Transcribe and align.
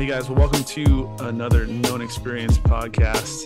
Hey 0.00 0.06
guys, 0.06 0.30
well, 0.30 0.38
welcome 0.38 0.64
to 0.64 1.14
another 1.26 1.66
Known 1.66 2.00
Experience 2.00 2.56
podcast. 2.56 3.44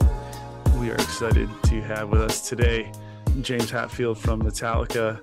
We 0.78 0.88
are 0.88 0.94
excited 0.94 1.50
to 1.64 1.80
have 1.82 2.10
with 2.10 2.20
us 2.20 2.48
today 2.48 2.92
James 3.40 3.72
Hetfield 3.72 4.18
from 4.18 4.40
Metallica. 4.40 5.20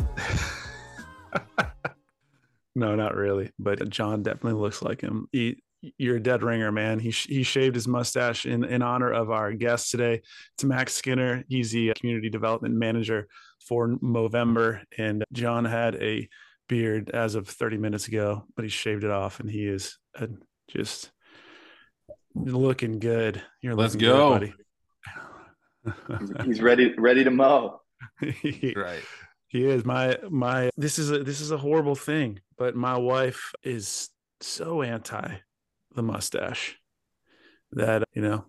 no, 2.76 2.96
not 2.98 3.16
really, 3.16 3.50
but 3.58 3.90
John 3.90 4.24
definitely 4.24 4.60
looks 4.60 4.82
like 4.82 5.00
him. 5.00 5.30
He, 5.32 5.64
you're 5.98 6.18
a 6.18 6.22
dead 6.22 6.44
ringer, 6.44 6.70
man. 6.70 7.00
He, 7.00 7.12
he 7.12 7.44
shaved 7.44 7.76
his 7.76 7.88
mustache 7.88 8.46
in, 8.46 8.66
in 8.66 8.82
honor 8.82 9.14
of 9.14 9.32
our 9.32 9.54
guest 9.54 9.90
today. 9.90 10.22
It's 10.56 10.66
Max 10.66 10.96
Skinner. 10.96 11.46
He's 11.48 11.72
the 11.72 11.94
community 11.96 12.30
development 12.30 12.76
manager 12.76 13.30
for 13.62 13.88
Movember. 13.88 14.82
And 14.98 15.24
John 15.32 15.64
had 15.64 15.96
a 15.96 16.28
beard 16.68 17.10
as 17.12 17.36
of 17.36 17.48
30 17.48 17.78
minutes 17.78 18.10
ago, 18.10 18.44
but 18.58 18.66
he 18.66 18.70
shaved 18.70 19.06
it 19.06 19.12
off 19.12 19.40
and 19.40 19.50
he 19.50 19.66
is 19.66 19.98
a, 20.16 20.28
just 20.68 21.10
looking 22.36 23.00
good. 23.00 23.42
You're 23.62 23.76
Let's 23.76 23.96
go. 23.96 24.40
good, 24.40 24.54
buddy. 25.86 26.46
he's 26.46 26.62
ready 26.62 26.94
ready 26.98 27.24
to 27.24 27.32
mow. 27.32 27.82
right. 28.22 29.04
He 29.48 29.66
is 29.66 29.84
my 29.84 30.18
my 30.30 30.70
this 30.78 31.00
is 31.00 31.12
a 31.12 31.24
this 31.24 31.42
is 31.42 31.52
a 31.52 31.58
horrible 31.58 31.96
thing, 31.96 32.40
but 32.58 32.76
my 32.76 32.98
wife 32.98 33.54
is 33.64 34.10
so 34.40 34.82
anti 34.82 35.38
the 35.94 36.04
mustache 36.04 36.78
that 37.74 38.04
you 38.14 38.22
know 38.22 38.46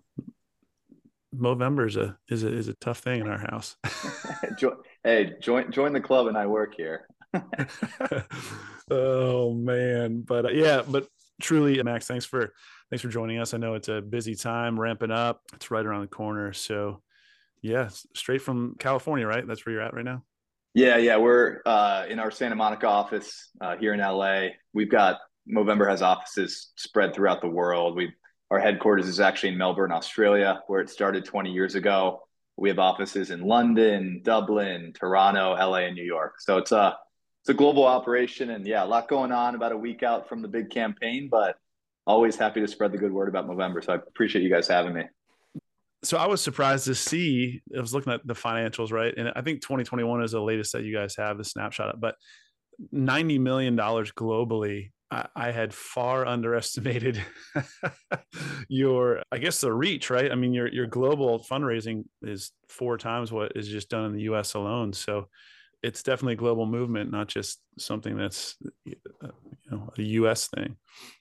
Movember 1.35 1.87
is 1.87 1.97
a 1.97 2.17
is 2.29 2.43
a 2.43 2.47
is 2.47 2.67
a 2.67 2.73
tough 2.75 2.99
thing 2.99 3.21
in 3.21 3.27
our 3.27 3.39
house. 3.39 3.75
hey, 5.03 5.33
join 5.41 5.71
join 5.71 5.93
the 5.93 6.01
club 6.01 6.27
and 6.27 6.37
I 6.37 6.45
work 6.45 6.75
here. 6.75 7.07
oh 8.91 9.53
man, 9.53 10.21
but 10.21 10.45
uh, 10.45 10.49
yeah, 10.49 10.83
but 10.87 11.07
truly, 11.41 11.81
Max, 11.83 12.07
thanks 12.07 12.25
for 12.25 12.53
thanks 12.89 13.01
for 13.01 13.09
joining 13.09 13.39
us. 13.39 13.53
I 13.53 13.57
know 13.57 13.75
it's 13.75 13.89
a 13.89 14.01
busy 14.01 14.35
time, 14.35 14.79
ramping 14.79 15.11
up. 15.11 15.41
It's 15.53 15.71
right 15.71 15.85
around 15.85 16.01
the 16.01 16.07
corner, 16.07 16.53
so 16.53 17.01
yeah, 17.61 17.89
straight 18.13 18.41
from 18.41 18.75
California, 18.79 19.25
right? 19.25 19.47
That's 19.47 19.65
where 19.65 19.73
you're 19.73 19.81
at 19.81 19.93
right 19.93 20.05
now. 20.05 20.23
Yeah, 20.73 20.97
yeah, 20.97 21.17
we're 21.17 21.61
uh, 21.65 22.05
in 22.09 22.19
our 22.19 22.31
Santa 22.31 22.55
Monica 22.55 22.87
office 22.87 23.49
uh, 23.61 23.77
here 23.77 23.93
in 23.93 23.99
LA. 23.99 24.47
We've 24.73 24.89
got 24.91 25.19
Movember 25.49 25.87
has 25.89 26.01
offices 26.01 26.71
spread 26.75 27.13
throughout 27.13 27.41
the 27.41 27.49
world. 27.49 27.95
We 27.95 28.13
our 28.51 28.59
headquarters 28.59 29.07
is 29.07 29.19
actually 29.19 29.49
in 29.49 29.57
Melbourne, 29.57 29.91
Australia, 29.91 30.61
where 30.67 30.79
it 30.79 30.89
started 30.89 31.25
20 31.25 31.51
years 31.51 31.75
ago. 31.75 32.21
We 32.55 32.69
have 32.69 32.77
offices 32.77 33.31
in 33.31 33.41
London, 33.41 34.21
Dublin, 34.23 34.93
Toronto, 34.93 35.53
LA, 35.53 35.87
and 35.87 35.95
New 35.95 36.03
York. 36.03 36.35
So 36.39 36.59
it's 36.59 36.71
a 36.71 36.95
it's 37.43 37.49
a 37.49 37.53
global 37.53 37.83
operation, 37.85 38.51
and 38.51 38.65
yeah, 38.65 38.85
a 38.85 38.87
lot 38.87 39.09
going 39.09 39.33
on. 39.33 39.53
About 39.55 39.73
a 39.73 39.77
week 39.77 40.01
out 40.01 40.29
from 40.29 40.41
the 40.41 40.47
big 40.47 40.69
campaign, 40.69 41.27
but 41.29 41.57
always 42.07 42.37
happy 42.37 42.61
to 42.61 42.67
spread 42.69 42.93
the 42.93 42.97
good 42.97 43.11
word 43.11 43.27
about 43.27 43.49
Movember. 43.49 43.83
So 43.83 43.91
I 43.91 43.95
appreciate 43.97 44.43
you 44.43 44.49
guys 44.49 44.65
having 44.65 44.93
me. 44.93 45.03
So 46.03 46.17
I 46.17 46.25
was 46.25 46.41
surprised 46.41 46.85
to 46.85 46.95
see. 46.95 47.61
I 47.75 47.81
was 47.81 47.93
looking 47.93 48.13
at 48.13 48.25
the 48.25 48.33
financials, 48.33 48.93
right, 48.93 49.13
and 49.17 49.29
I 49.35 49.41
think 49.41 49.61
2021 49.61 50.23
is 50.23 50.31
the 50.31 50.39
latest 50.39 50.71
that 50.71 50.83
you 50.85 50.95
guys 50.95 51.17
have 51.17 51.37
the 51.37 51.43
snapshot. 51.43 51.99
But 51.99 52.15
90 52.93 53.39
million 53.39 53.75
dollars 53.75 54.13
globally 54.13 54.91
I, 55.35 55.51
had 55.51 55.73
far 55.73 56.25
underestimated 56.25 57.21
your, 58.69 59.21
I 59.33 59.37
guess, 59.37 59.59
the 59.59 59.73
reach, 59.73 60.09
right? 60.09 60.31
I 60.31 60.35
mean, 60.35 60.53
your 60.53 60.67
your 60.69 60.87
global 60.87 61.43
fundraising 61.43 62.05
is 62.21 62.51
four 62.69 62.97
times 62.97 63.33
what 63.33 63.51
is 63.57 63.67
just 63.67 63.89
done 63.89 64.05
in 64.05 64.13
the 64.13 64.23
U.S. 64.23 64.53
alone. 64.53 64.93
So 64.93 65.27
it's 65.83 66.01
definitely 66.01 66.33
a 66.33 66.37
global 66.37 66.65
movement, 66.65 67.11
not 67.11 67.27
just 67.27 67.59
something 67.77 68.17
that's 68.17 68.55
you 68.85 68.95
know 69.69 69.91
a 69.97 70.01
U.S. 70.01 70.47
thing. 70.47 70.77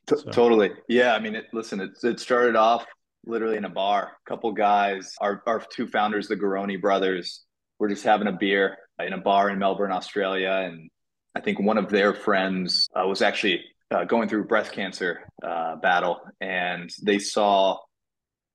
So. 0.09 0.17
Totally, 0.31 0.71
yeah. 0.89 1.15
I 1.15 1.19
mean, 1.19 1.35
it, 1.35 1.47
listen, 1.53 1.81
it, 1.81 1.91
it 2.03 2.21
started 2.21 2.57
off 2.57 2.87
literally 3.27 3.57
in 3.57 3.65
a 3.65 3.71
bar. 3.71 4.13
A 4.27 4.31
couple 4.31 4.53
guys, 4.53 5.15
our 5.21 5.43
our 5.47 5.63
two 5.71 5.89
founders, 5.89 6.29
the 6.29 6.37
Garone 6.37 6.81
brothers, 6.81 7.43
were 7.79 7.89
just 7.89 8.05
having 8.05 8.29
a 8.29 8.33
beer 8.33 8.79
in 9.01 9.13
a 9.13 9.19
bar 9.19 9.51
in 9.51 9.59
Melbourne, 9.59 9.93
Australia, 9.93 10.63
and 10.65 10.89
I 11.35 11.41
think 11.41 11.59
one 11.59 11.79
of 11.79 11.91
their 11.91 12.15
friends 12.15 12.89
uh, 12.95 13.07
was 13.07 13.21
actually 13.21 13.65
uh, 13.91 14.05
going 14.05 14.29
through 14.29 14.45
breast 14.45 14.73
cancer 14.73 15.21
uh, 15.43 15.77
battle, 15.77 16.21
and 16.41 16.91
they 17.03 17.19
saw 17.19 17.79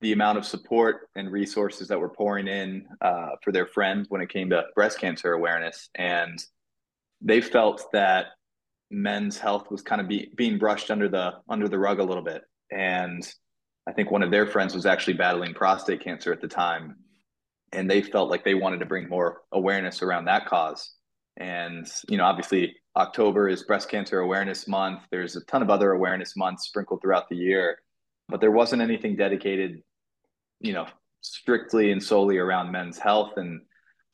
the 0.02 0.14
amount 0.14 0.38
of 0.38 0.46
support 0.46 1.10
and 1.16 1.32
resources 1.32 1.88
that 1.88 2.00
were 2.00 2.10
pouring 2.10 2.48
in 2.48 2.86
uh, 3.02 3.30
for 3.44 3.52
their 3.52 3.66
friends 3.66 4.08
when 4.10 4.22
it 4.22 4.30
came 4.30 4.50
to 4.50 4.64
breast 4.76 5.00
cancer 5.00 5.34
awareness, 5.34 5.90
and 5.96 6.44
they 7.22 7.42
felt 7.42 7.84
that 7.94 8.28
men's 8.92 9.38
health 9.38 9.70
was 9.72 9.82
kind 9.82 10.00
of 10.00 10.08
be, 10.08 10.32
being 10.36 10.58
brushed 10.58 10.92
under 10.92 11.10
the 11.10 11.34
under 11.50 11.68
the 11.68 11.80
rug 11.80 12.00
a 12.00 12.04
little 12.04 12.24
bit, 12.24 12.44
and 12.72 13.28
I 13.88 13.94
think 13.94 14.12
one 14.12 14.24
of 14.24 14.32
their 14.32 14.46
friends 14.46 14.76
was 14.76 14.86
actually 14.86 15.14
battling 15.14 15.54
prostate 15.54 16.04
cancer 16.04 16.32
at 16.32 16.42
the 16.42 16.48
time, 16.48 16.98
and 17.72 17.90
they 17.90 18.02
felt 18.02 18.30
like 18.30 18.44
they 18.44 18.54
wanted 18.54 18.80
to 18.80 18.86
bring 18.86 19.10
more 19.10 19.42
awareness 19.52 20.02
around 20.02 20.26
that 20.26 20.46
cause. 20.46 20.94
And 21.38 21.88
you 22.10 22.18
know, 22.18 22.26
obviously, 22.26 22.76
October 22.96 23.48
is 23.48 23.64
Breast 23.64 23.90
Cancer 23.90 24.20
Awareness 24.20 24.68
Month. 24.68 25.02
There's 25.12 25.36
a 25.36 25.46
ton 25.46 25.62
of 25.62 25.70
other 25.70 25.92
awareness 25.92 26.36
months 26.36 26.68
sprinkled 26.68 27.02
throughout 27.02 27.30
the 27.30 27.36
year, 27.36 27.80
but 28.28 28.42
there 28.42 28.52
wasn't 28.52 28.82
anything 28.82 29.16
dedicated, 29.16 29.82
you 30.60 30.74
know, 30.74 30.88
strictly 31.22 31.92
and 31.92 32.02
solely 32.02 32.38
around 32.38 32.72
men's 32.72 32.98
health. 32.98 33.34
And 33.38 33.62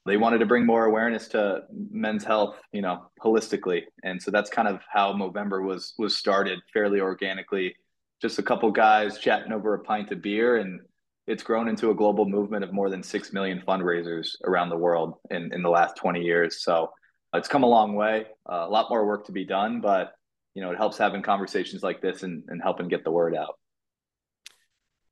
they 0.05 0.17
wanted 0.17 0.39
to 0.39 0.45
bring 0.45 0.65
more 0.65 0.85
awareness 0.85 1.27
to 1.29 1.63
men's 1.91 2.23
health, 2.23 2.55
you 2.71 2.81
know, 2.81 3.09
holistically. 3.23 3.83
And 4.03 4.21
so 4.21 4.31
that's 4.31 4.49
kind 4.49 4.67
of 4.67 4.81
how 4.91 5.13
Movember 5.13 5.65
was 5.65 5.93
was 5.97 6.17
started 6.17 6.59
fairly 6.73 6.99
organically. 6.99 7.75
Just 8.21 8.39
a 8.39 8.43
couple 8.43 8.71
guys 8.71 9.17
chatting 9.17 9.51
over 9.51 9.73
a 9.73 9.79
pint 9.79 10.11
of 10.11 10.21
beer 10.21 10.57
and 10.57 10.81
it's 11.25 11.43
grown 11.43 11.69
into 11.69 11.89
a 11.89 11.95
global 11.95 12.25
movement 12.25 12.63
of 12.63 12.73
more 12.73 12.89
than 12.89 13.01
6 13.01 13.33
million 13.33 13.63
fundraisers 13.65 14.31
around 14.43 14.69
the 14.69 14.77
world 14.77 15.15
in, 15.31 15.53
in 15.53 15.61
the 15.63 15.69
last 15.69 15.95
20 15.95 16.21
years. 16.21 16.61
So 16.63 16.91
it's 17.33 17.47
come 17.47 17.63
a 17.63 17.67
long 17.67 17.95
way. 17.95 18.25
Uh, 18.49 18.65
a 18.67 18.69
lot 18.69 18.89
more 18.89 19.05
work 19.05 19.25
to 19.27 19.31
be 19.31 19.45
done, 19.45 19.79
but 19.79 20.13
you 20.53 20.61
know, 20.61 20.71
it 20.71 20.77
helps 20.77 20.97
having 20.97 21.21
conversations 21.21 21.81
like 21.81 22.01
this 22.01 22.23
and, 22.23 22.43
and 22.49 22.61
helping 22.61 22.87
get 22.87 23.03
the 23.03 23.11
word 23.11 23.35
out. 23.35 23.57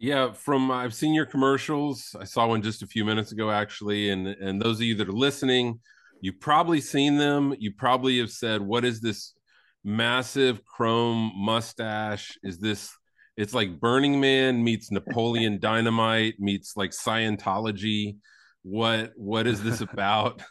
Yeah, 0.01 0.33
from 0.33 0.71
I've 0.71 0.95
seen 0.95 1.13
your 1.13 1.27
commercials. 1.27 2.15
I 2.19 2.23
saw 2.23 2.47
one 2.47 2.63
just 2.63 2.81
a 2.81 2.87
few 2.87 3.05
minutes 3.05 3.33
ago, 3.33 3.51
actually, 3.51 4.09
and 4.09 4.27
and 4.27 4.59
those 4.59 4.77
of 4.77 4.81
you 4.81 4.95
that 4.95 5.07
are 5.07 5.11
listening, 5.11 5.79
you've 6.21 6.39
probably 6.39 6.81
seen 6.81 7.17
them. 7.19 7.53
You 7.59 7.71
probably 7.71 8.17
have 8.17 8.31
said, 8.31 8.63
"What 8.63 8.83
is 8.83 8.99
this 8.99 9.35
massive 9.83 10.65
chrome 10.65 11.31
mustache? 11.35 12.35
Is 12.41 12.57
this?" 12.57 12.89
It's 13.37 13.53
like 13.53 13.79
Burning 13.79 14.19
Man 14.19 14.63
meets 14.63 14.89
Napoleon 14.89 15.59
Dynamite 15.59 16.39
meets 16.39 16.75
like 16.75 16.89
Scientology. 16.89 18.17
What 18.63 19.11
what 19.17 19.45
is 19.45 19.61
this 19.61 19.81
about? 19.91 20.41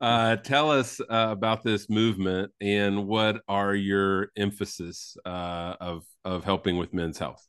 Uh, 0.00 0.36
tell 0.36 0.70
us 0.70 1.00
uh, 1.00 1.28
about 1.32 1.64
this 1.64 1.90
movement 1.90 2.52
and 2.60 3.08
what 3.08 3.40
are 3.48 3.74
your 3.74 4.30
emphasis 4.36 5.16
uh, 5.26 5.74
of 5.80 6.04
of 6.24 6.44
helping 6.44 6.76
with 6.76 6.94
men's 6.94 7.18
health. 7.18 7.44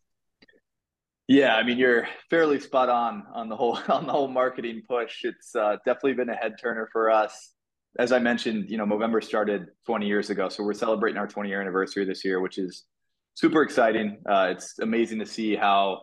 Yeah, 1.28 1.56
I 1.56 1.63
mean 1.63 1.78
you're 1.78 2.07
fairly 2.29 2.59
spot 2.59 2.89
on 2.89 3.23
on 3.34 3.50
the 3.50 3.56
whole 3.56 3.79
on 3.89 4.06
the 4.06 4.11
whole 4.11 4.28
marketing 4.28 4.81
push. 4.88 5.23
It's 5.23 5.56
uh, 5.56 5.78
definitely 5.85 6.13
been 6.13 6.29
a 6.29 6.35
head 6.35 6.56
turner 6.59 6.89
for 6.91 7.09
us. 7.09 7.51
As 8.00 8.11
I 8.11 8.19
mentioned, 8.19 8.69
you 8.69 8.78
know, 8.78 8.85
Movember 8.85 9.23
started 9.23 9.67
20 9.85 10.07
years 10.07 10.31
ago, 10.31 10.50
so 10.50 10.63
we're 10.63 10.73
celebrating 10.73 11.17
our 11.17 11.28
20 11.28 11.47
year 11.47 11.62
anniversary 11.62 12.06
this 12.06 12.25
year, 12.25 12.41
which 12.41 12.57
is 12.57 12.85
super 13.35 13.62
exciting. 13.62 14.17
Uh, 14.28 14.47
it's 14.50 14.79
amazing 14.79 15.19
to 15.19 15.25
see 15.25 15.56
how 15.56 16.01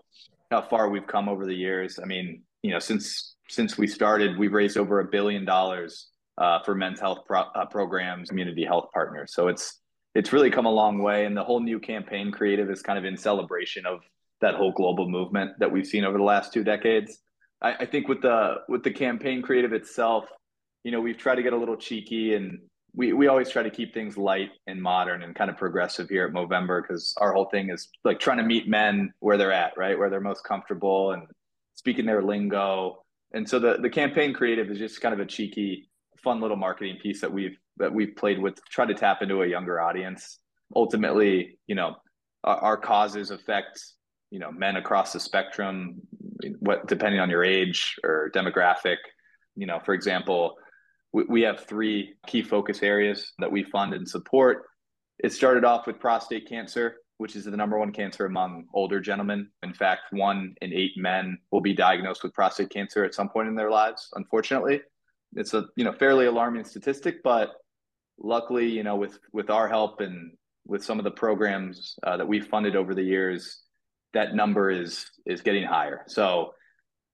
how 0.50 0.62
far 0.62 0.88
we've 0.88 1.06
come 1.06 1.28
over 1.28 1.46
the 1.46 1.54
years. 1.54 1.98
I 2.02 2.06
mean, 2.06 2.42
you 2.62 2.70
know, 2.70 2.78
since 2.78 3.36
since 3.48 3.76
we 3.76 3.86
started, 3.86 4.38
we've 4.38 4.52
raised 4.52 4.78
over 4.78 5.00
a 5.00 5.04
billion 5.04 5.44
dollars 5.44 6.08
uh, 6.38 6.60
for 6.64 6.74
men's 6.74 7.00
health 7.00 7.20
pro- 7.26 7.50
uh, 7.54 7.66
programs, 7.66 8.30
community 8.30 8.64
health 8.64 8.88
partners. 8.94 9.34
So 9.34 9.48
it's 9.48 9.80
it's 10.14 10.32
really 10.32 10.50
come 10.50 10.66
a 10.66 10.72
long 10.72 11.02
way, 11.02 11.26
and 11.26 11.36
the 11.36 11.44
whole 11.44 11.60
new 11.60 11.78
campaign 11.78 12.30
creative 12.32 12.70
is 12.70 12.82
kind 12.82 12.98
of 12.98 13.04
in 13.04 13.16
celebration 13.16 13.84
of 13.84 14.00
that 14.40 14.54
whole 14.54 14.72
global 14.72 15.08
movement 15.08 15.52
that 15.58 15.70
we've 15.70 15.86
seen 15.86 16.04
over 16.04 16.18
the 16.18 16.24
last 16.24 16.52
two 16.52 16.64
decades. 16.64 17.18
I, 17.62 17.74
I 17.80 17.86
think 17.86 18.08
with 18.08 18.22
the 18.22 18.56
with 18.68 18.82
the 18.82 18.90
campaign 18.90 19.42
creative 19.42 19.72
itself, 19.72 20.24
you 20.84 20.92
know, 20.92 21.00
we've 21.00 21.18
tried 21.18 21.36
to 21.36 21.42
get 21.42 21.52
a 21.52 21.56
little 21.56 21.76
cheeky 21.76 22.34
and 22.34 22.58
we, 22.92 23.12
we 23.12 23.28
always 23.28 23.48
try 23.50 23.62
to 23.62 23.70
keep 23.70 23.94
things 23.94 24.16
light 24.16 24.50
and 24.66 24.82
modern 24.82 25.22
and 25.22 25.34
kind 25.34 25.48
of 25.48 25.56
progressive 25.56 26.08
here 26.08 26.26
at 26.26 26.32
Movember 26.32 26.82
because 26.82 27.14
our 27.18 27.32
whole 27.32 27.44
thing 27.44 27.70
is 27.70 27.88
like 28.02 28.18
trying 28.18 28.38
to 28.38 28.42
meet 28.42 28.68
men 28.68 29.12
where 29.20 29.36
they're 29.36 29.52
at, 29.52 29.76
right? 29.76 29.96
Where 29.96 30.10
they're 30.10 30.20
most 30.20 30.42
comfortable 30.42 31.12
and 31.12 31.22
speaking 31.74 32.04
their 32.04 32.22
lingo. 32.22 33.04
And 33.32 33.48
so 33.48 33.60
the, 33.60 33.78
the 33.80 33.90
campaign 33.90 34.34
creative 34.34 34.70
is 34.70 34.78
just 34.78 35.00
kind 35.00 35.14
of 35.14 35.20
a 35.20 35.26
cheeky 35.26 35.90
fun 36.22 36.40
little 36.40 36.56
marketing 36.56 36.98
piece 37.02 37.20
that 37.20 37.32
we've 37.32 37.56
that 37.78 37.92
we've 37.92 38.14
played 38.16 38.38
with 38.38 38.54
try 38.70 38.84
to 38.84 38.94
tap 38.94 39.22
into 39.22 39.42
a 39.42 39.46
younger 39.46 39.80
audience 39.80 40.38
ultimately 40.76 41.58
you 41.66 41.74
know 41.74 41.96
our, 42.44 42.56
our 42.58 42.76
causes 42.76 43.30
affect 43.30 43.82
you 44.30 44.38
know 44.38 44.50
men 44.52 44.76
across 44.76 45.12
the 45.12 45.20
spectrum 45.20 46.00
what 46.58 46.86
depending 46.86 47.20
on 47.20 47.30
your 47.30 47.44
age 47.44 47.96
or 48.04 48.30
demographic 48.34 48.96
you 49.56 49.66
know 49.66 49.80
for 49.84 49.94
example 49.94 50.56
we, 51.12 51.24
we 51.24 51.42
have 51.42 51.66
three 51.66 52.14
key 52.26 52.42
focus 52.42 52.82
areas 52.82 53.32
that 53.38 53.50
we 53.50 53.62
fund 53.64 53.92
and 53.94 54.08
support 54.08 54.64
it 55.18 55.32
started 55.32 55.64
off 55.64 55.86
with 55.86 55.98
prostate 55.98 56.48
cancer 56.48 56.96
which 57.20 57.36
is 57.36 57.44
the 57.44 57.50
number 57.50 57.78
one 57.78 57.92
cancer 57.92 58.24
among 58.24 58.64
older 58.72 58.98
gentlemen. 58.98 59.50
In 59.62 59.74
fact, 59.74 60.04
one 60.10 60.54
in 60.62 60.72
eight 60.72 60.92
men 60.96 61.36
will 61.50 61.60
be 61.60 61.74
diagnosed 61.74 62.22
with 62.22 62.32
prostate 62.32 62.70
cancer 62.70 63.04
at 63.04 63.14
some 63.14 63.28
point 63.28 63.46
in 63.46 63.54
their 63.54 63.70
lives. 63.70 64.08
Unfortunately, 64.14 64.80
it's 65.36 65.52
a 65.52 65.66
you 65.76 65.84
know 65.84 65.92
fairly 65.92 66.24
alarming 66.24 66.64
statistic, 66.64 67.22
but 67.22 67.50
luckily, 68.18 68.66
you 68.70 68.82
know, 68.82 68.96
with 68.96 69.18
with 69.34 69.50
our 69.50 69.68
help 69.68 70.00
and 70.00 70.32
with 70.66 70.82
some 70.82 70.98
of 70.98 71.04
the 71.04 71.10
programs 71.10 71.94
uh, 72.04 72.16
that 72.16 72.26
we've 72.26 72.46
funded 72.46 72.74
over 72.74 72.94
the 72.94 73.02
years, 73.02 73.64
that 74.14 74.34
number 74.34 74.70
is 74.70 75.06
is 75.26 75.40
getting 75.40 75.64
higher. 75.64 76.02
So 76.06 76.54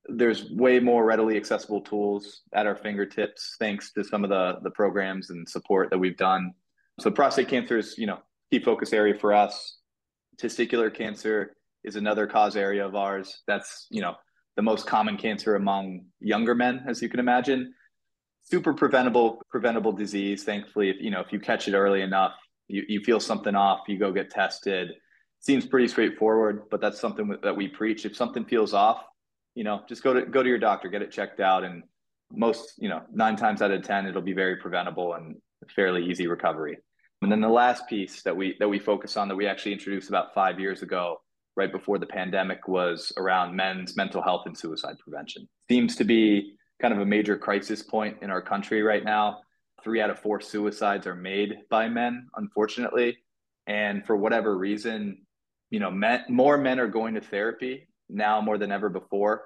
there's 0.08 0.50
way 0.50 0.78
more 0.78 1.04
readily 1.04 1.36
accessible 1.36 1.80
tools 1.80 2.42
at 2.54 2.66
our 2.66 2.76
fingertips 2.76 3.56
thanks 3.58 3.92
to 3.92 4.04
some 4.04 4.24
of 4.24 4.30
the 4.30 4.58
the 4.62 4.70
programs 4.70 5.30
and 5.30 5.48
support 5.48 5.90
that 5.90 5.98
we've 5.98 6.16
done. 6.16 6.52
So 7.00 7.10
prostate 7.10 7.48
cancer 7.48 7.78
is, 7.78 7.98
you 7.98 8.06
know, 8.06 8.20
key 8.50 8.60
focus 8.60 8.92
area 8.92 9.14
for 9.18 9.32
us. 9.32 9.78
Testicular 10.40 10.94
cancer 10.94 11.56
is 11.84 11.96
another 11.96 12.26
cause 12.26 12.56
area 12.56 12.86
of 12.86 12.94
ours. 12.94 13.42
That's, 13.46 13.86
you 13.90 14.00
know, 14.00 14.14
the 14.56 14.62
most 14.62 14.86
common 14.86 15.16
cancer 15.16 15.56
among 15.56 16.06
younger 16.20 16.54
men, 16.54 16.84
as 16.88 17.02
you 17.02 17.08
can 17.08 17.20
imagine. 17.20 17.74
Super 18.42 18.72
preventable, 18.72 19.42
preventable 19.50 19.92
disease. 19.92 20.44
Thankfully, 20.44 20.90
if 20.90 20.96
you 21.00 21.10
know, 21.10 21.20
if 21.20 21.32
you 21.32 21.40
catch 21.40 21.68
it 21.68 21.74
early 21.74 22.02
enough, 22.02 22.32
you, 22.68 22.84
you 22.88 23.00
feel 23.00 23.20
something 23.20 23.54
off, 23.54 23.80
you 23.88 23.98
go 23.98 24.12
get 24.12 24.30
tested. 24.30 24.92
Seems 25.46 25.64
pretty 25.64 25.86
straightforward, 25.86 26.64
but 26.72 26.80
that's 26.80 26.98
something 26.98 27.36
that 27.44 27.56
we 27.56 27.68
preach. 27.68 28.04
If 28.04 28.16
something 28.16 28.44
feels 28.44 28.74
off, 28.74 29.04
you 29.54 29.62
know, 29.62 29.82
just 29.88 30.02
go 30.02 30.12
to 30.12 30.26
go 30.26 30.42
to 30.42 30.48
your 30.48 30.58
doctor, 30.58 30.88
get 30.88 31.02
it 31.02 31.12
checked 31.12 31.38
out, 31.38 31.62
and 31.62 31.84
most, 32.32 32.72
you 32.78 32.88
know, 32.88 33.02
nine 33.12 33.36
times 33.36 33.62
out 33.62 33.70
of 33.70 33.84
ten, 33.84 34.06
it'll 34.06 34.22
be 34.22 34.32
very 34.32 34.56
preventable 34.56 35.14
and 35.14 35.36
fairly 35.76 36.04
easy 36.04 36.26
recovery. 36.26 36.78
And 37.22 37.30
then 37.30 37.40
the 37.40 37.48
last 37.48 37.86
piece 37.88 38.22
that 38.22 38.36
we 38.36 38.56
that 38.58 38.68
we 38.68 38.80
focus 38.80 39.16
on 39.16 39.28
that 39.28 39.36
we 39.36 39.46
actually 39.46 39.72
introduced 39.72 40.08
about 40.08 40.34
five 40.34 40.58
years 40.58 40.82
ago, 40.82 41.20
right 41.54 41.70
before 41.70 41.98
the 41.98 42.06
pandemic, 42.06 42.66
was 42.66 43.12
around 43.16 43.54
men's 43.54 43.96
mental 43.96 44.22
health 44.22 44.42
and 44.46 44.58
suicide 44.58 44.96
prevention. 44.98 45.48
Seems 45.70 45.94
to 45.94 46.02
be 46.02 46.56
kind 46.82 46.92
of 46.92 46.98
a 46.98 47.06
major 47.06 47.38
crisis 47.38 47.84
point 47.84 48.18
in 48.20 48.30
our 48.30 48.42
country 48.42 48.82
right 48.82 49.04
now 49.04 49.38
three 49.84 50.00
out 50.00 50.10
of 50.10 50.18
four 50.18 50.40
suicides 50.40 51.06
are 51.06 51.14
made 51.14 51.58
by 51.70 51.88
men, 51.88 52.26
unfortunately. 52.34 53.16
And 53.68 54.04
for 54.04 54.16
whatever 54.16 54.58
reason, 54.58 55.25
you 55.70 55.80
know, 55.80 55.90
men, 55.90 56.24
more 56.28 56.56
men 56.58 56.78
are 56.78 56.88
going 56.88 57.14
to 57.14 57.20
therapy 57.20 57.88
now 58.08 58.40
more 58.40 58.58
than 58.58 58.72
ever 58.72 58.88
before. 58.88 59.44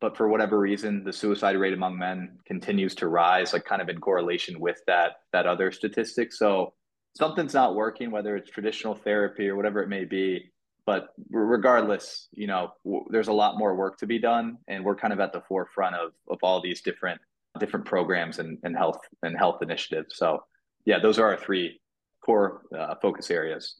But 0.00 0.16
for 0.16 0.28
whatever 0.28 0.58
reason, 0.58 1.04
the 1.04 1.12
suicide 1.12 1.56
rate 1.56 1.74
among 1.74 1.98
men 1.98 2.38
continues 2.46 2.94
to 2.96 3.08
rise, 3.08 3.52
like 3.52 3.66
kind 3.66 3.82
of 3.82 3.88
in 3.90 4.00
correlation 4.00 4.58
with 4.58 4.78
that 4.86 5.16
that 5.32 5.46
other 5.46 5.70
statistic. 5.72 6.32
So 6.32 6.72
something's 7.16 7.52
not 7.52 7.74
working, 7.74 8.10
whether 8.10 8.34
it's 8.36 8.50
traditional 8.50 8.94
therapy 8.94 9.48
or 9.48 9.56
whatever 9.56 9.82
it 9.82 9.88
may 9.88 10.04
be. 10.04 10.50
But 10.86 11.08
regardless, 11.30 12.28
you 12.32 12.46
know, 12.46 12.72
w- 12.84 13.04
there's 13.10 13.28
a 13.28 13.32
lot 13.32 13.58
more 13.58 13.76
work 13.76 13.98
to 13.98 14.06
be 14.06 14.18
done, 14.18 14.56
and 14.68 14.82
we're 14.84 14.96
kind 14.96 15.12
of 15.12 15.20
at 15.20 15.32
the 15.34 15.42
forefront 15.42 15.94
of 15.94 16.12
of 16.28 16.38
all 16.42 16.62
these 16.62 16.80
different 16.80 17.20
different 17.58 17.84
programs 17.84 18.38
and, 18.38 18.58
and 18.62 18.74
health 18.76 19.00
and 19.22 19.36
health 19.36 19.62
initiatives. 19.62 20.16
So 20.16 20.44
yeah, 20.86 20.98
those 20.98 21.18
are 21.18 21.26
our 21.26 21.36
three 21.36 21.80
core 22.24 22.62
uh, 22.76 22.94
focus 23.02 23.30
areas. 23.30 23.76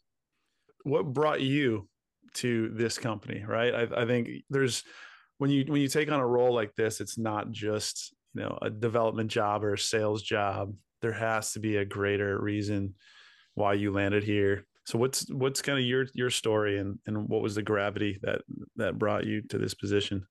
What 0.85 1.12
brought 1.12 1.41
you 1.41 1.88
to 2.35 2.71
this 2.71 2.99
company, 2.99 3.44
right? 3.47 3.75
I, 3.75 4.03
I 4.03 4.06
think 4.06 4.29
there's 4.49 4.82
when 5.38 5.50
you 5.50 5.65
when 5.67 5.81
you 5.81 5.88
take 5.88 6.11
on 6.11 6.21
a 6.21 6.27
role 6.27 6.55
like 6.55 6.75
this, 6.75 7.00
it's 7.00 7.19
not 7.19 7.50
just 7.50 8.15
you 8.35 8.43
know 8.43 8.59
a 8.62 8.71
development 8.71 9.31
job 9.31 9.65
or 9.65 9.75
a 9.75 9.79
sales 9.79 10.23
job. 10.23 10.75
There 11.03 11.12
has 11.12 11.53
to 11.53 11.61
be 11.61 11.77
a 11.77 11.85
greater 11.85 12.41
reason 12.41 12.94
why 13.55 13.75
you 13.75 13.91
landed 13.91 14.23
here. 14.23 14.67
So 14.85 14.99
what's 14.99 15.31
what's 15.31 15.62
kind 15.62 15.79
of 15.79 15.85
your 15.85 16.06
your 16.15 16.31
story 16.31 16.79
and 16.79 16.99
and 17.06 17.29
what 17.29 17.43
was 17.43 17.55
the 17.55 17.62
gravity 17.62 18.19
that 18.23 18.43
that 18.76 18.99
brought 18.99 19.26
you 19.26 19.43
to 19.49 19.59
this 19.59 19.75
position? 19.75 20.26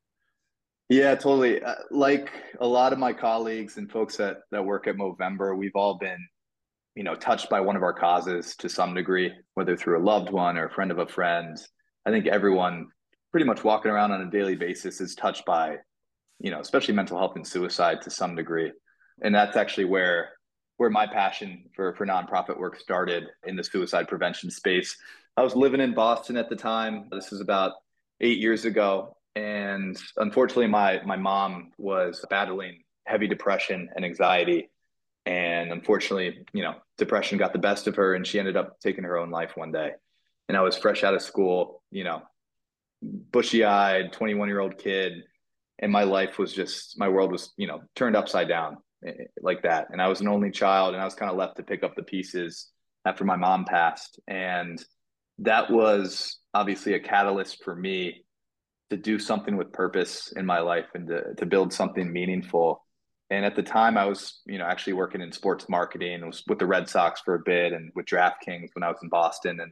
Yeah, 0.90 1.14
totally. 1.14 1.62
Uh, 1.62 1.76
like 1.92 2.32
a 2.60 2.68
lot 2.68 2.94
of 2.94 3.00
my 3.00 3.14
colleagues 3.14 3.78
and 3.78 3.92
folks 3.92 4.18
that 4.18 4.42
that 4.52 4.66
work 4.66 4.88
at 4.88 4.96
Movember, 4.96 5.56
we've 5.58 5.76
all 5.76 5.98
been, 5.98 6.18
you 7.00 7.06
know, 7.06 7.16
touched 7.16 7.50
by 7.50 7.62
one 7.62 7.78
of 7.78 7.82
our 7.82 7.94
causes 7.94 8.58
to 8.58 8.68
some 8.68 8.94
degree, 8.94 9.32
whether 9.54 9.78
through 9.78 9.98
a 9.98 10.04
loved 10.04 10.32
one 10.32 10.58
or 10.58 10.66
a 10.66 10.70
friend 10.70 10.92
of 10.92 11.00
a 11.00 11.08
friend. 11.08 11.58
I 12.06 12.12
think 12.12 12.28
everyone 12.28 12.88
pretty 13.32 13.46
much 13.46 13.64
walking 13.64 13.90
around 13.90 14.12
on 14.12 14.20
a 14.20 14.30
daily 14.30 14.58
basis 14.58 15.00
is 15.00 15.16
touched 15.16 15.46
by, 15.46 15.78
you 16.40 16.52
know, 16.52 16.60
especially 16.60 16.94
mental 16.94 17.18
health 17.18 17.38
and 17.38 17.48
suicide 17.48 18.02
to 18.02 18.10
some 18.10 18.36
degree. 18.36 18.74
And 19.22 19.34
that's 19.34 19.56
actually 19.56 19.86
where 19.86 20.32
where 20.76 20.90
my 20.90 21.08
passion 21.08 21.70
for 21.74 21.96
for 21.96 22.06
nonprofit 22.06 22.60
work 22.60 22.78
started 22.78 23.28
in 23.46 23.56
the 23.56 23.64
suicide 23.64 24.10
prevention 24.10 24.52
space. 24.52 24.98
I 25.38 25.44
was 25.44 25.56
living 25.56 25.80
in 25.80 25.94
Boston 25.94 26.36
at 26.36 26.50
the 26.50 26.58
time. 26.58 27.08
This 27.14 27.32
is 27.32 27.40
about 27.40 27.76
8 28.20 28.40
years 28.40 28.66
ago 28.66 29.16
and 29.38 29.98
unfortunately 30.18 30.68
my 30.68 31.00
my 31.06 31.16
mom 31.16 31.72
was 31.78 32.26
battling 32.30 32.84
heavy 33.06 33.28
depression 33.28 33.88
and 33.96 34.04
anxiety 34.04 34.70
and 35.26 35.72
unfortunately 35.72 36.46
you 36.54 36.64
know 36.64 36.76
depression 36.98 37.38
got 37.38 37.54
the 37.54 37.60
best 37.60 37.88
of 37.88 37.96
her 37.96 38.16
and 38.16 38.26
she 38.26 38.40
ended 38.40 38.58
up 38.58 38.80
taking 38.80 39.04
her 39.04 39.18
own 39.18 39.30
life 39.30 39.52
one 39.56 39.72
day. 39.72 39.92
And 40.48 40.58
i 40.58 40.62
was 40.62 40.78
fresh 40.78 41.04
out 41.04 41.14
of 41.14 41.22
school 41.22 41.84
you 41.92 42.04
know 42.04 42.22
bushy 43.02 43.64
eyed 43.64 44.12
21 44.12 44.50
year 44.50 44.60
old 44.60 44.78
kid 44.78 45.14
and 45.80 45.92
my 45.92 46.04
life 46.04 46.38
was 46.38 46.54
just 46.54 47.00
my 47.00 47.08
world 47.08 47.32
was 47.32 47.54
you 47.58 47.68
know 47.68 47.82
turned 47.96 48.16
upside 48.16 48.50
down 48.50 48.78
eh, 49.06 49.12
eh, 49.12 49.24
like 49.42 49.64
that. 49.64 49.88
And 49.92 50.02
i 50.02 50.08
was 50.08 50.22
an 50.22 50.28
only 50.28 50.52
child 50.52 50.94
and 50.94 51.02
i 51.02 51.06
was 51.06 51.16
kind 51.16 51.32
of 51.32 51.38
left 51.38 51.58
to 51.58 51.64
pick 51.64 51.84
up 51.84 51.96
the 51.96 52.04
pieces 52.04 52.70
after 53.06 53.24
my 53.24 53.36
mom 53.36 53.66
passed. 53.66 54.20
And 54.28 54.84
that 55.40 55.70
was 55.72 56.40
obviously 56.54 56.94
a 56.94 57.00
catalyst 57.00 57.64
for 57.64 57.76
me 57.76 58.26
to 58.90 58.98
do 58.98 59.20
something 59.20 59.56
with 59.56 59.72
purpose 59.72 60.34
in 60.36 60.46
my 60.46 60.60
life 60.60 60.88
and 60.94 61.08
to, 61.08 61.36
to 61.36 61.46
build 61.46 61.72
something 61.72 62.12
meaningful. 62.12 62.84
And 63.30 63.46
at 63.46 63.56
the 63.56 63.64
time, 63.64 63.98
I 63.98 64.06
was, 64.06 64.42
you 64.46 64.58
know, 64.58 64.66
actually 64.66 64.94
working 64.94 65.22
in 65.22 65.32
sports 65.32 65.70
marketing. 65.70 66.26
Was 66.26 66.44
with 66.48 66.60
the 66.60 66.66
Red 66.66 66.90
Sox 66.90 67.22
for 67.22 67.36
a 67.36 67.40
bit 67.40 67.74
and 67.74 67.92
with 67.96 68.08
DraftKings 68.08 68.70
when 68.74 68.84
I 68.84 68.90
was 68.90 69.00
in 69.04 69.10
Boston. 69.10 69.60
And 69.60 69.72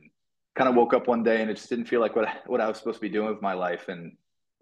kind 0.56 0.70
of 0.70 0.76
woke 0.76 0.94
up 0.94 1.08
one 1.08 1.24
day 1.24 1.42
and 1.42 1.50
it 1.50 1.58
just 1.58 1.70
didn't 1.70 1.86
feel 1.86 2.02
like 2.02 2.16
what 2.16 2.28
what 2.46 2.62
I 2.62 2.68
was 2.68 2.78
supposed 2.78 2.98
to 2.98 3.02
be 3.02 3.10
doing 3.10 3.30
with 3.30 3.42
my 3.42 3.54
life. 3.54 3.88
And 3.88 4.14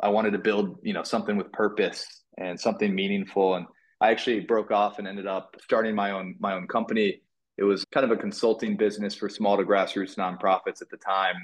I 0.01 0.09
wanted 0.09 0.31
to 0.31 0.39
build, 0.39 0.80
you 0.83 0.94
know, 0.94 1.03
something 1.03 1.38
with 1.38 1.51
purpose 1.51 2.06
and 2.38 2.59
something 2.59 2.94
meaningful. 2.94 3.56
And 3.56 3.65
I 4.01 4.12
actually 4.12 4.42
broke 4.42 4.71
off 4.71 5.00
and 5.00 5.07
ended 5.07 5.27
up 5.27 5.56
starting 5.62 5.95
my 5.95 6.12
own 6.12 6.36
my 6.39 6.53
own 6.53 6.68
company. 6.68 7.21
It 7.57 7.63
was 7.63 7.86
kind 7.94 8.06
of 8.06 8.12
a 8.12 8.18
consulting 8.18 8.75
business 8.77 9.15
for 9.15 9.30
small 9.30 9.57
to 9.57 9.63
grassroots 9.63 10.16
nonprofits 10.18 10.81
at 10.81 10.90
the 10.90 10.97
time 10.97 11.35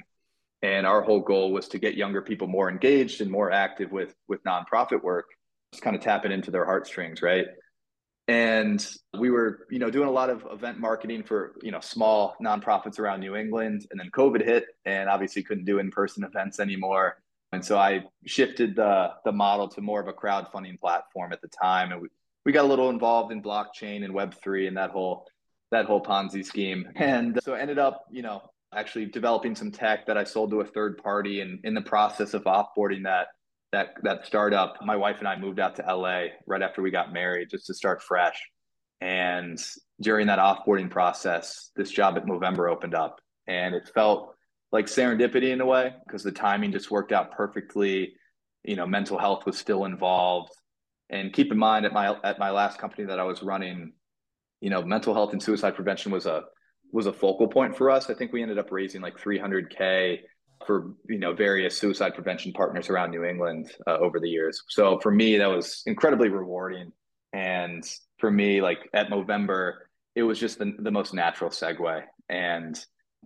and 0.62 0.86
our 0.86 1.02
whole 1.02 1.20
goal 1.20 1.52
was 1.52 1.68
to 1.68 1.78
get 1.78 1.96
younger 1.96 2.22
people 2.22 2.46
more 2.46 2.70
engaged 2.70 3.20
and 3.20 3.30
more 3.30 3.50
active 3.50 3.90
with 3.90 4.14
with 4.28 4.42
nonprofit 4.44 5.02
work 5.02 5.26
just 5.72 5.82
kind 5.82 5.96
of 5.96 6.02
tapping 6.02 6.32
into 6.32 6.50
their 6.50 6.64
heartstrings 6.64 7.22
right? 7.22 7.46
And 8.28 8.86
we 9.18 9.30
were 9.30 9.66
you 9.70 9.78
know 9.78 9.90
doing 9.90 10.08
a 10.08 10.12
lot 10.12 10.30
of 10.30 10.46
event 10.50 10.78
marketing 10.78 11.24
for 11.24 11.54
you 11.62 11.70
know 11.72 11.80
small 11.80 12.36
nonprofits 12.42 12.98
around 12.98 13.20
new 13.20 13.34
england 13.34 13.86
and 13.90 13.98
then 13.98 14.10
covid 14.12 14.44
hit 14.44 14.66
and 14.84 15.08
obviously 15.08 15.42
couldn't 15.42 15.64
do 15.64 15.78
in-person 15.78 16.24
events 16.24 16.60
anymore. 16.60 17.18
And 17.52 17.64
so 17.64 17.78
i 17.78 18.04
shifted 18.24 18.76
the 18.76 19.10
the 19.24 19.32
model 19.32 19.68
to 19.68 19.80
more 19.80 20.00
of 20.00 20.08
a 20.08 20.12
crowdfunding 20.12 20.78
platform 20.78 21.32
at 21.32 21.42
the 21.42 21.48
time 21.48 21.92
and 21.92 22.00
we, 22.02 22.08
we 22.44 22.52
got 22.52 22.64
a 22.64 22.68
little 22.68 22.90
involved 22.90 23.32
in 23.32 23.42
blockchain 23.42 24.04
and 24.04 24.14
web3 24.14 24.68
and 24.68 24.76
that 24.76 24.90
whole 24.90 25.26
that 25.72 25.86
whole 25.86 26.02
ponzi 26.02 26.44
scheme. 26.44 26.88
And 26.96 27.40
so 27.42 27.54
ended 27.54 27.78
up 27.78 28.04
you 28.10 28.22
know 28.22 28.42
actually 28.74 29.06
developing 29.06 29.54
some 29.54 29.70
tech 29.70 30.06
that 30.06 30.16
I 30.16 30.24
sold 30.24 30.50
to 30.50 30.60
a 30.60 30.64
third 30.64 30.98
party. 30.98 31.40
And 31.40 31.60
in 31.64 31.74
the 31.74 31.82
process 31.82 32.34
of 32.34 32.44
offboarding 32.44 33.04
that 33.04 33.28
that 33.72 33.94
that 34.02 34.26
startup, 34.26 34.76
my 34.82 34.96
wife 34.96 35.16
and 35.18 35.26
I 35.26 35.36
moved 35.36 35.58
out 35.58 35.76
to 35.76 35.82
LA 35.82 36.26
right 36.46 36.62
after 36.62 36.82
we 36.82 36.90
got 36.90 37.12
married 37.12 37.48
just 37.50 37.66
to 37.66 37.74
start 37.74 38.02
fresh. 38.02 38.40
And 39.00 39.58
during 40.00 40.26
that 40.28 40.38
offboarding 40.38 40.90
process, 40.90 41.70
this 41.74 41.90
job 41.90 42.16
at 42.16 42.26
Movember 42.26 42.70
opened 42.70 42.94
up, 42.94 43.20
and 43.48 43.74
it 43.74 43.90
felt 43.94 44.34
like 44.70 44.86
serendipity 44.86 45.50
in 45.50 45.60
a 45.60 45.66
way 45.66 45.92
because 46.06 46.22
the 46.22 46.32
timing 46.32 46.72
just 46.72 46.90
worked 46.90 47.12
out 47.12 47.32
perfectly. 47.32 48.12
You 48.62 48.76
know, 48.76 48.86
mental 48.86 49.18
health 49.18 49.44
was 49.46 49.58
still 49.58 49.86
involved. 49.86 50.52
And 51.10 51.32
keep 51.32 51.50
in 51.50 51.58
mind, 51.58 51.84
at 51.84 51.92
my 51.92 52.14
at 52.22 52.38
my 52.38 52.50
last 52.50 52.78
company 52.78 53.06
that 53.06 53.18
I 53.18 53.24
was 53.24 53.42
running, 53.42 53.92
you 54.60 54.70
know, 54.70 54.82
mental 54.82 55.14
health 55.14 55.32
and 55.32 55.42
suicide 55.42 55.74
prevention 55.74 56.12
was 56.12 56.26
a 56.26 56.44
was 56.92 57.06
a 57.06 57.12
focal 57.12 57.48
point 57.48 57.76
for 57.76 57.90
us. 57.90 58.10
I 58.10 58.14
think 58.14 58.32
we 58.32 58.42
ended 58.42 58.58
up 58.58 58.70
raising 58.70 59.00
like 59.00 59.18
300k 59.18 60.18
for 60.66 60.94
you 61.08 61.18
know 61.18 61.32
various 61.32 61.76
suicide 61.76 62.14
prevention 62.14 62.52
partners 62.52 62.88
around 62.88 63.10
New 63.10 63.24
England 63.24 63.70
uh, 63.86 63.98
over 63.98 64.20
the 64.20 64.28
years. 64.28 64.62
So 64.68 64.98
for 65.00 65.10
me, 65.10 65.38
that 65.38 65.46
was 65.46 65.82
incredibly 65.86 66.28
rewarding. 66.28 66.92
And 67.32 67.84
for 68.18 68.30
me, 68.30 68.60
like 68.60 68.88
at 68.92 69.08
Movember, 69.08 69.74
it 70.14 70.22
was 70.22 70.38
just 70.38 70.58
the, 70.58 70.74
the 70.78 70.90
most 70.90 71.14
natural 71.14 71.50
segue. 71.50 72.02
And 72.28 72.78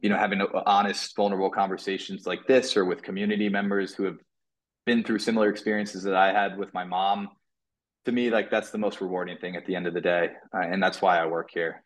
you 0.03 0.11
know, 0.11 0.19
having 0.19 0.43
honest, 0.67 1.17
vulnerable 1.17 1.51
conversations 1.51 2.27
like 2.27 2.47
this, 2.47 2.77
or 2.77 2.85
with 2.85 3.03
community 3.03 3.49
members 3.49 3.95
who 3.95 4.05
have 4.05 4.19
been 4.85 5.03
through 5.03 5.19
similar 5.19 5.49
experiences 5.49 6.03
that 6.03 6.15
I 6.15 6.33
had 6.33 6.59
with 6.59 6.73
my 6.75 6.85
mom, 6.85 7.29
to 8.05 8.13
me, 8.13 8.31
like 8.31 8.51
that's 8.51 8.71
the 8.71 8.79
most 8.79 9.01
rewarding 9.01 9.39
thing 9.39 9.57
at 9.57 9.67
the 9.67 9.75
end 9.75 9.87
of 9.87 9.95
the 9.95 10.01
day, 10.01 10.31
uh, 10.55 10.61
and 10.61 10.83
that's 10.83 11.01
why 11.01 11.19
I 11.19 11.27
work 11.27 11.49
here. 11.53 11.83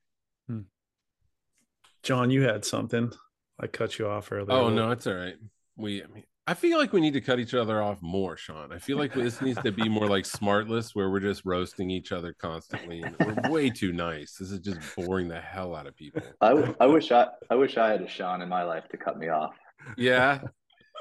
John, 2.03 2.31
you 2.31 2.43
had 2.43 2.65
something. 2.65 3.13
I 3.61 3.67
cut 3.67 3.99
you 3.99 4.09
off 4.09 4.33
earlier. 4.33 4.51
Oh 4.51 4.71
no, 4.71 4.91
it's 4.91 5.07
all 5.07 5.15
right. 5.15 5.37
We, 5.77 6.03
I 6.03 6.07
mean, 6.07 6.25
I 6.47 6.55
feel 6.55 6.79
like 6.79 6.93
we 6.93 7.01
need 7.01 7.13
to 7.13 7.21
cut 7.21 7.39
each 7.39 7.55
other 7.55 7.83
off 7.83 8.03
more, 8.03 8.37
Sean. 8.37 8.73
I 8.73 8.79
feel 8.79 8.99
like 8.99 9.15
this 9.15 9.41
needs 9.41 9.61
to 9.63 9.71
be 9.71 9.89
more 9.89 10.09
like 10.09 10.25
Smartless, 10.25 10.95
where 10.95 11.11
we're 11.11 11.21
just 11.21 11.45
roasting 11.45 11.91
each 11.91 12.11
other 12.13 12.35
constantly. 12.41 13.03
And 13.03 13.15
we're 13.21 13.51
way 13.51 13.71
too 13.71 13.93
nice. 13.93 14.35
This 14.35 14.51
is 14.51 14.59
just 14.61 14.81
boring 14.97 15.29
the 15.29 15.41
hell 15.41 15.75
out 15.77 15.87
of 15.87 15.95
people. 15.95 16.23
I, 16.41 16.75
I 16.81 16.87
wish 16.87 17.13
I 17.13 17.29
I 17.51 17.55
wish 17.55 17.77
I 17.77 17.91
had 17.91 18.03
a 18.03 18.09
Sean 18.09 18.43
in 18.43 18.49
my 18.49 18.65
life 18.65 18.89
to 18.91 18.97
cut 18.97 19.19
me 19.19 19.29
off. 19.29 19.55
Yeah, 19.97 20.41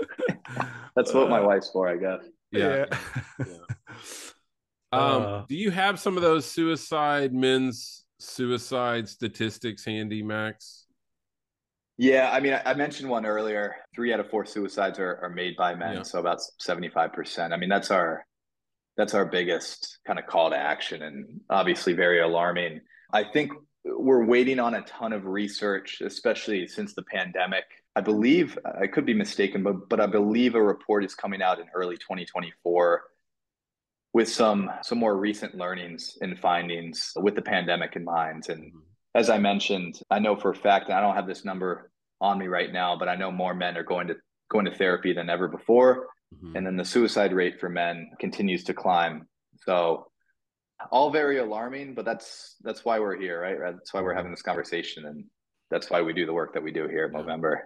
That's 0.96 1.14
what 1.14 1.30
my 1.30 1.42
wife's 1.42 1.70
for, 1.70 1.88
I 1.88 1.98
guess. 1.98 2.24
yeah. 2.52 2.86
yeah. 3.40 3.46
Um, 4.92 5.22
Uh, 5.22 5.46
do 5.48 5.56
you 5.56 5.72
have 5.72 6.00
some 6.00 6.18
of 6.18 6.24
those 6.24 6.46
suicide 6.46 7.34
men's 7.34 8.06
suicide 8.20 9.08
statistics 9.08 9.86
handy, 9.86 10.24
Max? 10.24 10.88
Yeah, 12.02 12.30
I 12.32 12.40
mean, 12.40 12.54
I, 12.54 12.62
I 12.66 12.74
mentioned 12.76 13.10
one 13.10 13.26
earlier. 13.26 13.76
Three 13.94 14.14
out 14.14 14.22
of 14.22 14.30
four 14.30 14.46
suicides 14.46 15.00
are, 15.00 15.20
are 15.22 15.30
made 15.30 15.58
by 15.58 15.76
men, 15.76 15.98
Yeah. 15.98 16.04
so 16.04 16.18
about 16.20 16.40
seventy 16.58 16.88
five 16.88 17.12
percent. 17.12 17.52
I 17.52 17.58
mean, 17.58 17.68
that's 17.68 17.92
our 17.92 18.26
that's 18.96 19.14
our 19.14 19.26
biggest 19.26 20.00
kind 20.08 20.18
of 20.18 20.26
call 20.26 20.50
to 20.50 20.56
action, 20.56 21.02
and 21.02 21.42
obviously 21.50 21.92
very 21.92 22.22
alarming. 22.22 22.80
I 23.12 23.26
think 23.26 23.52
we're 23.84 24.24
waiting 24.24 24.60
on 24.62 24.76
a 24.76 24.82
ton 24.84 25.12
of 25.12 25.26
research, 25.26 26.00
especially 26.00 26.68
since 26.68 26.94
the 26.94 27.04
pandemic. 27.04 27.66
I 27.98 28.00
believe 28.00 28.58
I 28.82 28.88
could 28.88 29.06
be 29.06 29.14
mistaken, 29.14 29.62
but 29.62 29.90
but 29.90 30.00
I 30.00 30.08
believe 30.08 30.56
a 30.56 30.64
report 30.64 31.04
is 31.04 31.16
coming 31.16 31.42
out 31.42 31.60
in 31.60 31.66
early 31.76 31.98
2024 31.98 33.04
with 34.14 34.30
some 34.30 34.72
some 34.84 35.00
more 35.00 35.18
recent 35.18 35.54
learnings 35.54 36.18
and 36.22 36.40
findings 36.40 37.12
with 37.18 37.36
the 37.36 37.42
pandemic 37.42 37.98
in 37.98 38.06
mind. 38.06 38.48
And 38.48 38.64
mm-hmm. 38.72 38.80
As 39.20 39.30
I 39.30 39.38
mentioned, 39.38 40.00
I 40.10 40.20
know 40.20 40.38
for 40.38 40.52
a 40.52 40.56
fact, 40.56 40.86
and 40.86 40.94
I 40.98 41.02
don't 41.02 41.16
have 41.16 41.28
this 41.28 41.44
number 41.44 41.92
on 42.22 42.40
me 42.40 42.48
right 42.48 42.72
now, 42.72 42.98
but 42.98 43.10
I 43.10 43.16
know 43.16 43.32
more 43.32 43.54
men 43.54 43.76
are 43.76 43.84
going 43.84 44.08
to 44.08 44.16
going 44.50 44.64
to 44.64 44.74
therapy 44.74 45.12
than 45.12 45.30
ever 45.30 45.50
before. 45.50 46.08
Mhm. 46.34 46.56
And 46.56 46.66
then 46.66 46.78
the 46.78 46.86
suicide 46.86 47.34
rate 47.34 47.60
for 47.60 47.68
men 47.68 48.12
continues 48.18 48.64
to 48.64 48.74
climb. 48.74 49.28
So 49.66 50.10
all 50.90 51.12
very 51.12 51.38
alarming, 51.38 51.96
but 51.96 52.06
that's 52.06 52.56
that's 52.62 52.86
why 52.86 53.00
we're 53.00 53.18
here, 53.18 53.42
right? 53.42 53.58
That's 53.60 53.94
why 53.94 54.02
we're 54.02 54.14
having 54.14 54.32
this 54.32 54.42
conversation 54.42 55.06
and 55.06 55.26
that's 55.70 55.90
why 55.90 56.02
we 56.02 56.14
do 56.14 56.26
the 56.26 56.34
work 56.34 56.54
that 56.54 56.64
we 56.64 56.72
do 56.72 56.88
here 56.88 57.04
at 57.06 57.12
Movember. 57.12 57.58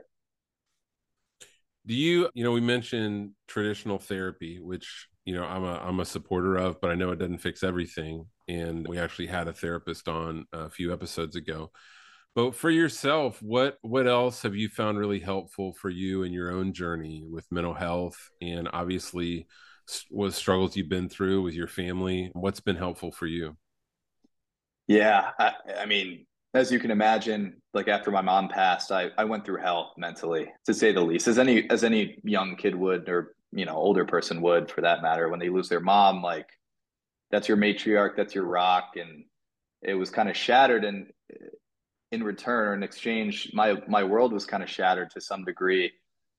Do 1.86 1.94
you, 1.94 2.30
you 2.34 2.44
know, 2.44 2.52
we 2.52 2.62
mentioned 2.62 3.34
traditional 3.48 4.00
therapy, 4.00 4.60
which 4.60 5.08
you 5.26 5.34
know 5.34 5.44
I'm 5.44 5.64
a 5.64 5.76
I'm 5.84 6.00
a 6.00 6.06
supporter 6.06 6.56
of, 6.58 6.82
but 6.82 6.92
I 6.92 6.96
know 6.96 7.12
it 7.12 7.20
doesn't 7.20 7.40
fix 7.40 7.64
everything. 7.64 8.26
And 8.48 8.88
we 8.88 8.98
actually 9.00 9.28
had 9.28 9.48
a 9.48 9.54
therapist 9.54 10.08
on 10.08 10.46
a 10.52 10.70
few 10.70 10.92
episodes 10.92 11.36
ago. 11.36 11.72
But 12.36 12.56
for 12.56 12.70
yourself, 12.70 13.42
what 13.42 13.78
what 13.82 14.08
else 14.08 14.42
have 14.42 14.56
you 14.56 14.70
found 14.70 14.98
really 14.98 15.20
helpful 15.20 15.74
for 15.74 15.90
you 15.90 16.24
in 16.24 16.34
your 16.34 16.52
own 16.52 16.74
journey 16.74 17.26
with 17.30 17.52
mental 17.52 17.74
health 17.74 18.18
and 18.42 18.70
obviously 18.74 19.48
what 20.10 20.34
struggles 20.34 20.76
you've 20.76 20.90
been 20.90 21.10
through 21.10 21.44
with 21.44 21.54
your 21.54 21.68
family? 21.68 22.32
What's 22.34 22.60
been 22.60 22.76
helpful 22.76 23.12
for 23.12 23.28
you? 23.28 23.56
Yeah, 24.88 25.32
I, 25.40 25.54
I 25.80 25.86
mean, 25.86 26.26
as 26.54 26.72
you 26.72 26.80
can 26.80 26.92
imagine, 26.92 27.62
like 27.74 27.88
after 27.88 28.12
my 28.12 28.22
mom 28.22 28.50
passed, 28.50 28.92
I, 28.92 29.10
I 29.18 29.24
went 29.26 29.46
through 29.46 29.62
hell 29.62 29.94
mentally, 29.98 30.52
to 30.66 30.74
say 30.74 30.92
the 30.92 31.02
least, 31.02 31.28
as 31.28 31.40
any 31.40 31.70
as 31.70 31.84
any 31.84 32.18
young 32.24 32.56
kid 32.56 32.76
would, 32.76 33.10
or 33.10 33.36
you 33.56 33.66
know, 33.66 33.76
older 33.76 34.06
person 34.06 34.42
would, 34.42 34.72
for 34.72 34.82
that 34.82 35.02
matter. 35.02 35.30
When 35.30 35.40
they 35.40 35.50
lose 35.50 35.70
their 35.70 35.80
mom, 35.80 36.22
like 36.22 36.48
that's 37.32 37.48
your 37.48 37.58
matriarch, 37.58 38.16
that's 38.16 38.36
your 38.36 38.46
rock, 38.46 38.94
and 38.96 39.26
it 39.82 39.96
was 39.96 40.10
kind 40.10 40.30
of 40.30 40.38
shattered. 40.38 40.86
And 40.86 41.12
in 42.12 42.24
return 42.24 42.68
or 42.68 42.74
in 42.74 42.84
exchange, 42.84 43.52
my 43.54 43.82
my 43.88 44.04
world 44.04 44.34
was 44.34 44.46
kind 44.46 44.64
of 44.64 44.70
shattered 44.70 45.12
to 45.12 45.22
some 45.22 45.44
degree. 45.44 45.92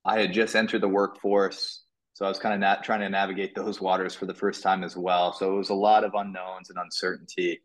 I 0.05 0.21
had 0.21 0.33
just 0.33 0.55
entered 0.55 0.83
the 0.83 0.89
workforce, 0.89 1.85
so 2.13 2.27
I 2.27 2.29
was 2.29 2.39
kind 2.39 2.55
of 2.55 2.61
not 2.61 2.85
trying 2.85 3.01
to 3.01 3.09
navigate 3.09 3.55
those 3.55 3.81
waters 3.81 4.15
for 4.15 4.27
the 4.27 4.35
first 4.35 4.63
time 4.63 4.85
as 4.85 4.97
well. 4.97 5.33
So 5.33 5.53
it 5.53 5.57
was 5.57 5.71
a 5.71 5.75
lot 5.75 6.05
of 6.05 6.15
unknowns 6.15 6.71
and 6.71 6.79
uncertainty 6.79 7.61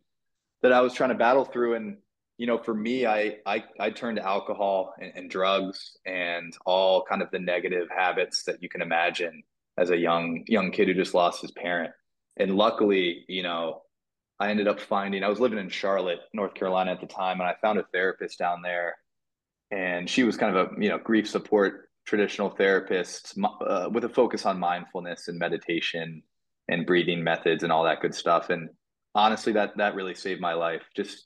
that 0.61 0.73
I 0.73 0.81
was 0.81 0.93
trying 0.93 1.09
to 1.09 1.15
battle 1.15 1.45
through. 1.45 1.75
And 1.75 1.97
you 2.39 2.48
know, 2.48 2.58
for 2.58 2.74
me, 2.74 3.05
I 3.05 3.36
I, 3.46 3.65
I 3.79 3.89
turned 3.89 4.15
to 4.15 4.25
alcohol 4.25 4.93
and, 5.00 5.12
and 5.13 5.29
drugs 5.29 5.98
and 6.05 6.55
all 6.65 7.03
kind 7.03 7.22
of 7.22 7.29
the 7.31 7.39
negative 7.39 7.89
habits 7.96 8.43
that 8.43 8.63
you 8.63 8.69
can 8.69 8.81
imagine 8.81 9.43
as 9.77 9.89
a 9.89 9.98
young 9.98 10.46
young 10.48 10.72
kid 10.72 10.88
who 10.88 10.93
just 10.93 11.13
lost 11.13 11.41
his 11.41 11.51
parent. 11.51 11.91
And 12.38 12.55
luckily, 12.55 13.25
you 13.27 13.43
know, 13.43 13.81
I 14.39 14.51
ended 14.51 14.69
up 14.69 14.79
finding 14.79 15.22
I 15.22 15.27
was 15.27 15.41
living 15.41 15.60
in 15.60 15.67
Charlotte, 15.67 16.22
North 16.34 16.53
Carolina 16.53 16.93
at 16.93 17.01
the 17.01 17.08
time, 17.08 17.41
and 17.41 17.50
I 17.50 17.55
found 17.62 17.77
a 17.77 17.84
therapist 17.93 18.39
down 18.39 18.62
there, 18.62 18.96
and 19.69 20.10
she 20.10 20.24
was 20.24 20.38
kind 20.38 20.55
of 20.55 20.67
a 20.67 20.81
you 20.81 20.88
know 20.88 20.98
grief 20.98 21.29
support 21.29 21.89
traditional 22.05 22.51
therapist 22.51 23.38
uh, 23.67 23.89
with 23.91 24.05
a 24.05 24.10
focus 24.10 24.46
on 24.46 24.58
mindfulness 24.58 25.27
and 25.27 25.38
meditation 25.38 26.24
and 26.69 26.86
breathing 26.86 27.22
methods 27.22 27.63
and 27.63 27.72
all 27.72 27.84
that 27.84 28.00
good 28.00 28.15
stuff. 28.15 28.50
And 28.50 28.69
honestly, 29.13 29.51
that 29.53 29.75
that 29.75 29.93
really 29.93 30.15
saved 30.15 30.39
my 30.39 30.53
life. 30.53 30.84
Just 30.96 31.25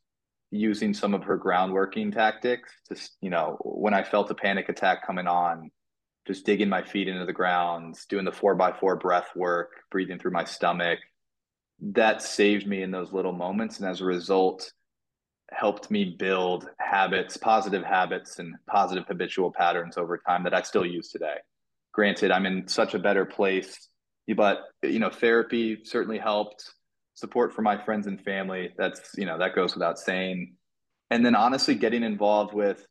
using 0.53 0.93
some 0.93 1.13
of 1.13 1.23
her 1.23 1.37
groundworking 1.37 2.13
tactics. 2.13 2.71
Just 2.87 3.17
you 3.21 3.29
know, 3.29 3.57
when 3.61 3.93
I 3.93 4.03
felt 4.03 4.31
a 4.31 4.35
panic 4.35 4.69
attack 4.69 5.05
coming 5.05 5.27
on, 5.27 5.71
just 6.27 6.45
digging 6.45 6.69
my 6.69 6.83
feet 6.83 7.07
into 7.07 7.25
the 7.25 7.33
ground, 7.33 7.97
doing 8.07 8.25
the 8.25 8.31
four 8.31 8.55
by 8.55 8.71
four 8.71 8.95
breath 8.95 9.29
work, 9.35 9.71
breathing 9.91 10.19
through 10.19 10.31
my 10.31 10.45
stomach. 10.45 10.99
That 11.81 12.21
saved 12.21 12.67
me 12.67 12.83
in 12.83 12.91
those 12.91 13.11
little 13.11 13.33
moments, 13.33 13.79
and 13.79 13.89
as 13.89 13.99
a 13.99 14.05
result, 14.05 14.71
helped 15.51 15.91
me 15.91 16.15
build 16.17 16.69
habits, 16.79 17.35
positive 17.35 17.83
habits, 17.83 18.39
and 18.39 18.55
positive 18.67 19.05
habitual 19.07 19.51
patterns 19.51 19.97
over 19.97 20.17
time 20.17 20.43
that 20.43 20.53
I 20.53 20.61
still 20.61 20.85
use 20.85 21.09
today. 21.09 21.37
Granted, 21.91 22.31
I'm 22.31 22.45
in 22.45 22.67
such 22.67 22.93
a 22.93 22.99
better 22.99 23.25
place, 23.25 23.89
but 24.35 24.59
you 24.83 24.99
know, 24.99 25.09
therapy 25.09 25.79
certainly 25.83 26.19
helped. 26.19 26.73
Support 27.15 27.53
for 27.53 27.61
my 27.61 27.83
friends 27.83 28.07
and 28.07 28.19
family, 28.21 28.73
that's 28.77 29.11
you 29.15 29.25
know, 29.25 29.37
that 29.37 29.55
goes 29.55 29.73
without 29.75 29.99
saying. 29.99 30.55
And 31.11 31.25
then 31.25 31.35
honestly, 31.35 31.75
getting 31.75 32.03
involved 32.03 32.53
with 32.53 32.85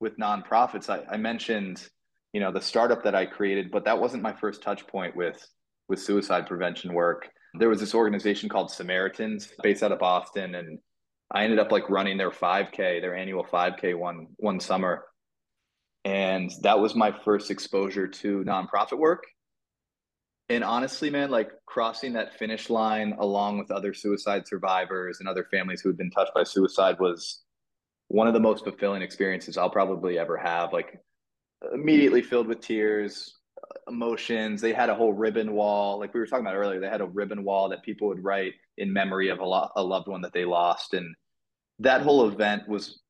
with 0.00 0.16
nonprofits. 0.18 0.88
I, 0.88 1.04
I 1.12 1.16
mentioned, 1.16 1.88
you 2.32 2.40
know, 2.40 2.52
the 2.52 2.60
startup 2.60 3.02
that 3.04 3.14
I 3.14 3.26
created, 3.26 3.70
but 3.70 3.84
that 3.84 3.98
wasn't 3.98 4.22
my 4.22 4.32
first 4.32 4.62
touch 4.62 4.86
point 4.86 5.16
with 5.16 5.46
with 5.88 6.00
suicide 6.00 6.46
prevention 6.46 6.92
work. 6.92 7.28
There 7.54 7.68
was 7.68 7.80
this 7.80 7.94
organization 7.94 8.48
called 8.48 8.70
Samaritans 8.70 9.48
based 9.62 9.82
out 9.82 9.92
of 9.92 9.98
Boston, 9.98 10.54
and 10.54 10.78
I 11.30 11.44
ended 11.44 11.58
up 11.58 11.72
like 11.72 11.88
running 11.88 12.18
their 12.18 12.30
5K, 12.30 13.00
their 13.00 13.14
annual 13.14 13.44
5K 13.44 13.96
one 13.98 14.28
one 14.36 14.60
summer. 14.60 15.04
And 16.04 16.50
that 16.62 16.78
was 16.78 16.94
my 16.94 17.12
first 17.24 17.50
exposure 17.50 18.06
to 18.06 18.44
nonprofit 18.44 18.98
work. 18.98 19.24
And 20.50 20.64
honestly, 20.64 21.10
man, 21.10 21.30
like 21.30 21.50
crossing 21.66 22.14
that 22.14 22.38
finish 22.38 22.70
line 22.70 23.14
along 23.18 23.58
with 23.58 23.70
other 23.70 23.92
suicide 23.92 24.46
survivors 24.46 25.20
and 25.20 25.28
other 25.28 25.46
families 25.50 25.80
who 25.80 25.90
had 25.90 25.98
been 25.98 26.10
touched 26.10 26.32
by 26.34 26.44
suicide 26.44 26.96
was 26.98 27.42
one 28.08 28.26
of 28.26 28.32
the 28.32 28.40
most 28.40 28.64
fulfilling 28.64 29.02
experiences 29.02 29.58
I'll 29.58 29.68
probably 29.68 30.18
ever 30.18 30.38
have. 30.38 30.72
Like 30.72 30.98
immediately 31.74 32.22
filled 32.22 32.46
with 32.46 32.60
tears, 32.60 33.38
emotions. 33.88 34.60
They 34.60 34.72
had 34.72 34.88
a 34.88 34.94
whole 34.94 35.12
ribbon 35.12 35.52
wall, 35.52 35.98
like 35.98 36.14
we 36.14 36.20
were 36.20 36.26
talking 36.26 36.46
about 36.46 36.56
earlier. 36.56 36.80
They 36.80 36.88
had 36.88 37.00
a 37.00 37.06
ribbon 37.06 37.44
wall 37.44 37.68
that 37.70 37.82
people 37.82 38.08
would 38.08 38.22
write 38.22 38.54
in 38.76 38.92
memory 38.92 39.28
of 39.28 39.40
a, 39.40 39.44
lo- 39.44 39.70
a 39.76 39.82
loved 39.82 40.08
one 40.08 40.22
that 40.22 40.32
they 40.32 40.44
lost, 40.44 40.94
and 40.94 41.14
that 41.80 42.02
whole 42.02 42.28
event 42.28 42.68
was, 42.68 43.00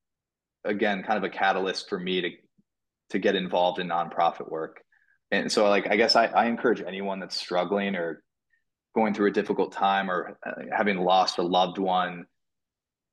again, 0.65 1.03
kind 1.03 1.17
of 1.17 1.23
a 1.23 1.29
catalyst 1.29 1.89
for 1.89 1.99
me 1.99 2.21
to 2.21 2.29
to 3.11 3.19
get 3.19 3.35
involved 3.35 3.79
in 3.79 3.87
nonprofit 3.87 4.49
work. 4.51 4.81
And 5.31 5.51
so, 5.51 5.69
like, 5.69 5.87
I 5.87 5.95
guess 5.95 6.15
I, 6.15 6.25
I 6.25 6.45
encourage 6.45 6.81
anyone 6.81 7.19
that's 7.19 7.35
struggling 7.35 7.95
or 7.95 8.23
going 8.95 9.13
through 9.13 9.27
a 9.27 9.31
difficult 9.31 9.71
time 9.71 10.09
or 10.09 10.37
uh, 10.45 10.51
having 10.75 10.97
lost 10.97 11.37
a 11.37 11.43
loved 11.43 11.77
one, 11.77 12.25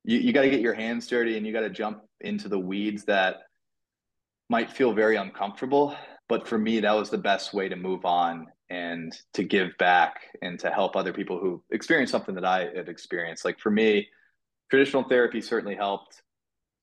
you, 0.05 0.19
you 0.19 0.33
got 0.33 0.43
to 0.43 0.51
get 0.51 0.61
your 0.61 0.75
hands 0.75 1.07
dirty 1.07 1.37
and 1.37 1.47
you 1.47 1.53
got 1.53 1.61
to 1.61 1.71
jump 1.71 2.03
into 2.21 2.49
the 2.49 2.59
weeds 2.59 3.05
that 3.05 3.37
might 4.49 4.71
feel 4.71 4.93
very 4.93 5.17
uncomfortable. 5.17 5.95
But 6.29 6.49
for 6.49 6.59
me, 6.59 6.81
that 6.81 6.93
was 6.93 7.11
the 7.11 7.19
best 7.19 7.53
way 7.53 7.69
to 7.69 7.77
move 7.77 8.05
on 8.05 8.47
and 8.69 9.17
to 9.35 9.45
give 9.45 9.77
back 9.79 10.21
and 10.43 10.59
to 10.61 10.71
help 10.71 10.97
other 10.97 11.13
people 11.13 11.39
who 11.39 11.63
experience 11.71 12.11
something 12.11 12.35
that 12.35 12.45
I 12.45 12.71
had 12.75 12.89
experienced. 12.89 13.45
Like 13.45 13.61
for 13.61 13.71
me, 13.71 14.09
traditional 14.71 15.05
therapy 15.05 15.41
certainly 15.41 15.77
helped. 15.77 16.23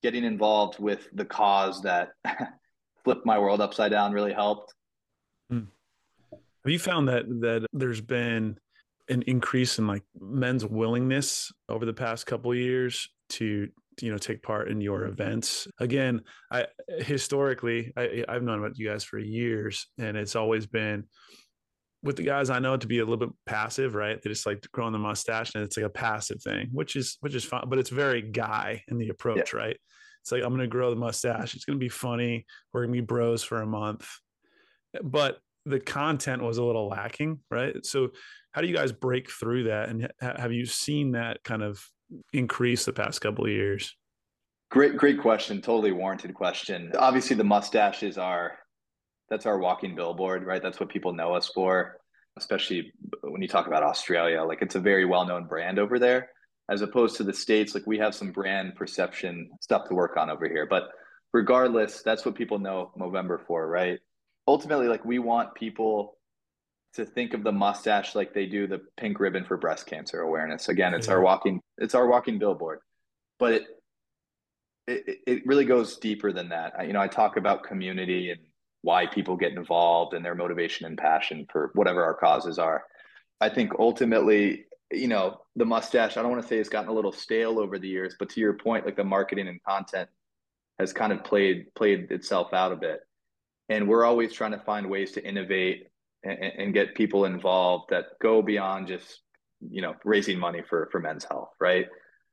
Getting 0.02 0.24
involved 0.24 0.78
with 0.78 1.08
the 1.12 1.24
cause 1.24 1.82
that 1.82 2.10
flipped 3.04 3.26
my 3.26 3.38
world 3.38 3.60
upside 3.60 3.90
down 3.90 4.12
really 4.12 4.32
helped. 4.32 4.74
Hmm. 5.50 5.64
Have 6.30 6.72
you 6.72 6.78
found 6.78 7.08
that 7.08 7.26
that 7.40 7.66
there's 7.72 8.00
been 8.00 8.58
an 9.08 9.22
increase 9.22 9.78
in 9.78 9.86
like 9.86 10.02
men's 10.18 10.64
willingness 10.64 11.52
over 11.68 11.84
the 11.84 11.92
past 11.92 12.26
couple 12.26 12.50
of 12.50 12.56
years 12.56 13.08
to 13.30 13.68
you 14.00 14.10
know 14.10 14.18
take 14.18 14.42
part 14.42 14.68
in 14.68 14.80
your 14.80 15.04
events 15.04 15.68
again 15.78 16.20
i 16.50 16.66
historically 16.98 17.92
I, 17.96 18.24
i've 18.28 18.42
known 18.42 18.58
about 18.58 18.78
you 18.78 18.88
guys 18.88 19.04
for 19.04 19.18
years 19.18 19.86
and 19.98 20.16
it's 20.16 20.34
always 20.34 20.66
been 20.66 21.04
with 22.02 22.16
the 22.16 22.22
guys 22.24 22.50
i 22.50 22.58
know 22.58 22.76
to 22.76 22.86
be 22.86 22.98
a 22.98 23.02
little 23.04 23.18
bit 23.18 23.36
passive 23.46 23.94
right 23.94 24.20
they 24.20 24.30
just 24.30 24.46
like 24.46 24.66
growing 24.72 24.92
the 24.92 24.98
mustache 24.98 25.54
and 25.54 25.62
it's 25.62 25.76
like 25.76 25.86
a 25.86 25.90
passive 25.90 26.42
thing 26.42 26.70
which 26.72 26.96
is 26.96 27.18
which 27.20 27.34
is 27.34 27.44
fine 27.44 27.68
but 27.68 27.78
it's 27.78 27.90
very 27.90 28.22
guy 28.22 28.82
in 28.88 28.98
the 28.98 29.10
approach 29.10 29.52
right 29.52 29.76
It's 30.24 30.32
like 30.32 30.42
I'm 30.42 30.54
gonna 30.54 30.66
grow 30.66 30.88
the 30.88 30.96
mustache. 30.96 31.54
It's 31.54 31.66
gonna 31.66 31.78
be 31.78 31.90
funny. 31.90 32.46
We're 32.72 32.84
gonna 32.84 32.92
be 32.94 33.02
bros 33.02 33.42
for 33.42 33.60
a 33.60 33.66
month. 33.66 34.08
But 35.02 35.38
the 35.66 35.80
content 35.80 36.42
was 36.42 36.58
a 36.58 36.64
little 36.64 36.88
lacking, 36.88 37.40
right? 37.50 37.84
So 37.84 38.10
how 38.52 38.60
do 38.60 38.66
you 38.66 38.74
guys 38.74 38.92
break 38.92 39.30
through 39.30 39.64
that? 39.64 39.88
And 39.88 40.10
have 40.20 40.52
you 40.52 40.66
seen 40.66 41.12
that 41.12 41.42
kind 41.42 41.62
of 41.62 41.82
increase 42.32 42.84
the 42.84 42.92
past 42.92 43.20
couple 43.20 43.44
of 43.44 43.50
years? 43.50 43.96
Great, 44.70 44.96
great 44.96 45.20
question. 45.20 45.60
Totally 45.62 45.92
warranted 45.92 46.34
question. 46.34 46.92
Obviously, 46.98 47.36
the 47.36 47.44
mustache 47.44 48.02
is 48.02 48.18
our 48.18 48.58
that's 49.30 49.46
our 49.46 49.58
walking 49.58 49.94
billboard, 49.94 50.44
right? 50.44 50.62
That's 50.62 50.78
what 50.78 50.90
people 50.90 51.12
know 51.12 51.34
us 51.34 51.48
for, 51.48 51.96
especially 52.36 52.92
when 53.22 53.40
you 53.40 53.48
talk 53.48 53.66
about 53.66 53.82
Australia. 53.82 54.42
Like 54.42 54.60
it's 54.60 54.74
a 54.74 54.80
very 54.80 55.04
well-known 55.04 55.46
brand 55.46 55.78
over 55.78 55.98
there, 55.98 56.28
as 56.68 56.82
opposed 56.82 57.16
to 57.16 57.24
the 57.24 57.32
states. 57.32 57.74
Like 57.74 57.86
we 57.86 57.98
have 57.98 58.14
some 58.14 58.32
brand 58.32 58.74
perception 58.74 59.50
stuff 59.60 59.88
to 59.88 59.94
work 59.94 60.16
on 60.16 60.28
over 60.28 60.46
here. 60.46 60.66
But 60.66 60.88
regardless, 61.32 62.02
that's 62.02 62.26
what 62.26 62.34
people 62.34 62.58
know 62.58 62.92
Movember 62.98 63.44
for, 63.46 63.66
right? 63.66 63.98
Ultimately, 64.46 64.88
like 64.88 65.04
we 65.04 65.18
want 65.18 65.54
people 65.54 66.18
to 66.94 67.04
think 67.04 67.34
of 67.34 67.42
the 67.42 67.52
mustache 67.52 68.14
like 68.14 68.32
they 68.32 68.46
do 68.46 68.66
the 68.66 68.80
pink 68.96 69.18
ribbon 69.18 69.44
for 69.44 69.56
breast 69.56 69.86
cancer 69.86 70.20
awareness. 70.20 70.68
Again, 70.68 70.94
it's 70.94 71.08
yeah. 71.08 71.14
our 71.14 71.20
walking 71.20 71.60
it's 71.78 71.94
our 71.94 72.06
walking 72.06 72.38
billboard. 72.38 72.80
But 73.38 73.52
it, 73.52 73.66
it 74.86 75.18
it 75.26 75.46
really 75.46 75.64
goes 75.64 75.96
deeper 75.96 76.32
than 76.32 76.48
that. 76.50 76.74
I, 76.78 76.84
you 76.84 76.92
know, 76.92 77.00
I 77.00 77.08
talk 77.08 77.36
about 77.36 77.64
community 77.64 78.30
and 78.30 78.40
why 78.82 79.06
people 79.06 79.36
get 79.36 79.52
involved 79.52 80.14
and 80.14 80.24
their 80.24 80.34
motivation 80.34 80.86
and 80.86 80.96
passion 80.96 81.46
for 81.50 81.70
whatever 81.74 82.04
our 82.04 82.14
causes 82.14 82.58
are. 82.58 82.84
I 83.40 83.48
think 83.48 83.72
ultimately, 83.78 84.66
you 84.92 85.08
know, 85.08 85.40
the 85.56 85.64
mustache, 85.64 86.16
I 86.16 86.22
don't 86.22 86.30
want 86.30 86.42
to 86.42 86.48
say 86.48 86.58
it's 86.58 86.68
gotten 86.68 86.90
a 86.90 86.92
little 86.92 87.10
stale 87.10 87.58
over 87.58 87.78
the 87.78 87.88
years, 87.88 88.14
but 88.18 88.28
to 88.30 88.40
your 88.40 88.52
point, 88.52 88.84
like 88.84 88.96
the 88.96 89.04
marketing 89.04 89.48
and 89.48 89.62
content 89.64 90.10
has 90.78 90.92
kind 90.92 91.12
of 91.12 91.24
played 91.24 91.74
played 91.74 92.10
itself 92.10 92.52
out 92.52 92.72
a 92.72 92.76
bit. 92.76 93.00
And 93.68 93.88
we're 93.88 94.04
always 94.04 94.32
trying 94.32 94.52
to 94.52 94.58
find 94.58 94.90
ways 94.90 95.12
to 95.12 95.26
innovate 95.26 95.88
and, 96.22 96.38
and 96.38 96.74
get 96.74 96.94
people 96.94 97.24
involved 97.24 97.90
that 97.90 98.06
go 98.20 98.42
beyond 98.42 98.88
just, 98.88 99.20
you 99.70 99.82
know, 99.82 99.94
raising 100.04 100.38
money 100.38 100.62
for 100.68 100.88
for 100.92 101.00
men's 101.00 101.24
health, 101.24 101.50
right? 101.60 101.86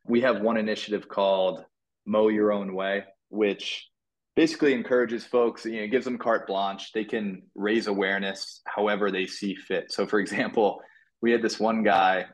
We 0.06 0.22
have 0.22 0.42
one 0.42 0.58
initiative 0.58 1.08
called 1.08 1.64
Mo 2.06 2.28
Your 2.30 2.52
Own 2.52 2.74
Way, 2.74 3.06
which 3.30 3.88
basically 4.36 4.74
encourages 4.74 5.26
folks, 5.26 5.66
you 5.66 5.82
know, 5.82 5.88
gives 5.88 6.06
them 6.06 6.18
carte 6.18 6.48
blanche. 6.48 6.92
They 6.94 7.04
can 7.04 7.44
raise 7.56 7.88
awareness 7.88 8.62
however 8.66 9.12
they 9.12 9.28
see 9.28 9.56
fit. 9.56 9.92
So, 9.92 10.06
for 10.06 10.20
example, 10.20 10.82
we 11.22 11.32
had 11.32 11.42
this 11.42 11.60
one 11.60 11.84
guy 11.84 12.26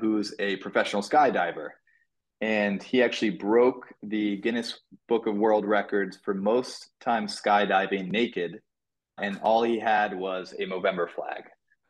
who's 0.00 0.34
a 0.38 0.56
professional 0.56 1.02
skydiver, 1.02 1.70
and 2.40 2.82
he 2.82 3.02
actually 3.02 3.30
broke 3.30 3.86
the 4.02 4.36
Guinness 4.36 4.80
Book 5.08 5.26
of 5.26 5.36
World 5.36 5.64
Records 5.64 6.18
for 6.24 6.34
most 6.34 6.90
time 7.00 7.26
skydiving 7.26 8.10
naked. 8.10 8.60
And 9.20 9.40
all 9.42 9.64
he 9.64 9.78
had 9.80 10.16
was 10.16 10.54
a 10.58 10.62
Movember 10.66 11.10
flag. 11.10 11.44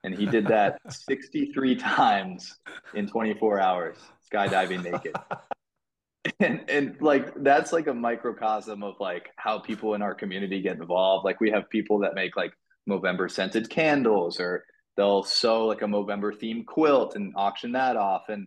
And 0.04 0.14
he 0.14 0.24
did 0.24 0.46
that 0.46 0.78
63 0.88 1.76
times 1.76 2.56
in 2.94 3.06
24 3.06 3.60
hours, 3.60 3.98
skydiving 4.32 4.84
naked. 4.84 5.14
and 6.40 6.64
and 6.68 6.96
like 7.00 7.32
that's 7.42 7.72
like 7.72 7.86
a 7.86 7.94
microcosm 7.94 8.82
of 8.82 8.94
like 9.00 9.30
how 9.36 9.58
people 9.58 9.94
in 9.94 10.02
our 10.02 10.14
community 10.14 10.60
get 10.60 10.76
involved 10.76 11.24
like 11.24 11.40
we 11.40 11.50
have 11.50 11.68
people 11.70 11.98
that 11.98 12.14
make 12.14 12.36
like 12.36 12.52
movember 12.88 13.30
scented 13.30 13.70
candles 13.70 14.40
or 14.40 14.64
they'll 14.96 15.22
sew 15.22 15.66
like 15.66 15.82
a 15.82 15.86
movember 15.86 16.32
themed 16.36 16.66
quilt 16.66 17.14
and 17.14 17.32
auction 17.36 17.72
that 17.72 17.96
off 17.96 18.24
and 18.28 18.46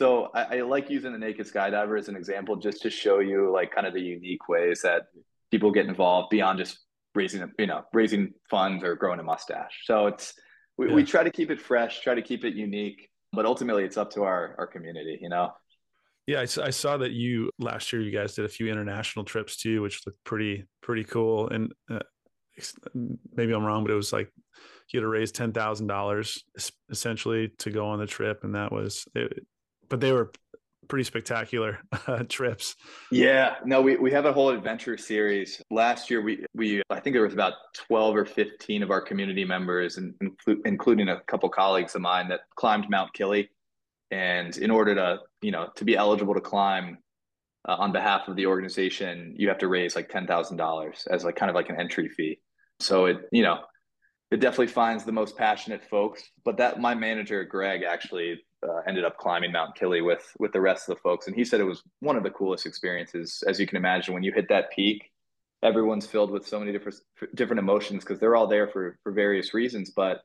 so 0.00 0.30
I, 0.34 0.56
I 0.58 0.60
like 0.62 0.88
using 0.88 1.12
the 1.12 1.18
naked 1.18 1.46
skydiver 1.46 1.98
as 1.98 2.08
an 2.08 2.16
example 2.16 2.56
just 2.56 2.80
to 2.82 2.90
show 2.90 3.18
you 3.18 3.52
like 3.52 3.70
kind 3.70 3.86
of 3.86 3.92
the 3.92 4.00
unique 4.00 4.48
ways 4.48 4.80
that 4.80 5.08
people 5.50 5.70
get 5.70 5.84
involved 5.84 6.30
beyond 6.30 6.58
just 6.58 6.78
raising 7.14 7.52
you 7.58 7.66
know 7.66 7.82
raising 7.92 8.32
funds 8.48 8.82
or 8.82 8.94
growing 8.94 9.20
a 9.20 9.22
mustache 9.22 9.82
so 9.84 10.06
it's 10.06 10.32
we, 10.78 10.88
yeah. 10.88 10.94
we 10.94 11.04
try 11.04 11.22
to 11.22 11.30
keep 11.30 11.50
it 11.50 11.60
fresh 11.60 12.00
try 12.00 12.14
to 12.14 12.22
keep 12.22 12.46
it 12.46 12.54
unique 12.54 13.10
but 13.34 13.44
ultimately 13.44 13.84
it's 13.84 13.98
up 13.98 14.10
to 14.10 14.22
our 14.22 14.54
our 14.58 14.66
community 14.66 15.18
you 15.20 15.28
know 15.28 15.50
yeah, 16.26 16.38
I, 16.38 16.42
I, 16.42 16.70
saw 16.70 16.96
that 16.98 17.10
you 17.10 17.50
last 17.58 17.92
year 17.92 18.00
you 18.00 18.12
guys 18.12 18.36
did 18.36 18.44
a 18.44 18.48
few 18.48 18.68
international 18.70 19.24
trips 19.24 19.56
too, 19.56 19.82
which 19.82 20.06
looked 20.06 20.22
pretty 20.22 20.64
pretty 20.80 21.02
cool. 21.02 21.48
And 21.48 21.72
uh, 21.90 22.00
maybe 23.34 23.52
I'm 23.52 23.64
wrong, 23.64 23.82
but 23.82 23.90
it 23.90 23.96
was 23.96 24.12
like 24.12 24.30
you 24.92 25.00
had 25.00 25.02
to 25.02 25.08
raise 25.08 25.32
ten 25.32 25.52
thousand 25.52 25.88
dollars 25.88 26.44
essentially 26.88 27.50
to 27.58 27.70
go 27.70 27.88
on 27.88 27.98
the 27.98 28.06
trip, 28.06 28.44
and 28.44 28.54
that 28.54 28.70
was 28.70 29.08
it. 29.16 29.44
But 29.90 30.00
they 30.00 30.12
were 30.12 30.32
pretty 30.88 31.04
spectacular 31.04 31.80
uh, 32.06 32.24
trips. 32.28 32.76
Yeah, 33.10 33.56
no, 33.66 33.82
we, 33.82 33.96
we 33.96 34.10
have 34.12 34.24
a 34.24 34.32
whole 34.32 34.48
adventure 34.48 34.96
series. 34.96 35.60
Last 35.70 36.10
year, 36.10 36.22
we 36.22 36.46
we 36.54 36.82
I 36.88 37.00
think 37.00 37.12
there 37.12 37.24
was 37.24 37.34
about 37.34 37.52
twelve 37.74 38.16
or 38.16 38.24
fifteen 38.24 38.82
of 38.82 38.90
our 38.90 39.02
community 39.02 39.44
members, 39.44 39.98
and 39.98 40.14
including 40.64 41.10
a 41.10 41.20
couple 41.26 41.50
colleagues 41.50 41.94
of 41.94 42.00
mine 42.00 42.28
that 42.28 42.40
climbed 42.56 42.88
Mount 42.88 43.10
Kili 43.12 43.48
and 44.10 44.56
in 44.56 44.70
order 44.70 44.94
to 44.94 45.18
you 45.42 45.50
know 45.50 45.68
to 45.76 45.84
be 45.84 45.96
eligible 45.96 46.34
to 46.34 46.40
climb 46.40 46.98
uh, 47.68 47.76
on 47.78 47.92
behalf 47.92 48.28
of 48.28 48.36
the 48.36 48.46
organization 48.46 49.34
you 49.36 49.48
have 49.48 49.58
to 49.58 49.68
raise 49.68 49.94
like 49.94 50.10
$10000 50.10 51.06
as 51.10 51.24
like 51.24 51.36
kind 51.36 51.50
of 51.50 51.56
like 51.56 51.68
an 51.68 51.78
entry 51.78 52.08
fee 52.08 52.40
so 52.80 53.06
it 53.06 53.28
you 53.32 53.42
know 53.42 53.60
it 54.30 54.40
definitely 54.40 54.66
finds 54.68 55.04
the 55.04 55.12
most 55.12 55.36
passionate 55.36 55.84
folks 55.84 56.22
but 56.44 56.56
that 56.56 56.80
my 56.80 56.94
manager 56.94 57.44
greg 57.44 57.82
actually 57.82 58.40
uh, 58.66 58.80
ended 58.86 59.04
up 59.04 59.16
climbing 59.16 59.52
mount 59.52 59.74
kili 59.74 60.04
with 60.04 60.34
with 60.38 60.52
the 60.52 60.60
rest 60.60 60.88
of 60.88 60.96
the 60.96 61.00
folks 61.00 61.26
and 61.26 61.36
he 61.36 61.44
said 61.44 61.60
it 61.60 61.64
was 61.64 61.82
one 62.00 62.16
of 62.16 62.22
the 62.22 62.30
coolest 62.30 62.66
experiences 62.66 63.42
as 63.46 63.58
you 63.58 63.66
can 63.66 63.76
imagine 63.76 64.14
when 64.14 64.22
you 64.22 64.32
hit 64.32 64.48
that 64.48 64.70
peak 64.70 65.10
everyone's 65.62 66.06
filled 66.06 66.30
with 66.30 66.46
so 66.46 66.58
many 66.58 66.72
different 66.72 66.96
different 67.34 67.58
emotions 67.58 68.04
because 68.04 68.18
they're 68.18 68.36
all 68.36 68.46
there 68.46 68.68
for 68.68 68.98
for 69.02 69.12
various 69.12 69.54
reasons 69.54 69.90
but 69.90 70.22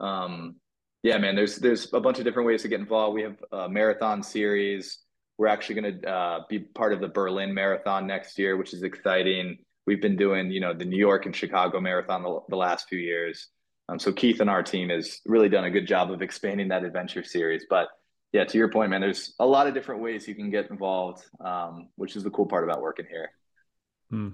um 0.00 0.56
yeah, 1.02 1.18
man. 1.18 1.36
There's 1.36 1.56
there's 1.56 1.92
a 1.92 2.00
bunch 2.00 2.18
of 2.18 2.24
different 2.24 2.46
ways 2.46 2.62
to 2.62 2.68
get 2.68 2.80
involved. 2.80 3.14
We 3.14 3.22
have 3.22 3.36
a 3.52 3.68
marathon 3.68 4.22
series. 4.22 4.98
We're 5.36 5.46
actually 5.46 5.80
going 5.80 6.00
to 6.00 6.10
uh, 6.10 6.40
be 6.48 6.58
part 6.58 6.92
of 6.92 7.00
the 7.00 7.08
Berlin 7.08 7.54
Marathon 7.54 8.08
next 8.08 8.38
year, 8.38 8.56
which 8.56 8.74
is 8.74 8.82
exciting. 8.82 9.58
We've 9.86 10.02
been 10.02 10.16
doing, 10.16 10.50
you 10.50 10.60
know, 10.60 10.74
the 10.74 10.84
New 10.84 10.98
York 10.98 11.26
and 11.26 11.34
Chicago 11.34 11.80
Marathon 11.80 12.24
the, 12.24 12.40
the 12.48 12.56
last 12.56 12.88
few 12.88 12.98
years. 12.98 13.46
Um, 13.88 13.98
so 13.98 14.12
Keith 14.12 14.40
and 14.40 14.50
our 14.50 14.62
team 14.62 14.90
has 14.90 15.20
really 15.24 15.48
done 15.48 15.64
a 15.64 15.70
good 15.70 15.86
job 15.86 16.10
of 16.10 16.22
expanding 16.22 16.68
that 16.68 16.84
adventure 16.84 17.24
series. 17.24 17.64
But 17.68 17.88
yeah, 18.32 18.44
to 18.44 18.58
your 18.58 18.68
point, 18.68 18.90
man, 18.90 19.00
there's 19.00 19.34
a 19.38 19.46
lot 19.46 19.66
of 19.66 19.74
different 19.74 20.02
ways 20.02 20.28
you 20.28 20.34
can 20.34 20.50
get 20.50 20.70
involved, 20.70 21.24
um, 21.44 21.88
which 21.96 22.14
is 22.14 22.22
the 22.22 22.30
cool 22.30 22.46
part 22.46 22.64
about 22.64 22.82
working 22.82 23.06
here. 23.08 23.30
Hmm. 24.10 24.30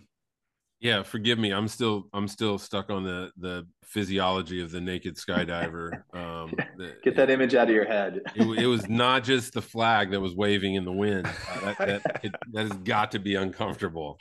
Yeah, 0.80 1.02
forgive 1.02 1.38
me. 1.38 1.50
I'm 1.50 1.68
still 1.68 2.08
I'm 2.12 2.28
still 2.28 2.58
stuck 2.58 2.90
on 2.90 3.04
the 3.04 3.30
the 3.38 3.66
physiology 3.84 4.60
of 4.60 4.70
the 4.70 4.80
naked 4.80 5.16
skydiver. 5.16 6.02
Um, 6.14 6.52
the, 6.76 6.94
Get 7.02 7.16
that 7.16 7.30
it, 7.30 7.32
image 7.32 7.54
out 7.54 7.68
of 7.68 7.74
your 7.74 7.86
head. 7.86 8.20
it, 8.36 8.46
it, 8.58 8.66
was 8.66 8.88
not 8.88 9.24
just 9.24 9.52
the 9.52 9.62
flag 9.62 10.10
that 10.10 10.20
was 10.20 10.34
waving 10.34 10.74
in 10.74 10.84
the 10.84 10.92
wind. 10.92 11.26
Uh, 11.26 11.60
that 11.60 11.78
that, 11.78 12.02
it, 12.22 12.34
that, 12.52 12.62
has 12.68 12.72
got 12.78 13.12
to 13.12 13.18
be 13.18 13.34
uncomfortable. 13.34 14.18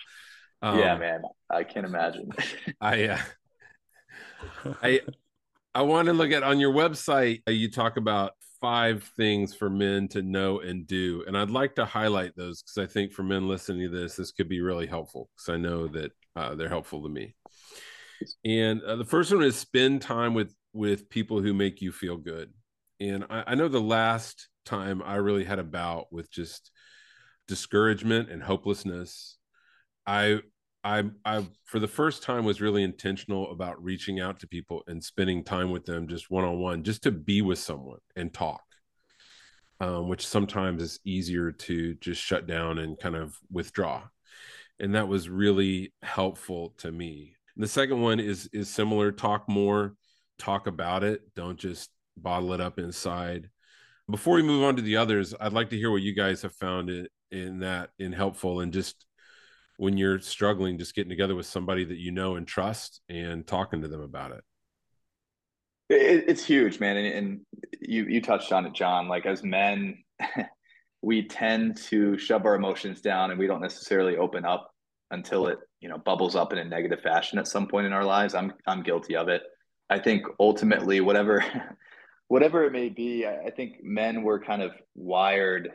Um, 0.62 0.80
yeah, 0.80 0.98
man. 0.98 1.22
I 1.50 1.66
can't 1.66 1.86
imagine. 1.86 2.32
I 2.82 3.10
uh, 3.10 3.18
I 4.82 5.02
I 5.76 5.82
want 5.82 6.06
to 6.06 6.14
look 6.14 6.32
at 6.32 6.44
on 6.44 6.60
your 6.60 6.74
website. 6.74 7.42
Uh, 7.48 7.52
you 7.52 7.70
talk 7.70 7.98
about 7.98 8.34
five 8.62 9.04
things 9.18 9.56
for 9.56 9.70
men 9.70 10.08
to 10.10 10.22
know 10.22 10.60
and 10.60 10.86
do, 10.86 11.24
and 11.26 11.38
I'd 11.38 11.50
like 11.50 11.76
to 11.76 11.86
highlight 11.86 12.36
those 12.36 12.62
because 12.62 12.78
I 12.78 12.92
think 12.92 13.12
for 13.12 13.24
men 13.24 13.48
listening 13.48 13.90
to 13.90 13.98
this, 13.98 14.16
this 14.16 14.32
could 14.32 14.48
be 14.48 14.62
really 14.62 14.86
helpful. 14.86 15.30
Because 15.36 15.54
I 15.54 15.58
know 15.58 15.88
that 15.88 16.12
uh, 16.36 16.56
they're 16.56 16.70
helpful 16.70 17.04
to 17.04 17.10
me. 17.10 17.36
And 18.46 18.82
uh, 18.84 18.98
the 18.98 19.06
first 19.06 19.34
one 19.34 19.44
is 19.44 19.56
spend 19.56 20.02
time 20.02 20.34
with 20.34 20.54
with 20.74 21.10
people 21.10 21.42
who 21.42 21.54
make 21.54 21.82
you 21.82 21.92
feel 21.92 22.18
good. 22.18 22.52
And 23.00 23.26
I, 23.30 23.44
I 23.48 23.56
know 23.56 23.68
the 23.68 23.82
last 23.82 24.50
time 24.66 25.02
I 25.04 25.16
really 25.16 25.44
had 25.44 25.60
a 25.60 25.64
bout 25.64 26.08
with 26.12 26.32
just 26.32 26.72
discouragement 27.48 28.30
and 28.30 28.42
hopelessness, 28.42 29.38
I 30.06 30.42
I 30.84 31.06
I 31.26 31.46
for 31.66 31.80
the 31.80 31.88
first 31.88 32.24
time 32.24 32.46
was 32.46 32.62
really 32.62 32.84
intentional 32.84 33.52
about 33.52 33.84
reaching 33.84 34.20
out 34.20 34.40
to 34.42 34.48
people 34.48 34.84
and 34.88 35.04
spending 35.04 35.44
time 35.44 35.72
with 35.72 35.86
them 35.86 36.08
just 36.08 36.30
one 36.30 36.44
on 36.44 36.60
one, 36.60 36.84
just 36.84 37.04
to 37.04 37.12
be 37.12 37.42
with 37.42 37.60
someone 37.60 38.00
and 38.16 38.34
talk. 38.34 38.64
Um, 39.80 40.08
which 40.08 40.26
sometimes 40.26 40.82
is 40.82 41.00
easier 41.04 41.52
to 41.52 41.96
just 41.96 42.22
shut 42.22 42.48
down 42.48 42.78
and 42.78 42.98
kind 42.98 43.16
of 43.16 43.36
withdraw 43.52 44.04
and 44.80 44.96
that 44.96 45.08
was 45.08 45.30
really 45.30 45.94
helpful 46.02 46.74
to 46.80 46.92
me. 46.92 47.36
And 47.56 47.64
the 47.64 47.70
second 47.70 48.02
one 48.02 48.20
is 48.20 48.50
is 48.52 48.70
similar. 48.70 49.12
Talk 49.12 49.48
more, 49.48 49.96
talk 50.38 50.68
about 50.68 51.04
it. 51.04 51.22
Don't 51.36 51.58
just 51.58 51.90
bottle 52.18 52.54
it 52.54 52.62
up 52.62 52.80
inside. 52.80 53.50
Before 54.10 54.36
we 54.36 54.44
move 54.44 54.64
on 54.64 54.76
to 54.76 54.82
the 54.82 54.98
others, 54.98 55.34
I'd 55.40 55.54
like 55.54 55.70
to 55.70 55.78
hear 55.78 55.92
what 55.92 56.02
you 56.02 56.14
guys 56.14 56.42
have 56.42 56.54
found 56.56 56.90
in, 56.90 57.08
in 57.32 57.60
that 57.60 57.92
in 58.00 58.12
helpful 58.12 58.60
and 58.60 58.74
just 58.74 59.06
when 59.78 59.98
you're 59.98 60.20
struggling, 60.20 60.78
just 60.78 60.96
getting 60.96 61.10
together 61.10 61.36
with 61.36 61.46
somebody 61.46 61.84
that 61.86 61.98
you 61.98 62.12
know 62.12 62.36
and 62.36 62.48
trust 62.48 63.02
and 63.10 63.46
talking 63.46 63.82
to 63.82 63.88
them 63.88 64.02
about 64.02 64.32
it. 64.32 64.44
it 65.90 66.26
it's 66.28 66.46
huge, 66.46 66.80
man, 66.80 66.98
and, 66.98 67.14
and 67.14 67.42
you 67.82 68.06
you 68.06 68.22
touched 68.22 68.52
on 68.52 68.66
it, 68.66 68.74
John. 68.74 69.08
Like 69.08 69.26
as 69.26 69.44
men, 69.44 70.04
we 71.04 71.28
tend 71.28 71.76
to 71.76 72.18
shove 72.18 72.46
our 72.46 72.56
emotions 72.56 73.02
down 73.02 73.30
and 73.30 73.40
we 73.40 73.46
don't 73.46 73.62
necessarily 73.62 74.18
open 74.18 74.46
up 74.46 74.72
until 75.12 75.48
it 75.48 75.60
you 75.82 75.90
know 75.90 75.98
bubbles 75.98 76.36
up 76.36 76.54
in 76.54 76.60
a 76.60 76.64
negative 76.64 77.02
fashion 77.02 77.38
at 77.38 77.48
some 77.48 77.68
point 77.68 77.86
in 77.86 77.94
our 77.94 78.06
lives 78.06 78.34
i'm 78.34 78.54
i'm 78.66 78.82
guilty 78.82 79.16
of 79.16 79.28
it 79.28 79.44
i 79.90 80.00
think 80.00 80.26
ultimately 80.40 81.02
whatever 81.02 81.44
whatever 82.30 82.64
it 82.64 82.72
may 82.72 82.90
be 82.90 83.26
I, 83.26 83.48
I 83.48 83.50
think 83.52 83.84
men 83.84 84.24
were 84.24 84.40
kind 84.40 84.62
of 84.62 84.72
wired 84.96 85.74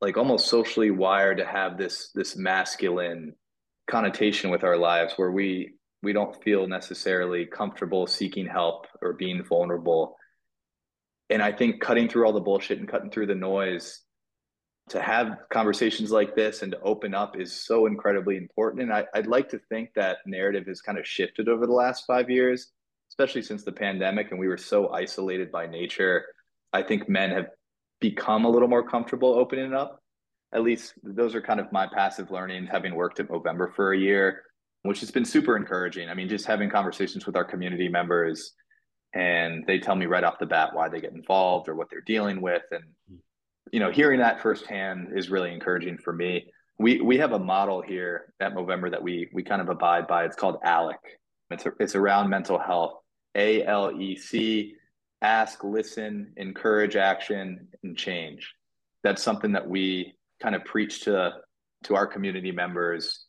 like 0.00 0.16
almost 0.16 0.48
socially 0.48 0.90
wired 0.90 1.38
to 1.38 1.46
have 1.46 1.76
this 1.76 2.10
this 2.14 2.36
masculine 2.36 3.34
connotation 3.90 4.50
with 4.50 4.64
our 4.64 4.76
lives 4.76 5.14
where 5.16 5.30
we 5.30 5.74
we 6.02 6.12
don't 6.12 6.42
feel 6.42 6.66
necessarily 6.66 7.46
comfortable 7.46 8.06
seeking 8.06 8.46
help 8.46 8.86
or 9.02 9.14
being 9.14 9.42
vulnerable 9.44 10.16
and 11.30 11.42
i 11.42 11.50
think 11.50 11.80
cutting 11.80 12.08
through 12.08 12.26
all 12.26 12.32
the 12.32 12.40
bullshit 12.40 12.78
and 12.78 12.88
cutting 12.88 13.10
through 13.10 13.26
the 13.26 13.34
noise 13.34 14.02
to 14.88 15.02
have 15.02 15.38
conversations 15.50 16.10
like 16.10 16.34
this 16.34 16.62
and 16.62 16.72
to 16.72 16.80
open 16.80 17.14
up 17.14 17.38
is 17.38 17.52
so 17.52 17.86
incredibly 17.86 18.36
important. 18.36 18.82
And 18.82 18.92
I, 18.92 19.04
i'd 19.14 19.26
like 19.26 19.48
to 19.50 19.60
think 19.68 19.90
that 19.94 20.18
narrative 20.26 20.66
has 20.66 20.80
kind 20.80 20.98
of 20.98 21.06
shifted 21.06 21.48
over 21.48 21.66
the 21.66 21.72
last 21.72 22.04
five 22.06 22.30
years, 22.30 22.72
especially 23.10 23.42
since 23.42 23.64
the 23.64 23.72
pandemic 23.72 24.30
and 24.30 24.40
we 24.40 24.48
were 24.48 24.56
so 24.56 24.90
isolated 24.90 25.52
by 25.52 25.66
nature. 25.66 26.26
I 26.72 26.82
think 26.82 27.08
men 27.08 27.30
have 27.30 27.46
become 28.00 28.44
a 28.44 28.48
little 28.48 28.68
more 28.68 28.86
comfortable 28.86 29.34
opening 29.34 29.74
up. 29.74 30.00
At 30.52 30.62
least 30.62 30.94
those 31.02 31.34
are 31.34 31.42
kind 31.42 31.60
of 31.60 31.70
my 31.72 31.86
passive 31.86 32.30
learnings, 32.30 32.68
having 32.70 32.94
worked 32.94 33.20
at 33.20 33.28
Movember 33.28 33.74
for 33.74 33.92
a 33.92 33.98
year, 33.98 34.42
which 34.82 35.00
has 35.00 35.10
been 35.10 35.24
super 35.24 35.56
encouraging. 35.56 36.08
I 36.08 36.14
mean, 36.14 36.28
just 36.28 36.46
having 36.46 36.70
conversations 36.70 37.26
with 37.26 37.36
our 37.36 37.44
community 37.44 37.88
members 37.88 38.54
and 39.14 39.64
they 39.66 39.78
tell 39.78 39.94
me 39.94 40.06
right 40.06 40.24
off 40.24 40.38
the 40.38 40.46
bat 40.46 40.70
why 40.74 40.88
they 40.88 41.00
get 41.00 41.12
involved 41.12 41.68
or 41.68 41.74
what 41.74 41.88
they're 41.90 42.00
dealing 42.02 42.40
with. 42.40 42.62
And 42.70 42.84
you 43.72 43.80
know, 43.80 43.90
hearing 43.90 44.20
that 44.20 44.42
firsthand 44.42 45.08
is 45.14 45.30
really 45.30 45.52
encouraging 45.52 45.98
for 45.98 46.12
me. 46.12 46.50
We 46.78 47.00
we 47.00 47.18
have 47.18 47.32
a 47.32 47.38
model 47.38 47.82
here 47.82 48.32
at 48.40 48.54
Movember 48.54 48.90
that 48.90 49.02
we 49.02 49.28
we 49.32 49.42
kind 49.42 49.60
of 49.60 49.68
abide 49.68 50.06
by. 50.06 50.24
It's 50.24 50.36
called 50.36 50.58
ALEC. 50.64 50.98
It's 51.50 51.66
a, 51.66 51.72
it's 51.80 51.94
around 51.94 52.28
mental 52.28 52.58
health. 52.58 52.94
A 53.34 53.64
L 53.64 53.92
E 54.00 54.16
C. 54.16 54.74
Ask, 55.22 55.64
listen, 55.64 56.32
encourage 56.36 56.96
action, 56.96 57.68
and 57.82 57.96
change. 57.96 58.54
That's 59.02 59.22
something 59.22 59.52
that 59.52 59.68
we 59.68 60.14
kind 60.40 60.54
of 60.54 60.64
preach 60.64 61.02
to 61.02 61.32
to 61.84 61.94
our 61.94 62.06
community 62.06 62.52
members. 62.52 63.26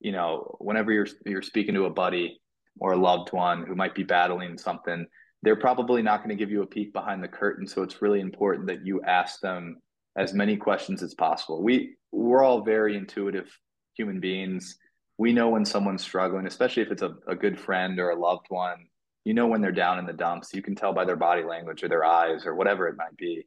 You 0.00 0.12
know, 0.12 0.56
whenever 0.58 0.92
you're 0.92 1.08
you're 1.24 1.42
speaking 1.42 1.74
to 1.74 1.84
a 1.84 1.90
buddy 1.90 2.40
or 2.78 2.92
a 2.92 2.96
loved 2.96 3.32
one 3.32 3.64
who 3.66 3.74
might 3.74 3.94
be 3.94 4.02
battling 4.02 4.58
something, 4.58 5.06
they're 5.42 5.56
probably 5.56 6.02
not 6.02 6.18
going 6.18 6.30
to 6.30 6.36
give 6.36 6.50
you 6.50 6.62
a 6.62 6.66
peek 6.66 6.92
behind 6.92 7.22
the 7.22 7.28
curtain. 7.28 7.66
So 7.66 7.82
it's 7.82 8.02
really 8.02 8.20
important 8.20 8.66
that 8.68 8.84
you 8.84 9.02
ask 9.02 9.40
them 9.40 9.76
as 10.16 10.34
many 10.34 10.56
questions 10.56 11.02
as 11.02 11.14
possible. 11.14 11.62
We 11.62 11.96
we're 12.12 12.42
all 12.42 12.62
very 12.62 12.96
intuitive 12.96 13.48
human 13.94 14.20
beings. 14.20 14.76
We 15.18 15.32
know 15.32 15.50
when 15.50 15.64
someone's 15.64 16.02
struggling, 16.02 16.46
especially 16.46 16.82
if 16.82 16.90
it's 16.90 17.02
a, 17.02 17.14
a 17.26 17.36
good 17.36 17.58
friend 17.58 17.98
or 17.98 18.10
a 18.10 18.18
loved 18.18 18.46
one. 18.48 18.86
You 19.24 19.34
know 19.34 19.46
when 19.46 19.60
they're 19.60 19.72
down 19.72 19.98
in 19.98 20.06
the 20.06 20.12
dumps. 20.12 20.54
You 20.54 20.62
can 20.62 20.74
tell 20.74 20.92
by 20.92 21.04
their 21.04 21.16
body 21.16 21.42
language 21.42 21.82
or 21.84 21.88
their 21.88 22.04
eyes 22.04 22.46
or 22.46 22.54
whatever 22.54 22.88
it 22.88 22.96
might 22.96 23.16
be. 23.16 23.46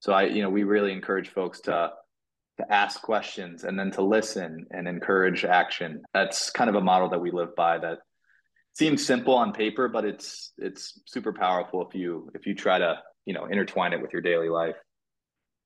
So 0.00 0.12
I, 0.12 0.24
you 0.24 0.42
know, 0.42 0.50
we 0.50 0.64
really 0.64 0.92
encourage 0.92 1.30
folks 1.30 1.60
to 1.62 1.92
to 2.58 2.72
ask 2.72 3.02
questions 3.02 3.64
and 3.64 3.78
then 3.78 3.90
to 3.92 4.02
listen 4.02 4.66
and 4.70 4.88
encourage 4.88 5.44
action. 5.44 6.02
That's 6.14 6.50
kind 6.50 6.70
of 6.70 6.76
a 6.76 6.80
model 6.80 7.08
that 7.10 7.20
we 7.20 7.30
live 7.30 7.54
by 7.54 7.78
that 7.78 7.98
seems 8.72 9.04
simple 9.04 9.34
on 9.34 9.52
paper, 9.52 9.88
but 9.88 10.04
it's 10.04 10.52
it's 10.58 11.00
super 11.06 11.32
powerful 11.32 11.86
if 11.86 11.94
you 11.94 12.30
if 12.34 12.46
you 12.46 12.54
try 12.54 12.78
to 12.78 12.98
you 13.24 13.34
know 13.34 13.46
intertwine 13.46 13.92
it 13.92 14.02
with 14.02 14.12
your 14.12 14.22
daily 14.22 14.48
life. 14.48 14.76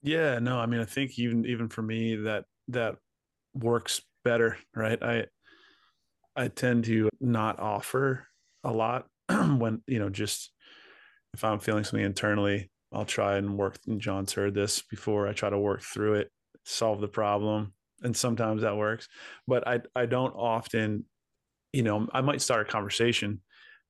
Yeah, 0.03 0.39
no, 0.39 0.59
I 0.59 0.67
mean, 0.67 0.81
I 0.81 0.85
think 0.85 1.19
even 1.19 1.45
even 1.47 1.69
for 1.69 1.83
me 1.83 2.17
that 2.17 2.45
that 2.69 2.97
works 3.55 4.01
better, 4.25 4.57
right? 4.75 5.03
I 5.03 5.27
I 6.37 6.49
tend 6.49 6.85
to 6.85 7.09
not 7.21 7.59
offer 7.59 8.27
a 8.65 8.73
lot 8.73 9.07
when 9.59 9.83
you 9.87 9.99
know 9.99 10.11
just 10.11 10.51
if 11.35 11.45
I'm 11.45 11.61
feeling 11.61 11.85
something 11.85 12.05
internally, 12.05 12.71
I'll 12.93 13.05
try 13.05 13.37
and 13.37 13.57
work. 13.57 13.79
And 13.87 14.01
John's 14.01 14.33
heard 14.33 14.55
this 14.55 14.83
before. 14.83 15.29
I 15.29 15.33
try 15.33 15.51
to 15.51 15.59
work 15.59 15.83
through 15.83 16.15
it, 16.15 16.31
solve 16.65 17.01
the 17.01 17.09
problem, 17.09 17.73
and 18.03 18.17
sometimes 18.17 18.63
that 18.63 18.77
works. 18.77 19.09
But 19.47 19.67
I 19.67 19.81
I 19.95 20.07
don't 20.07 20.35
often 20.35 21.05
you 21.73 21.83
know, 21.83 22.09
I 22.13 22.21
might 22.21 22.43
start 22.43 22.69
a 22.69 22.71
conversation, 22.71 23.41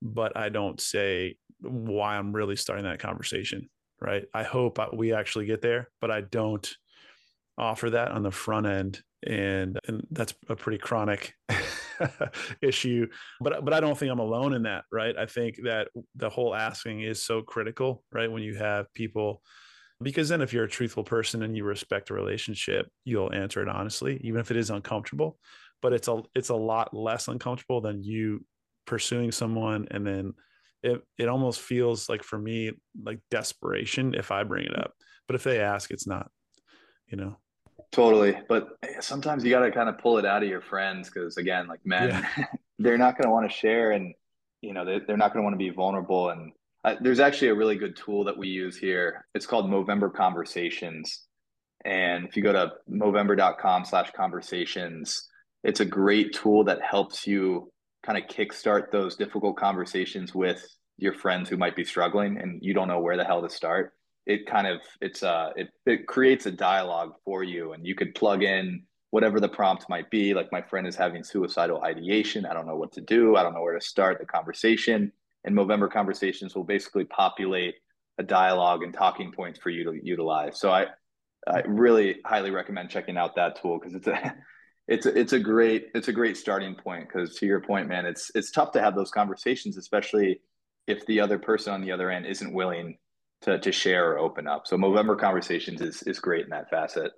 but 0.03 0.37
I 0.37 0.49
don't 0.49 0.81
say 0.81 1.37
why 1.61 2.17
I'm 2.17 2.33
really 2.33 2.57
starting 2.57 2.85
that 2.85 2.99
conversation. 2.99 3.69
Right. 4.01 4.25
I 4.33 4.45
hope 4.45 4.79
we 4.95 5.13
actually 5.13 5.45
get 5.45 5.61
there, 5.61 5.91
but 6.01 6.11
I 6.11 6.23
don't 6.23 6.69
offer 7.59 7.91
that 7.91 8.13
on 8.13 8.23
the 8.23 8.31
front 8.31 8.67
end. 8.67 9.03
And, 9.27 9.79
and 9.87 10.07
that's 10.11 10.33
a 10.49 10.57
pretty 10.57 10.79
chronic 10.79 11.35
issue, 12.63 13.07
but, 13.41 13.65
but 13.65 13.75
I 13.75 13.81
don't 13.81 13.97
think 13.97 14.13
I'm 14.13 14.19
alone 14.19 14.55
in 14.55 14.63
that. 14.65 14.85
Right. 14.93 15.17
I 15.17 15.27
think 15.27 15.61
that 15.65 15.89
the 16.15 16.31
whole 16.31 16.55
asking 16.55 17.03
is 17.03 17.23
so 17.23 17.43
critical, 17.43 18.05
right? 18.13 18.31
When 18.31 18.43
you 18.43 18.57
have 18.57 18.93
people, 18.95 19.43
because 20.03 20.29
then 20.29 20.41
if 20.41 20.53
you're 20.53 20.65
a 20.65 20.69
truthful 20.69 21.05
person 21.05 21.43
and 21.43 21.57
you 21.57 21.65
respect 21.65 22.11
a 22.11 22.15
relationship, 22.15 22.89
you'll 23.05 23.33
answer 23.33 23.63
it 23.63 23.69
honestly, 23.69 24.21
even 24.25 24.41
if 24.41 24.51
it 24.51 24.57
is 24.57 24.71
uncomfortable 24.71 25.39
but 25.83 25.93
it's 25.93 26.09
a 26.09 26.23
it's 26.35 26.51
a 26.51 26.55
lot 26.55 26.95
less 26.95 27.29
uncomfortable 27.29 27.81
than 27.81 28.03
you 28.03 28.45
pursuing 28.87 29.33
someone 29.33 29.87
and 29.91 30.07
then 30.07 30.35
it 30.83 31.03
it 31.19 31.29
almost 31.29 31.61
feels 31.61 32.09
like 32.09 32.23
for 32.23 32.39
me 32.39 32.73
like 33.03 33.21
desperation 33.31 34.15
if 34.15 34.31
I 34.31 34.45
bring 34.45 34.67
it 34.67 34.79
up. 34.79 34.93
But 35.27 35.37
if 35.37 35.45
they 35.45 35.61
ask, 35.61 35.91
it's 35.91 36.07
not, 36.07 36.31
you 37.07 37.17
know. 37.17 37.37
Totally. 37.93 38.37
But 38.49 38.79
sometimes 39.01 39.45
you 39.45 39.51
got 39.51 39.61
to 39.61 39.73
kind 39.73 39.89
of 39.89 39.99
pull 39.99 40.19
it 40.19 40.25
out 40.25 40.43
of 40.43 40.49
your 40.49 40.61
friends 40.61 41.11
because 41.11 41.37
again, 41.37 41.67
like 41.67 41.81
men, 41.85 42.09
yeah. 42.09 42.47
they're 42.79 42.99
not 42.99 43.17
going 43.17 43.25
to 43.25 43.31
want 43.31 43.51
to 43.51 43.57
share 43.57 43.93
and 43.93 44.15
you 44.63 44.75
know, 44.75 44.85
they, 44.85 45.01
they're 45.07 45.17
not 45.17 45.33
going 45.33 45.43
to 45.43 45.45
want 45.45 45.55
to 45.55 45.59
be 45.59 45.71
vulnerable 45.71 46.31
and 46.31 46.53
uh, 46.85 46.95
there's 47.01 47.21
actually 47.21 47.49
a 47.49 47.55
really 47.55 47.77
good 47.77 47.97
tool 47.97 48.25
that 48.25 48.37
we 48.37 48.49
use 48.49 48.77
here. 48.77 49.27
It's 49.35 49.47
called 49.47 49.71
Movember 49.71 50.13
Conversations. 50.13 51.27
And 51.85 52.27
if 52.27 52.37
you 52.37 52.43
go 52.43 52.53
to 52.53 52.73
movember.com 52.91 53.85
slash 53.85 54.11
conversations, 54.13 55.29
it's 55.63 55.81
a 55.81 55.85
great 55.85 56.35
tool 56.35 56.65
that 56.65 56.81
helps 56.83 57.27
you 57.27 57.71
kind 58.03 58.17
of 58.17 58.25
kickstart 58.25 58.91
those 58.91 59.17
difficult 59.17 59.57
conversations 59.57 60.35
with 60.35 60.67
your 60.97 61.13
friends 61.13 61.49
who 61.49 61.57
might 61.57 61.77
be 61.77 61.85
struggling 61.85 62.39
and 62.39 62.61
you 62.63 62.73
don't 62.73 62.89
know 62.89 63.01
where 63.01 63.17
the 63.17 63.25
hell 63.25 63.43
to 63.43 63.51
start 63.51 63.93
it 64.31 64.47
kind 64.47 64.67
of 64.67 64.81
it's 65.01 65.23
uh 65.23 65.51
it, 65.57 65.69
it 65.87 66.07
creates 66.07 66.47
a 66.47 66.53
dialogue 66.53 67.15
for 67.25 67.43
you 67.43 67.73
and 67.73 67.85
you 67.85 67.95
could 67.97 68.15
plug 68.15 68.43
in 68.43 68.83
whatever 69.11 69.41
the 69.41 69.49
prompt 69.49 69.87
might 69.89 70.09
be. 70.09 70.35
Like 70.35 70.53
my 70.53 70.63
friend 70.63 70.87
is 70.87 70.95
having 70.95 71.25
suicidal 71.25 71.83
ideation. 71.83 72.47
I 72.47 72.55
don't 72.55 72.67
know 72.67 72.77
what 72.77 72.93
to 72.93 73.01
do. 73.01 73.35
I 73.35 73.43
don't 73.43 73.55
know 73.55 73.63
where 73.63 73.77
to 73.77 73.85
start 73.85 74.21
the 74.21 74.27
conversation. 74.27 75.11
And 75.45 75.57
movember 75.57 75.91
conversations 75.91 76.55
will 76.55 76.65
basically 76.65 77.07
populate 77.07 77.75
a 78.19 78.23
dialogue 78.23 78.85
and 78.85 78.95
talking 78.95 79.33
points 79.33 79.59
for 79.59 79.71
you 79.71 79.85
to 79.85 79.99
utilize. 80.03 80.61
So 80.61 80.71
i 80.71 80.87
i 81.49 81.63
really 81.67 82.21
highly 82.25 82.51
recommend 82.51 82.91
checking 82.91 83.17
out 83.17 83.35
that 83.35 83.61
tool 83.61 83.79
because 83.79 83.95
it's 83.95 84.07
a 84.07 84.35
it's 84.89 85.07
a, 85.07 85.19
it's 85.19 85.33
a 85.33 85.41
great 85.41 85.87
it's 85.95 86.09
a 86.09 86.13
great 86.13 86.37
starting 86.37 86.75
point 86.75 87.09
because 87.09 87.35
to 87.37 87.47
your 87.47 87.61
point, 87.61 87.89
man, 87.89 88.07
it's 88.07 88.31
it's 88.35 88.53
tough 88.53 88.71
to 88.73 88.81
have 88.81 88.95
those 88.95 89.11
conversations, 89.11 89.77
especially 89.77 90.41
if 90.87 91.05
the 91.07 91.21
other 91.21 91.39
person 91.39 91.73
on 91.73 91.81
the 91.81 91.91
other 91.91 92.11
end 92.11 92.27
isn't 92.27 92.53
willing 92.53 92.99
to 93.43 93.59
to 93.59 93.73
share 93.73 94.13
or 94.13 94.19
open 94.19 94.47
up. 94.47 94.67
So 94.67 94.77
Movember 94.77 95.19
conversations 95.19 95.81
is 95.81 96.03
is 96.03 96.19
great 96.19 96.45
in 96.45 96.51
that 96.51 96.71
facet. 96.71 97.13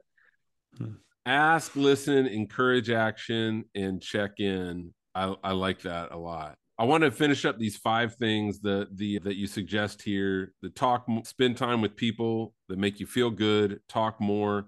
Hmm. 0.78 0.94
Ask, 1.24 1.76
listen, 1.76 2.26
encourage 2.26 2.90
action, 2.90 3.64
and 3.74 4.02
check 4.02 4.32
in. 4.38 4.92
I, 5.14 5.34
I 5.44 5.52
like 5.52 5.82
that 5.82 6.10
a 6.10 6.18
lot. 6.18 6.56
I 6.78 6.84
want 6.84 7.04
to 7.04 7.12
finish 7.12 7.44
up 7.44 7.58
these 7.58 7.76
five 7.76 8.16
things 8.16 8.60
that 8.60 8.88
the 8.96 9.18
that 9.20 9.36
you 9.36 9.46
suggest 9.46 10.02
here. 10.02 10.52
The 10.62 10.70
talk, 10.70 11.06
spend 11.24 11.56
time 11.56 11.80
with 11.80 11.96
people 11.96 12.54
that 12.68 12.78
make 12.78 12.98
you 12.98 13.06
feel 13.06 13.30
good. 13.30 13.80
Talk 13.88 14.20
more. 14.20 14.66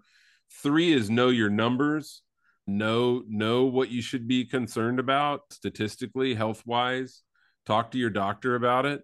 Three 0.63 0.93
is 0.93 1.11
know 1.11 1.31
your 1.31 1.51
numbers 1.51 2.23
know 2.67 3.23
know 3.29 3.65
what 3.65 3.91
you 3.91 4.01
should 4.01 4.27
be 4.27 4.45
concerned 4.45 4.99
about 4.99 5.41
statistically 5.51 6.35
health 6.35 6.63
wise 6.65 7.23
talk 7.67 7.91
to 7.91 7.99
your 7.99 8.11
doctor 8.11 8.55
about 8.55 8.87
it 8.87 9.03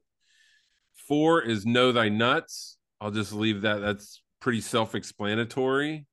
four 1.07 1.43
is 1.43 1.67
know 1.67 1.93
thy 1.93 2.09
nuts. 2.09 2.79
I'll 3.01 3.11
just 3.11 3.33
leave 3.33 3.63
that. 3.63 3.81
That's 3.81 4.23
pretty 4.41 4.61
self-explanatory. 4.61 6.07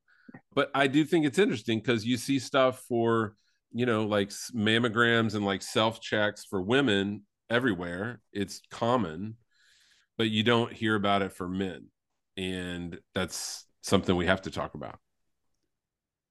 But 0.53 0.69
i 0.75 0.87
do 0.87 1.05
think 1.05 1.25
it's 1.25 1.39
interesting 1.39 1.79
because 1.79 2.05
you 2.05 2.17
see 2.17 2.39
stuff 2.39 2.83
for 2.87 3.35
you 3.71 3.85
know 3.85 4.05
like 4.05 4.29
mammograms 4.53 5.35
and 5.35 5.45
like 5.45 5.61
self 5.61 6.01
checks 6.01 6.45
for 6.45 6.61
women 6.61 7.23
everywhere. 7.49 8.19
It's 8.33 8.61
common 8.69 9.37
but 10.17 10.29
you 10.29 10.43
don't 10.43 10.73
hear 10.73 10.95
about 10.95 11.21
it 11.21 11.31
for 11.31 11.47
men. 11.47 11.87
And 12.35 12.99
that's 13.13 13.65
something 13.81 14.15
we 14.15 14.25
have 14.25 14.41
to 14.43 14.51
talk 14.51 14.73
about. 14.73 14.99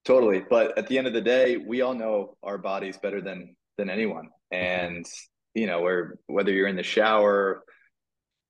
Totally. 0.05 0.45
But 0.49 0.77
at 0.79 0.87
the 0.88 0.99
end 0.99 1.07
of 1.07 1.12
the 1.12 1.21
day, 1.21 1.57
we 1.57 1.81
all 1.81 1.95
know 1.95 2.37
our 2.42 2.59
bodies 2.59 2.97
better 2.97 3.21
than 3.21 3.57
than 3.79 3.90
anyone. 3.90 4.29
Mm-hmm. 4.53 4.95
And 4.95 5.07
you 5.55 5.66
know, 5.66 5.81
where 5.81 6.19
whether 6.27 6.53
you're 6.53 6.69
in 6.69 6.77
the 6.77 6.83
shower, 6.83 7.64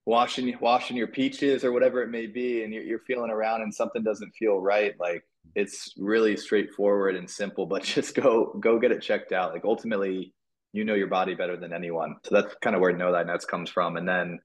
washing 0.07 0.57
washing 0.61 0.97
your 0.97 1.09
peaches 1.09 1.65
or 1.65 1.73
whatever 1.73 2.03
it 2.03 2.09
may 2.09 2.27
be, 2.27 2.63
and 2.63 2.73
you're, 2.73 2.85
you're 2.85 3.01
feeling 3.01 3.31
around 3.31 3.63
and 3.63 3.75
something 3.75 4.03
doesn't 4.03 4.33
feel 4.39 4.61
right, 4.61 4.95
like 4.99 5.25
it's 5.55 5.93
really 5.99 6.37
straightforward 6.37 7.17
and 7.17 7.29
simple, 7.29 7.67
but 7.67 7.83
just 7.83 8.15
go 8.15 8.55
go 8.61 8.79
get 8.79 8.93
it 8.93 9.03
checked 9.03 9.33
out. 9.33 9.53
Like 9.53 9.65
ultimately, 9.65 10.33
you 10.73 10.85
know 10.85 10.95
your 10.95 11.09
body 11.09 11.35
better 11.35 11.57
than 11.57 11.73
anyone. 11.73 12.17
So 12.25 12.37
that's 12.37 12.55
kind 12.63 12.75
of 12.75 12.81
where 12.81 12.97
know 12.97 13.13
thy 13.13 13.25
nuts 13.25 13.45
comes 13.45 13.69
from. 13.69 13.97
And 13.97 14.09
then 14.09 14.39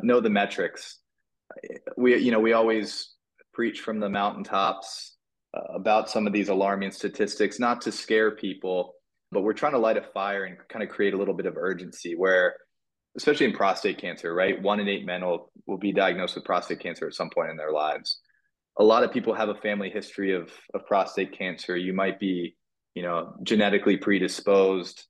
know 0.00 0.20
the 0.20 0.30
metrics. 0.30 0.98
We 1.96 2.16
you 2.16 2.30
know 2.30 2.40
we 2.40 2.52
always 2.52 3.14
preach 3.52 3.80
from 3.80 3.98
the 3.98 4.08
mountaintops 4.08 5.16
uh, 5.56 5.74
about 5.74 6.08
some 6.08 6.26
of 6.26 6.32
these 6.32 6.48
alarming 6.48 6.92
statistics, 6.92 7.58
not 7.58 7.80
to 7.82 7.90
scare 7.90 8.30
people, 8.30 8.94
but 9.32 9.40
we're 9.40 9.52
trying 9.52 9.72
to 9.72 9.78
light 9.78 9.96
a 9.96 10.02
fire 10.02 10.44
and 10.44 10.56
kind 10.68 10.82
of 10.82 10.90
create 10.90 11.14
a 11.14 11.16
little 11.16 11.34
bit 11.34 11.46
of 11.46 11.56
urgency 11.56 12.14
where 12.14 12.54
especially 13.16 13.46
in 13.46 13.52
prostate 13.52 13.98
cancer, 13.98 14.32
right? 14.34 14.60
One 14.60 14.80
in 14.80 14.88
eight 14.88 15.04
men 15.04 15.24
will, 15.24 15.50
will 15.66 15.78
be 15.78 15.92
diagnosed 15.92 16.34
with 16.34 16.44
prostate 16.44 16.80
cancer 16.80 17.06
at 17.06 17.14
some 17.14 17.30
point 17.30 17.50
in 17.50 17.56
their 17.56 17.72
lives. 17.72 18.20
A 18.78 18.84
lot 18.84 19.02
of 19.02 19.12
people 19.12 19.34
have 19.34 19.48
a 19.48 19.56
family 19.56 19.90
history 19.90 20.34
of, 20.34 20.52
of 20.72 20.86
prostate 20.86 21.36
cancer. 21.36 21.76
You 21.76 21.92
might 21.92 22.20
be, 22.20 22.56
you 22.94 23.02
know, 23.02 23.34
genetically 23.42 23.96
predisposed. 23.96 25.04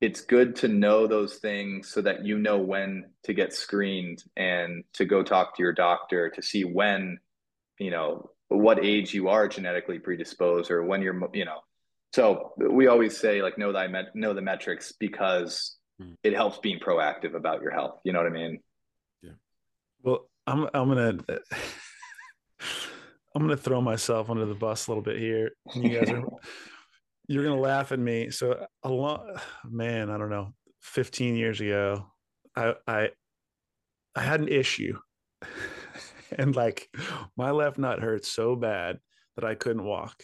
It's 0.00 0.20
good 0.20 0.56
to 0.56 0.68
know 0.68 1.06
those 1.06 1.36
things 1.36 1.90
so 1.90 2.02
that 2.02 2.24
you 2.24 2.38
know 2.38 2.58
when 2.58 3.04
to 3.22 3.32
get 3.32 3.52
screened 3.52 4.24
and 4.36 4.82
to 4.94 5.04
go 5.04 5.22
talk 5.22 5.56
to 5.56 5.62
your 5.62 5.72
doctor 5.72 6.30
to 6.30 6.42
see 6.42 6.64
when, 6.64 7.18
you 7.78 7.90
know, 7.90 8.30
what 8.48 8.84
age 8.84 9.14
you 9.14 9.28
are 9.28 9.46
genetically 9.46 10.00
predisposed 10.00 10.70
or 10.70 10.84
when 10.84 11.00
you're, 11.02 11.28
you 11.32 11.44
know. 11.44 11.60
So 12.12 12.52
we 12.56 12.88
always 12.88 13.16
say 13.16 13.42
like 13.42 13.58
know 13.58 13.72
thy 13.72 13.86
met, 13.86 14.06
know 14.14 14.34
the 14.34 14.42
metrics 14.42 14.92
because. 14.92 15.76
It 16.22 16.34
helps 16.34 16.58
being 16.58 16.80
proactive 16.80 17.34
about 17.34 17.62
your 17.62 17.70
health. 17.70 18.00
You 18.04 18.12
know 18.12 18.18
what 18.18 18.26
I 18.26 18.34
mean? 18.34 18.60
Yeah. 19.22 19.32
Well, 20.02 20.28
I'm 20.46 20.68
I'm 20.74 20.88
gonna 20.88 21.18
I'm 23.34 23.42
gonna 23.42 23.56
throw 23.56 23.80
myself 23.80 24.30
under 24.30 24.46
the 24.46 24.54
bus 24.54 24.86
a 24.86 24.90
little 24.90 25.02
bit 25.02 25.18
here. 25.18 25.52
You 25.74 25.88
guys 25.88 26.10
are 26.10 26.22
you're 27.28 27.44
gonna 27.44 27.60
laugh 27.60 27.92
at 27.92 27.98
me. 27.98 28.30
So 28.30 28.66
a 28.82 28.88
lot, 28.88 29.24
man, 29.64 30.10
I 30.10 30.18
don't 30.18 30.30
know. 30.30 30.54
15 30.82 31.36
years 31.36 31.60
ago, 31.60 32.06
I 32.56 32.74
I 32.86 33.10
I 34.14 34.20
had 34.20 34.40
an 34.40 34.48
issue, 34.48 34.98
and 36.38 36.54
like 36.54 36.88
my 37.36 37.50
left 37.50 37.78
nut 37.78 38.00
hurt 38.00 38.24
so 38.24 38.56
bad 38.56 38.98
that 39.36 39.44
I 39.44 39.54
couldn't 39.54 39.84
walk. 39.84 40.22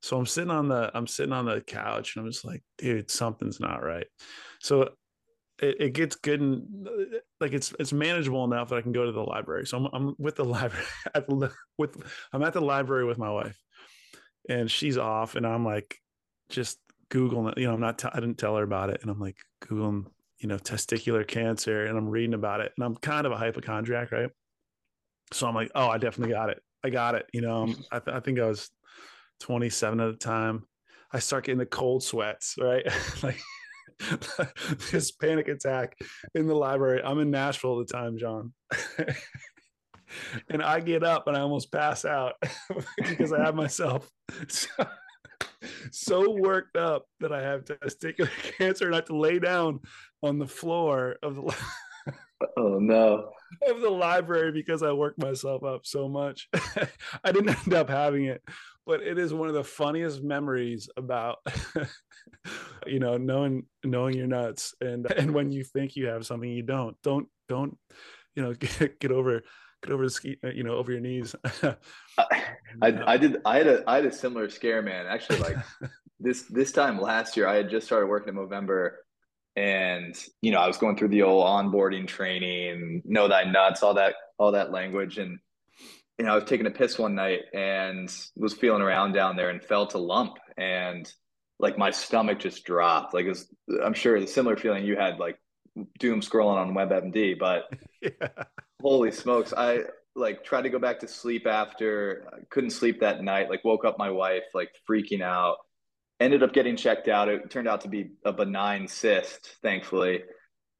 So 0.00 0.18
I'm 0.18 0.26
sitting 0.26 0.50
on 0.50 0.68
the 0.68 0.90
I'm 0.94 1.06
sitting 1.06 1.32
on 1.32 1.46
the 1.46 1.60
couch 1.60 2.16
and 2.16 2.24
I'm 2.24 2.30
just 2.30 2.44
like, 2.44 2.62
dude, 2.78 3.10
something's 3.10 3.60
not 3.60 3.82
right. 3.82 4.06
So 4.60 4.90
it, 5.62 5.76
it, 5.80 5.92
gets 5.92 6.16
good 6.16 6.40
and 6.40 6.88
like 7.40 7.52
it's 7.52 7.72
it's 7.78 7.92
manageable 7.92 8.44
enough 8.44 8.68
that 8.68 8.76
I 8.76 8.82
can 8.82 8.92
go 8.92 9.06
to 9.06 9.12
the 9.12 9.22
library. 9.22 9.66
So 9.66 9.78
I'm 9.78 9.86
I'm 9.92 10.14
with 10.18 10.36
the 10.36 10.44
library 10.44 10.84
at 11.14 11.26
the, 11.28 11.52
with 11.78 11.96
I'm 12.32 12.42
at 12.42 12.52
the 12.52 12.60
library 12.60 13.04
with 13.04 13.18
my 13.18 13.30
wife, 13.30 13.58
and 14.48 14.70
she's 14.70 14.98
off, 14.98 15.36
and 15.36 15.46
I'm 15.46 15.64
like 15.64 15.98
just 16.48 16.78
googling. 17.10 17.56
You 17.56 17.68
know, 17.68 17.74
I'm 17.74 17.80
not 17.80 17.98
t- 17.98 18.08
I 18.12 18.20
didn't 18.20 18.38
tell 18.38 18.56
her 18.56 18.64
about 18.64 18.90
it, 18.90 19.00
and 19.02 19.10
I'm 19.10 19.20
like 19.20 19.36
googling 19.64 20.06
you 20.38 20.48
know 20.48 20.58
testicular 20.58 21.26
cancer, 21.26 21.86
and 21.86 21.96
I'm 21.96 22.08
reading 22.08 22.34
about 22.34 22.60
it, 22.60 22.72
and 22.76 22.84
I'm 22.84 22.96
kind 22.96 23.24
of 23.24 23.32
a 23.32 23.36
hypochondriac, 23.36 24.10
right? 24.10 24.30
So 25.32 25.46
I'm 25.46 25.54
like, 25.54 25.70
oh, 25.74 25.88
I 25.88 25.98
definitely 25.98 26.34
got 26.34 26.50
it. 26.50 26.60
I 26.84 26.90
got 26.90 27.14
it. 27.14 27.26
You 27.32 27.40
know, 27.40 27.72
I, 27.90 28.00
th- 28.00 28.14
I 28.14 28.20
think 28.20 28.38
I 28.38 28.46
was 28.46 28.68
27 29.40 30.00
at 30.00 30.10
the 30.10 30.18
time. 30.18 30.66
I 31.12 31.20
start 31.20 31.44
getting 31.44 31.58
the 31.58 31.66
cold 31.66 32.02
sweats, 32.02 32.56
right? 32.58 32.84
like 33.22 33.40
this 34.90 35.12
panic 35.12 35.48
attack 35.48 35.96
in 36.34 36.46
the 36.46 36.54
library. 36.54 37.02
I'm 37.04 37.20
in 37.20 37.30
Nashville 37.30 37.80
at 37.80 37.86
the 37.86 37.92
time, 37.92 38.18
John. 38.18 38.52
and 40.48 40.62
I 40.62 40.80
get 40.80 41.02
up 41.02 41.26
and 41.26 41.36
I 41.36 41.40
almost 41.40 41.72
pass 41.72 42.04
out 42.04 42.34
because 42.96 43.32
I 43.32 43.44
have 43.44 43.54
myself 43.54 44.08
so, 44.48 44.68
so, 45.90 46.30
worked 46.30 46.76
up 46.76 47.06
that 47.20 47.32
I 47.32 47.42
have 47.42 47.64
testicular 47.64 48.30
cancer 48.58 48.86
and 48.86 48.94
I 48.94 48.98
have 48.98 49.06
to 49.06 49.16
lay 49.16 49.38
down 49.38 49.80
on 50.22 50.38
the 50.38 50.46
floor 50.46 51.16
of 51.22 51.36
the 51.36 51.56
oh 52.56 52.78
no 52.78 53.30
of 53.68 53.80
the 53.80 53.90
library 53.90 54.52
because 54.52 54.82
I 54.82 54.92
worked 54.92 55.18
myself 55.18 55.62
up 55.62 55.86
so 55.86 56.08
much. 56.08 56.48
I 57.24 57.32
didn't 57.32 57.56
end 57.64 57.74
up 57.74 57.88
having 57.88 58.24
it, 58.24 58.42
but 58.86 59.02
it 59.02 59.18
is 59.18 59.32
one 59.32 59.48
of 59.48 59.54
the 59.54 59.64
funniest 59.64 60.22
memories 60.22 60.88
about 60.96 61.38
you 62.86 62.98
know 62.98 63.16
knowing 63.16 63.64
knowing 63.84 64.16
your 64.16 64.26
nuts 64.26 64.74
and 64.80 65.10
and 65.12 65.32
when 65.32 65.50
you 65.50 65.64
think 65.64 65.96
you 65.96 66.06
have 66.06 66.26
something 66.26 66.50
you 66.50 66.62
don't. 66.62 66.96
Don't 67.02 67.28
don't 67.48 67.76
you 68.34 68.42
know 68.42 68.54
get, 68.78 68.98
get 69.00 69.12
over 69.12 69.42
get 69.82 69.92
over 69.92 70.04
the 70.04 70.10
ski 70.10 70.36
uh, 70.44 70.48
you 70.48 70.64
know 70.64 70.74
over 70.74 70.92
your 70.92 71.00
knees. 71.00 71.34
I, 72.18 72.44
I 72.82 73.16
did 73.16 73.38
i 73.44 73.58
had 73.58 73.66
a 73.66 73.84
i 73.86 73.96
had 73.96 74.06
a 74.06 74.12
similar 74.12 74.48
scare 74.48 74.82
man. 74.82 75.06
Actually 75.06 75.38
like 75.38 75.56
this 76.20 76.42
this 76.42 76.72
time 76.72 77.00
last 77.00 77.36
year 77.36 77.48
i 77.48 77.56
had 77.56 77.68
just 77.68 77.86
started 77.86 78.06
working 78.06 78.28
in 78.28 78.36
Movember 78.36 78.92
and 79.56 80.14
you 80.40 80.50
know 80.50 80.58
i 80.58 80.66
was 80.66 80.78
going 80.78 80.96
through 80.96 81.08
the 81.08 81.22
old 81.22 81.44
onboarding 81.44 82.06
training 82.06 83.02
know 83.04 83.28
thy 83.28 83.44
nuts 83.44 83.82
all 83.82 83.94
that 83.94 84.14
all 84.42 84.52
that 84.52 84.72
language. 84.72 85.18
And 85.18 85.38
you 86.18 86.24
know 86.24 86.32
i 86.32 86.34
was 86.34 86.44
taking 86.44 86.66
a 86.66 86.70
piss 86.70 86.98
one 86.98 87.14
night 87.14 87.40
and 87.54 88.14
was 88.36 88.54
feeling 88.54 88.82
around 88.82 89.12
down 89.12 89.36
there 89.36 89.50
and 89.50 89.62
felt 89.62 89.94
a 89.94 89.98
lump 89.98 90.34
and 90.56 91.12
like 91.58 91.78
my 91.78 91.90
stomach 91.90 92.38
just 92.38 92.64
dropped 92.64 93.14
like 93.14 93.26
it 93.26 93.30
was 93.30 93.52
i'm 93.84 93.94
sure 93.94 94.20
the 94.20 94.26
similar 94.26 94.56
feeling 94.56 94.84
you 94.84 94.96
had 94.96 95.18
like 95.18 95.38
doom 95.98 96.20
scrolling 96.20 96.56
on 96.56 96.74
webmd 96.74 97.38
but 97.38 97.64
yeah. 98.02 98.28
holy 98.80 99.10
smokes 99.10 99.54
i 99.56 99.80
like 100.14 100.44
tried 100.44 100.62
to 100.62 100.68
go 100.70 100.78
back 100.78 101.00
to 101.00 101.08
sleep 101.08 101.46
after 101.46 102.26
couldn't 102.50 102.70
sleep 102.70 103.00
that 103.00 103.22
night 103.22 103.48
like 103.48 103.64
woke 103.64 103.84
up 103.84 103.98
my 103.98 104.10
wife 104.10 104.44
like 104.54 104.70
freaking 104.88 105.22
out 105.22 105.56
ended 106.22 106.42
up 106.42 106.52
getting 106.52 106.76
checked 106.76 107.08
out. 107.08 107.28
It 107.28 107.50
turned 107.50 107.68
out 107.68 107.82
to 107.82 107.88
be 107.88 108.12
a 108.24 108.32
benign 108.32 108.86
cyst, 108.88 109.56
thankfully. 109.62 110.22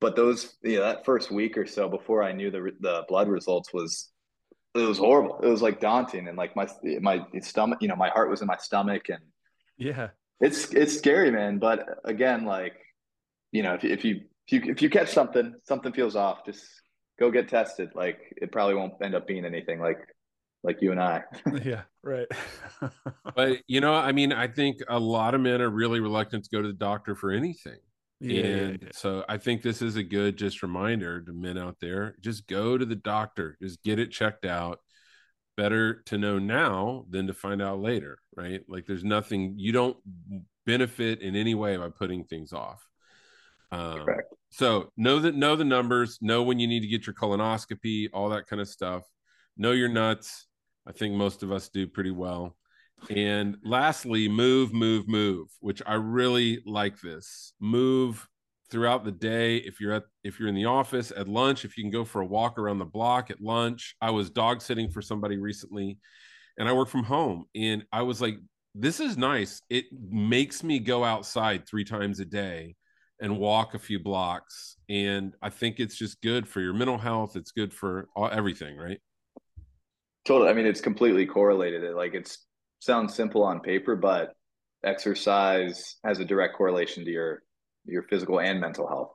But 0.00 0.16
those, 0.16 0.56
you 0.62 0.78
know, 0.78 0.84
that 0.84 1.04
first 1.04 1.30
week 1.30 1.58
or 1.58 1.66
so 1.66 1.88
before 1.88 2.22
I 2.22 2.32
knew 2.32 2.50
the 2.50 2.70
the 2.80 3.04
blood 3.08 3.28
results 3.28 3.72
was, 3.72 4.10
it 4.74 4.86
was 4.86 4.98
horrible. 4.98 5.38
It 5.42 5.48
was 5.48 5.62
like 5.62 5.80
daunting, 5.80 6.28
and 6.28 6.36
like 6.36 6.56
my 6.56 6.68
my 7.00 7.24
stomach, 7.40 7.82
you 7.82 7.88
know, 7.88 7.96
my 7.96 8.08
heart 8.08 8.30
was 8.30 8.40
in 8.40 8.46
my 8.46 8.56
stomach, 8.56 9.08
and 9.08 9.20
yeah, 9.76 10.08
it's 10.40 10.72
it's 10.72 10.96
scary, 10.96 11.30
man. 11.30 11.58
But 11.58 12.00
again, 12.04 12.44
like, 12.44 12.74
you 13.50 13.62
know, 13.62 13.74
if 13.74 13.84
if 13.84 14.04
you 14.04 14.22
if 14.46 14.52
you 14.52 14.72
if 14.72 14.82
you 14.82 14.90
catch 14.90 15.10
something, 15.10 15.54
something 15.64 15.92
feels 15.92 16.16
off, 16.16 16.44
just 16.46 16.64
go 17.18 17.30
get 17.30 17.48
tested. 17.48 17.90
Like, 17.94 18.18
it 18.36 18.50
probably 18.50 18.74
won't 18.74 18.94
end 19.02 19.14
up 19.14 19.26
being 19.26 19.44
anything. 19.44 19.80
Like 19.80 19.98
like 20.64 20.80
you 20.80 20.90
and 20.92 21.00
I. 21.00 21.22
yeah, 21.64 21.82
right. 22.02 22.26
but 23.34 23.58
you 23.66 23.80
know, 23.80 23.94
I 23.94 24.12
mean, 24.12 24.32
I 24.32 24.48
think 24.48 24.78
a 24.88 24.98
lot 24.98 25.34
of 25.34 25.40
men 25.40 25.60
are 25.60 25.70
really 25.70 26.00
reluctant 26.00 26.44
to 26.44 26.50
go 26.50 26.62
to 26.62 26.68
the 26.68 26.74
doctor 26.74 27.14
for 27.14 27.30
anything. 27.30 27.78
Yeah, 28.22 28.44
and 28.44 28.78
yeah, 28.82 28.88
so 28.92 29.24
I 29.28 29.38
think 29.38 29.62
this 29.62 29.82
is 29.82 29.96
a 29.96 30.02
good 30.02 30.36
just 30.36 30.62
reminder 30.62 31.20
to 31.22 31.32
men 31.32 31.58
out 31.58 31.76
there, 31.80 32.16
just 32.20 32.46
go 32.46 32.78
to 32.78 32.84
the 32.84 32.96
doctor, 32.96 33.56
just 33.60 33.82
get 33.82 33.98
it 33.98 34.10
checked 34.10 34.44
out. 34.44 34.78
Better 35.54 36.02
to 36.06 36.16
know 36.16 36.38
now 36.38 37.04
than 37.10 37.26
to 37.26 37.34
find 37.34 37.60
out 37.60 37.80
later, 37.80 38.18
right? 38.34 38.62
Like 38.68 38.86
there's 38.86 39.04
nothing 39.04 39.54
you 39.58 39.72
don't 39.72 39.98
benefit 40.64 41.20
in 41.20 41.36
any 41.36 41.54
way 41.54 41.76
by 41.76 41.90
putting 41.90 42.24
things 42.24 42.54
off. 42.54 42.82
Um, 43.70 44.06
so 44.50 44.90
know 44.96 45.18
that 45.18 45.34
know 45.34 45.56
the 45.56 45.64
numbers, 45.64 46.18
know 46.22 46.42
when 46.42 46.58
you 46.58 46.66
need 46.66 46.80
to 46.80 46.86
get 46.86 47.06
your 47.06 47.14
colonoscopy, 47.14 48.08
all 48.14 48.30
that 48.30 48.46
kind 48.46 48.62
of 48.62 48.68
stuff. 48.68 49.02
Know 49.58 49.72
your 49.72 49.90
nuts 49.90 50.46
I 50.86 50.92
think 50.92 51.14
most 51.14 51.42
of 51.42 51.52
us 51.52 51.68
do 51.68 51.86
pretty 51.86 52.10
well. 52.10 52.56
And 53.10 53.56
lastly, 53.64 54.28
move, 54.28 54.72
move, 54.72 55.08
move, 55.08 55.48
which 55.60 55.82
I 55.86 55.94
really 55.94 56.62
like 56.66 57.00
this. 57.00 57.52
Move 57.60 58.28
throughout 58.70 59.04
the 59.04 59.12
day. 59.12 59.58
If 59.58 59.80
you're 59.80 59.92
at 59.92 60.04
if 60.24 60.40
you're 60.40 60.48
in 60.48 60.54
the 60.54 60.64
office 60.64 61.12
at 61.14 61.28
lunch, 61.28 61.64
if 61.64 61.76
you 61.76 61.84
can 61.84 61.90
go 61.90 62.04
for 62.04 62.22
a 62.22 62.26
walk 62.26 62.58
around 62.58 62.78
the 62.78 62.84
block 62.86 63.30
at 63.30 63.40
lunch. 63.40 63.94
I 64.00 64.10
was 64.10 64.30
dog 64.30 64.62
sitting 64.62 64.88
for 64.88 65.02
somebody 65.02 65.36
recently 65.36 65.98
and 66.58 66.68
I 66.68 66.72
work 66.72 66.88
from 66.88 67.04
home 67.04 67.44
and 67.54 67.84
I 67.92 68.02
was 68.02 68.20
like 68.20 68.38
this 68.74 69.00
is 69.00 69.18
nice. 69.18 69.60
It 69.68 69.84
makes 69.92 70.64
me 70.64 70.78
go 70.78 71.04
outside 71.04 71.68
3 71.68 71.84
times 71.84 72.20
a 72.20 72.24
day 72.24 72.76
and 73.20 73.38
walk 73.38 73.74
a 73.74 73.78
few 73.78 73.98
blocks 73.98 74.76
and 74.88 75.34
I 75.42 75.50
think 75.50 75.78
it's 75.78 75.96
just 75.96 76.22
good 76.22 76.48
for 76.48 76.60
your 76.60 76.72
mental 76.72 76.96
health, 76.96 77.36
it's 77.36 77.52
good 77.52 77.74
for 77.74 78.08
all, 78.16 78.30
everything, 78.32 78.78
right? 78.78 78.98
Totally. 80.24 80.48
I 80.48 80.54
mean, 80.54 80.66
it's 80.66 80.80
completely 80.80 81.26
correlated. 81.26 81.94
Like 81.94 82.14
it's 82.14 82.38
sounds 82.82 83.14
simple 83.14 83.44
on 83.44 83.60
paper, 83.60 83.94
but 83.94 84.34
exercise 84.84 85.96
has 86.04 86.18
a 86.18 86.24
direct 86.24 86.56
correlation 86.56 87.04
to 87.04 87.10
your 87.10 87.42
your 87.84 88.02
physical 88.02 88.40
and 88.40 88.60
mental 88.60 88.88
health. 88.88 89.12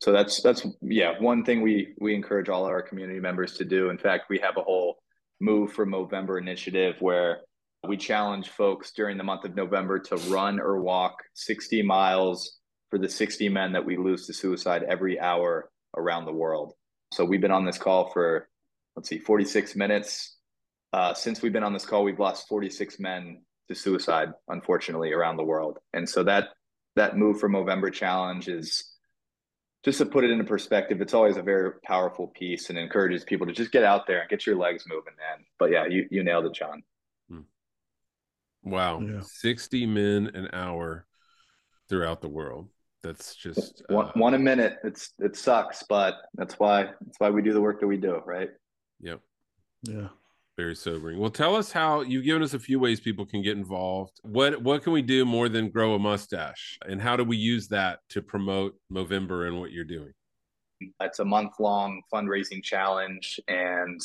So 0.00 0.12
that's 0.12 0.40
that's 0.40 0.64
yeah, 0.80 1.14
one 1.18 1.44
thing 1.44 1.60
we 1.60 1.94
we 2.00 2.14
encourage 2.14 2.48
all 2.48 2.64
of 2.64 2.70
our 2.70 2.82
community 2.82 3.18
members 3.18 3.54
to 3.54 3.64
do. 3.64 3.90
In 3.90 3.98
fact, 3.98 4.30
we 4.30 4.38
have 4.38 4.56
a 4.56 4.62
whole 4.62 4.98
move 5.40 5.72
for 5.72 5.84
Movember 5.84 6.40
initiative 6.40 6.96
where 7.00 7.40
we 7.86 7.96
challenge 7.96 8.50
folks 8.50 8.92
during 8.92 9.18
the 9.18 9.24
month 9.24 9.44
of 9.44 9.54
November 9.54 9.98
to 9.98 10.16
run 10.28 10.60
or 10.60 10.80
walk 10.80 11.14
60 11.34 11.82
miles 11.82 12.58
for 12.90 12.98
the 12.98 13.08
60 13.08 13.48
men 13.48 13.72
that 13.72 13.84
we 13.84 13.96
lose 13.96 14.26
to 14.26 14.32
suicide 14.32 14.84
every 14.88 15.18
hour 15.18 15.70
around 15.96 16.24
the 16.24 16.32
world. 16.32 16.72
So 17.12 17.24
we've 17.24 17.40
been 17.40 17.52
on 17.52 17.64
this 17.64 17.78
call 17.78 18.10
for 18.12 18.48
let's 18.96 19.08
see 19.08 19.18
46 19.18 19.76
minutes 19.76 20.37
uh, 20.92 21.14
since 21.14 21.42
we've 21.42 21.52
been 21.52 21.64
on 21.64 21.72
this 21.72 21.86
call, 21.86 22.04
we've 22.04 22.18
lost 22.18 22.48
46 22.48 22.98
men 22.98 23.42
to 23.68 23.74
suicide, 23.74 24.32
unfortunately, 24.48 25.12
around 25.12 25.36
the 25.36 25.44
world. 25.44 25.78
And 25.92 26.08
so 26.08 26.22
that 26.24 26.48
that 26.96 27.16
move 27.16 27.38
for 27.38 27.48
Movember 27.48 27.92
Challenge 27.92 28.48
is 28.48 28.96
just 29.84 29.98
to 29.98 30.06
put 30.06 30.24
it 30.24 30.30
into 30.30 30.44
perspective, 30.44 31.00
it's 31.00 31.14
always 31.14 31.36
a 31.36 31.42
very 31.42 31.72
powerful 31.84 32.28
piece 32.28 32.70
and 32.70 32.78
encourages 32.78 33.24
people 33.24 33.46
to 33.46 33.52
just 33.52 33.70
get 33.70 33.84
out 33.84 34.06
there 34.06 34.20
and 34.20 34.28
get 34.28 34.46
your 34.46 34.56
legs 34.56 34.84
moving, 34.88 35.14
man. 35.16 35.44
But 35.58 35.70
yeah, 35.70 35.86
you 35.86 36.06
you 36.10 36.24
nailed 36.24 36.46
it, 36.46 36.54
John. 36.54 36.82
Hmm. 37.30 37.40
Wow. 38.64 39.00
Yeah. 39.00 39.20
60 39.22 39.86
men 39.86 40.30
an 40.34 40.48
hour 40.52 41.06
throughout 41.88 42.20
the 42.20 42.28
world. 42.28 42.68
That's 43.02 43.36
just 43.36 43.82
uh, 43.88 43.94
one, 43.94 44.10
one 44.14 44.34
a 44.34 44.38
minute. 44.38 44.78
It's 44.82 45.12
it 45.20 45.36
sucks, 45.36 45.84
but 45.88 46.14
that's 46.34 46.58
why 46.58 46.90
that's 47.00 47.20
why 47.20 47.30
we 47.30 47.42
do 47.42 47.52
the 47.52 47.60
work 47.60 47.80
that 47.80 47.86
we 47.86 47.96
do, 47.96 48.20
right? 48.26 48.50
Yep. 49.00 49.20
Yeah. 49.84 50.08
Very 50.58 50.74
sobering. 50.74 51.20
Well, 51.20 51.30
tell 51.30 51.54
us 51.54 51.70
how 51.70 52.00
you've 52.00 52.24
given 52.24 52.42
us 52.42 52.52
a 52.52 52.58
few 52.58 52.80
ways 52.80 52.98
people 52.98 53.24
can 53.24 53.42
get 53.42 53.56
involved. 53.56 54.18
What 54.22 54.60
what 54.60 54.82
can 54.82 54.92
we 54.92 55.02
do 55.02 55.24
more 55.24 55.48
than 55.48 55.70
grow 55.70 55.94
a 55.94 56.00
mustache, 56.00 56.80
and 56.84 57.00
how 57.00 57.14
do 57.14 57.22
we 57.22 57.36
use 57.36 57.68
that 57.68 58.00
to 58.08 58.22
promote 58.22 58.74
Movember 58.92 59.46
and 59.46 59.60
what 59.60 59.70
you're 59.70 59.84
doing? 59.84 60.12
It's 60.98 61.20
a 61.20 61.24
month 61.24 61.52
long 61.60 62.02
fundraising 62.12 62.60
challenge, 62.60 63.38
and 63.46 64.00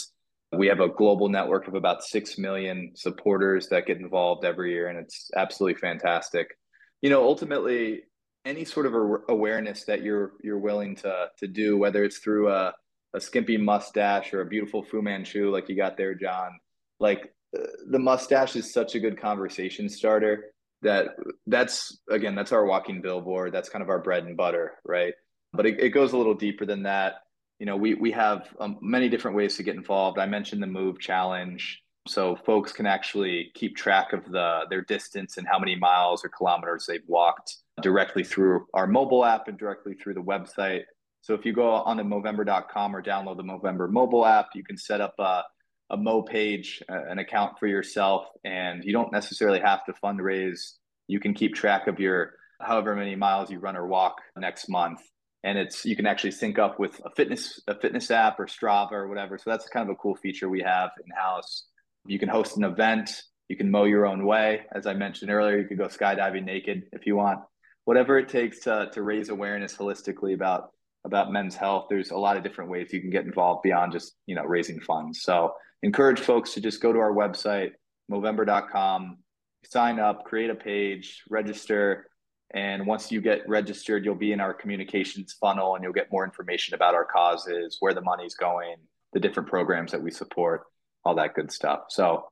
we 0.52 0.68
have 0.68 0.80
a 0.80 0.90
global 0.90 1.28
network 1.28 1.68
of 1.68 1.74
about 1.74 2.04
six 2.04 2.38
million 2.38 2.92
supporters 2.94 3.68
that 3.70 3.88
get 3.88 3.98
involved 3.98 4.46
every 4.46 4.74
year, 4.74 4.90
and 4.90 5.00
it's 5.00 5.32
absolutely 5.36 5.80
fantastic. 5.80 6.56
You 7.02 7.10
know, 7.10 7.24
ultimately, 7.24 8.04
any 8.46 8.64
sort 8.64 8.86
of 8.86 8.94
awareness 9.28 9.86
that 9.86 10.04
you're 10.04 10.34
you're 10.44 10.60
willing 10.60 10.98
to 10.98 11.30
to 11.36 11.48
do, 11.48 11.80
whether 11.80 12.04
it's 12.04 12.20
through 12.20 12.50
a 12.50 12.76
a 13.14 13.22
skimpy 13.22 13.58
mustache 13.58 14.34
or 14.34 14.42
a 14.42 14.46
beautiful 14.46 14.84
Fu 14.84 15.02
Manchu 15.02 15.52
like 15.52 15.70
you 15.70 15.76
got 15.76 15.98
there, 15.98 16.16
John. 16.16 16.60
Like 17.00 17.34
uh, 17.58 17.64
the 17.88 18.00
mustache 18.00 18.56
is 18.56 18.74
such 18.74 18.96
a 18.96 19.00
good 19.00 19.20
conversation 19.20 19.90
starter 19.90 20.54
that 20.84 21.16
that's 21.48 22.00
again 22.10 22.36
that's 22.36 22.52
our 22.52 22.66
walking 22.66 23.02
billboard. 23.02 23.54
That's 23.54 23.70
kind 23.70 23.82
of 23.82 23.90
our 23.90 24.00
bread 24.00 24.26
and 24.26 24.38
butter, 24.38 24.74
right? 24.86 25.14
But 25.54 25.66
it, 25.66 25.80
it 25.80 25.90
goes 25.90 26.14
a 26.14 26.18
little 26.18 26.34
deeper 26.34 26.66
than 26.66 26.84
that. 26.84 27.16
You 27.60 27.66
know, 27.66 27.78
we 27.78 27.96
we 27.96 28.12
have 28.12 28.48
um, 28.60 28.78
many 28.82 29.10
different 29.10 29.38
ways 29.38 29.58
to 29.58 29.64
get 29.64 29.76
involved. 29.76 30.20
I 30.20 30.26
mentioned 30.26 30.62
the 30.62 30.68
Move 30.68 31.00
Challenge, 31.00 31.82
so 32.08 32.36
folks 32.36 32.72
can 32.72 32.86
actually 32.86 33.52
keep 33.56 33.76
track 33.76 34.14
of 34.14 34.30
the 34.30 34.62
their 34.70 34.82
distance 34.82 35.38
and 35.38 35.48
how 35.48 35.58
many 35.58 35.76
miles 35.76 36.24
or 36.24 36.30
kilometers 36.30 36.86
they've 36.88 37.08
walked 37.08 37.58
directly 37.82 38.24
through 38.24 38.68
our 38.74 38.88
mobile 38.88 39.26
app 39.26 39.48
and 39.48 39.58
directly 39.58 39.94
through 39.94 40.14
the 40.14 40.22
website. 40.22 40.84
So 41.24 41.34
if 41.34 41.46
you 41.46 41.54
go 41.54 41.72
on 41.72 41.98
to 41.98 42.04
Movember.com 42.04 42.94
or 42.94 43.02
download 43.02 43.38
the 43.38 43.44
Movember 43.44 43.90
mobile 43.90 44.26
app, 44.26 44.50
you 44.56 44.64
can 44.64 44.78
set 44.78 45.00
up 45.00 45.16
a, 45.20 45.44
a 45.90 45.96
Mo 45.96 46.22
page, 46.22 46.84
uh, 46.92 47.06
an 47.10 47.18
account 47.18 47.60
for 47.60 47.66
yourself, 47.66 48.26
and 48.44 48.84
you 48.84 48.92
don't 48.92 49.12
necessarily 49.14 49.62
have 49.62 49.86
to 49.86 49.94
fundraise. 50.04 50.74
You 51.08 51.22
can 51.22 51.34
keep 51.34 51.56
track 51.56 51.88
of 51.88 51.98
your 51.98 52.34
however 52.60 52.94
many 52.94 53.16
miles 53.16 53.50
you 53.50 53.60
run 53.60 53.78
or 53.78 53.88
walk 53.88 54.18
next 54.38 54.68
month. 54.68 55.00
And 55.46 55.58
it's 55.58 55.86
you 55.86 55.96
can 55.96 56.06
actually 56.06 56.32
sync 56.32 56.60
up 56.60 56.78
with 56.78 57.00
a 57.06 57.10
fitness 57.10 57.62
a 57.68 57.80
fitness 57.80 58.12
app 58.12 58.38
or 58.38 58.46
Strava 58.46 58.92
or 58.92 59.08
whatever. 59.08 59.38
So 59.38 59.50
that's 59.50 59.68
kind 59.70 59.90
of 59.90 59.94
a 59.94 59.98
cool 59.98 60.16
feature 60.16 60.50
we 60.50 60.62
have 60.62 60.90
in 61.06 61.10
house. 61.16 61.68
You 62.06 62.20
can 62.20 62.30
host 62.30 62.58
an 62.58 62.66
event. 62.66 63.24
You 63.48 63.56
can 63.56 63.72
Mo 63.72 63.86
Your 63.86 64.06
Own 64.06 64.26
Way. 64.26 64.64
As 64.74 64.88
I 64.88 64.94
mentioned 64.94 65.32
earlier, 65.32 65.58
you 65.58 65.68
could 65.68 65.78
go 65.78 65.88
skydiving 65.88 66.44
naked 66.44 66.84
if 66.92 67.06
you 67.06 67.16
want. 67.16 67.40
Whatever 67.86 68.20
it 68.20 68.28
takes 68.28 68.60
to, 68.62 68.90
to 68.94 69.02
raise 69.02 69.30
awareness 69.30 69.76
holistically 69.76 70.34
about 70.34 70.72
about 71.06 71.32
men's 71.32 71.56
health. 71.56 71.88
There's 71.90 72.12
a 72.12 72.18
lot 72.18 72.38
of 72.38 72.44
different 72.44 72.70
ways 72.70 72.94
you 72.94 73.02
can 73.02 73.10
get 73.10 73.26
involved 73.26 73.64
beyond 73.64 73.92
just, 73.92 74.14
you 74.26 74.36
know, 74.36 74.44
raising 74.44 74.80
funds. 74.80 75.22
So 75.24 75.54
encourage 75.82 76.20
folks 76.20 76.54
to 76.54 76.62
just 76.62 76.82
go 76.82 76.94
to 76.94 77.00
our 77.00 77.12
website, 77.12 77.72
Movember.com, 78.12 79.18
sign 79.66 80.00
up, 80.00 80.24
create 80.26 80.50
a 80.50 80.56
page, 80.56 81.24
register. 81.30 82.08
And 82.54 82.86
once 82.86 83.12
you 83.12 83.22
get 83.22 83.48
registered, 83.48 84.06
you'll 84.06 84.16
be 84.16 84.32
in 84.32 84.40
our 84.40 84.54
communications 84.54 85.34
funnel 85.34 85.76
and 85.76 85.84
you'll 85.84 85.94
get 85.94 86.12
more 86.12 86.24
information 86.24 86.76
about 86.76 86.94
our 86.94 87.06
causes, 87.06 87.78
where 87.80 87.94
the 87.94 88.02
money's 88.02 88.36
going, 88.36 88.76
the 89.14 89.20
different 89.20 89.50
programs 89.50 89.92
that 89.92 90.02
we 90.02 90.12
support, 90.12 90.64
all 91.04 91.16
that 91.16 91.34
good 91.34 91.52
stuff. 91.52 91.86
So 91.90 92.26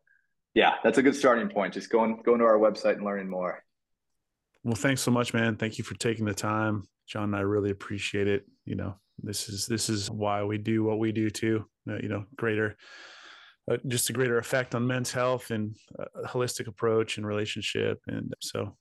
yeah, 0.53 0.73
that's 0.83 0.97
a 0.97 1.01
good 1.01 1.15
starting 1.15 1.49
point. 1.49 1.73
Just 1.73 1.89
going 1.89 2.21
going 2.23 2.39
to 2.39 2.45
our 2.45 2.59
website 2.59 2.95
and 2.95 3.05
learning 3.05 3.29
more. 3.29 3.63
Well, 4.63 4.75
thanks 4.75 5.01
so 5.01 5.11
much, 5.11 5.33
man. 5.33 5.55
Thank 5.55 5.77
you 5.77 5.83
for 5.83 5.95
taking 5.95 6.25
the 6.25 6.33
time. 6.33 6.83
John 7.11 7.25
and 7.25 7.35
I 7.35 7.41
really 7.41 7.71
appreciate 7.71 8.27
it. 8.27 8.45
You 8.65 8.75
know, 8.75 8.95
this 9.21 9.49
is 9.49 9.67
this 9.67 9.89
is 9.89 10.09
why 10.09 10.43
we 10.43 10.57
do 10.57 10.83
what 10.83 10.97
we 10.97 11.11
do 11.11 11.29
too. 11.29 11.65
Uh, 11.89 11.97
you 12.01 12.07
know, 12.07 12.23
greater, 12.37 12.77
uh, 13.69 13.77
just 13.87 14.09
a 14.09 14.13
greater 14.13 14.37
effect 14.37 14.75
on 14.75 14.87
men's 14.87 15.11
health 15.11 15.51
and 15.51 15.75
a 15.99 16.27
holistic 16.27 16.67
approach 16.67 17.17
and 17.17 17.27
relationship. 17.27 17.99
And 18.07 18.33
so, 18.39 18.77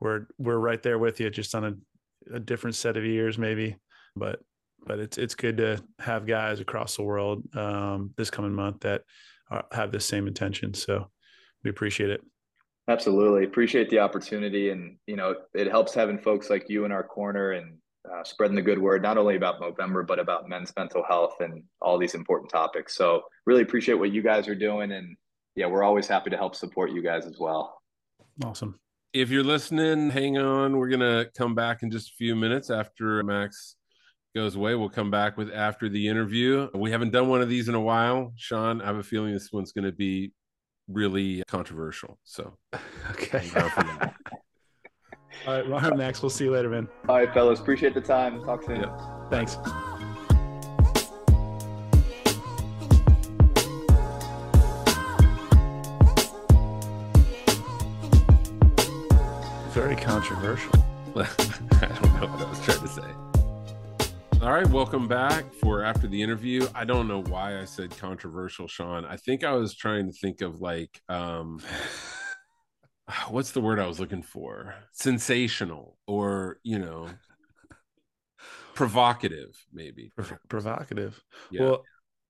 we're 0.00 0.26
we're 0.38 0.58
right 0.58 0.82
there 0.82 0.98
with 0.98 1.20
you, 1.20 1.28
just 1.28 1.54
on 1.54 1.64
a, 1.64 2.36
a 2.36 2.40
different 2.40 2.76
set 2.76 2.96
of 2.96 3.04
ears, 3.04 3.36
maybe. 3.36 3.76
But 4.16 4.40
but 4.86 4.98
it's 4.98 5.18
it's 5.18 5.34
good 5.34 5.58
to 5.58 5.82
have 5.98 6.26
guys 6.26 6.60
across 6.60 6.96
the 6.96 7.02
world 7.02 7.44
um, 7.54 8.14
this 8.16 8.30
coming 8.30 8.54
month 8.54 8.80
that 8.80 9.02
are, 9.50 9.66
have 9.72 9.92
the 9.92 10.00
same 10.00 10.26
intention. 10.26 10.72
So 10.72 11.10
we 11.64 11.70
appreciate 11.70 12.08
it. 12.08 12.22
Absolutely. 12.88 13.44
Appreciate 13.44 13.90
the 13.90 13.98
opportunity. 13.98 14.70
And, 14.70 14.96
you 15.06 15.16
know, 15.16 15.34
it 15.54 15.68
helps 15.70 15.92
having 15.94 16.18
folks 16.18 16.48
like 16.48 16.70
you 16.70 16.86
in 16.86 16.92
our 16.92 17.02
corner 17.02 17.52
and 17.52 17.76
uh, 18.10 18.24
spreading 18.24 18.56
the 18.56 18.62
good 18.62 18.78
word, 18.78 19.02
not 19.02 19.18
only 19.18 19.36
about 19.36 19.60
Movember, 19.60 20.06
but 20.06 20.18
about 20.18 20.48
men's 20.48 20.72
mental 20.76 21.04
health 21.06 21.34
and 21.40 21.62
all 21.82 21.98
these 21.98 22.14
important 22.14 22.50
topics. 22.50 22.96
So, 22.96 23.22
really 23.44 23.62
appreciate 23.62 23.94
what 23.94 24.12
you 24.12 24.22
guys 24.22 24.48
are 24.48 24.54
doing. 24.54 24.92
And 24.92 25.16
yeah, 25.54 25.66
we're 25.66 25.82
always 25.82 26.06
happy 26.06 26.30
to 26.30 26.36
help 26.36 26.54
support 26.54 26.90
you 26.90 27.02
guys 27.02 27.26
as 27.26 27.36
well. 27.38 27.82
Awesome. 28.42 28.78
If 29.12 29.30
you're 29.30 29.44
listening, 29.44 30.10
hang 30.10 30.38
on. 30.38 30.76
We're 30.76 30.88
going 30.88 31.00
to 31.00 31.30
come 31.36 31.54
back 31.54 31.82
in 31.82 31.90
just 31.90 32.10
a 32.10 32.14
few 32.14 32.36
minutes 32.36 32.70
after 32.70 33.22
Max 33.22 33.76
goes 34.34 34.54
away. 34.54 34.74
We'll 34.74 34.88
come 34.88 35.10
back 35.10 35.36
with 35.36 35.50
after 35.52 35.88
the 35.88 36.08
interview. 36.08 36.68
We 36.74 36.90
haven't 36.90 37.10
done 37.10 37.28
one 37.28 37.42
of 37.42 37.48
these 37.48 37.68
in 37.68 37.74
a 37.74 37.80
while. 37.80 38.32
Sean, 38.36 38.80
I 38.80 38.86
have 38.86 38.96
a 38.96 39.02
feeling 39.02 39.32
this 39.32 39.50
one's 39.52 39.72
going 39.72 39.84
to 39.84 39.92
be 39.92 40.32
really 40.88 41.42
controversial. 41.46 42.18
So, 42.24 42.54
okay. 43.10 43.48
All 45.46 45.54
right, 45.54 45.68
Ron 45.68 45.96
Max. 45.96 46.20
We'll 46.20 46.30
see 46.30 46.44
you 46.44 46.50
later, 46.50 46.68
man. 46.68 46.88
All 47.08 47.16
right, 47.16 47.32
fellas. 47.32 47.60
Appreciate 47.60 47.94
the 47.94 48.00
time. 48.00 48.42
Talk 48.44 48.64
soon. 48.64 48.80
Yep. 48.80 49.00
Thanks. 49.30 49.56
Very 59.72 59.94
controversial. 59.94 60.72
I 61.16 61.86
don't 61.86 62.20
know 62.20 62.26
what 62.26 62.46
I 62.46 62.50
was 62.50 62.60
trying 62.64 62.80
to 62.80 62.88
say. 62.88 63.27
All 64.40 64.52
right, 64.52 64.68
welcome 64.68 65.08
back 65.08 65.52
for 65.52 65.82
after 65.82 66.06
the 66.06 66.22
interview. 66.22 66.64
I 66.72 66.84
don't 66.84 67.08
know 67.08 67.22
why 67.24 67.60
I 67.60 67.64
said 67.64 67.90
controversial, 67.98 68.68
Sean. 68.68 69.04
I 69.04 69.16
think 69.16 69.42
I 69.42 69.50
was 69.50 69.74
trying 69.74 70.06
to 70.06 70.12
think 70.12 70.42
of 70.42 70.60
like 70.60 71.02
um 71.08 71.60
what's 73.30 73.50
the 73.50 73.60
word 73.60 73.80
I 73.80 73.86
was 73.88 73.98
looking 73.98 74.22
for? 74.22 74.76
Sensational 74.92 75.98
or, 76.06 76.60
you 76.62 76.78
know, 76.78 77.08
provocative 78.74 79.56
maybe. 79.72 80.12
provocative. 80.48 81.20
Yeah. 81.50 81.62
Well, 81.62 81.84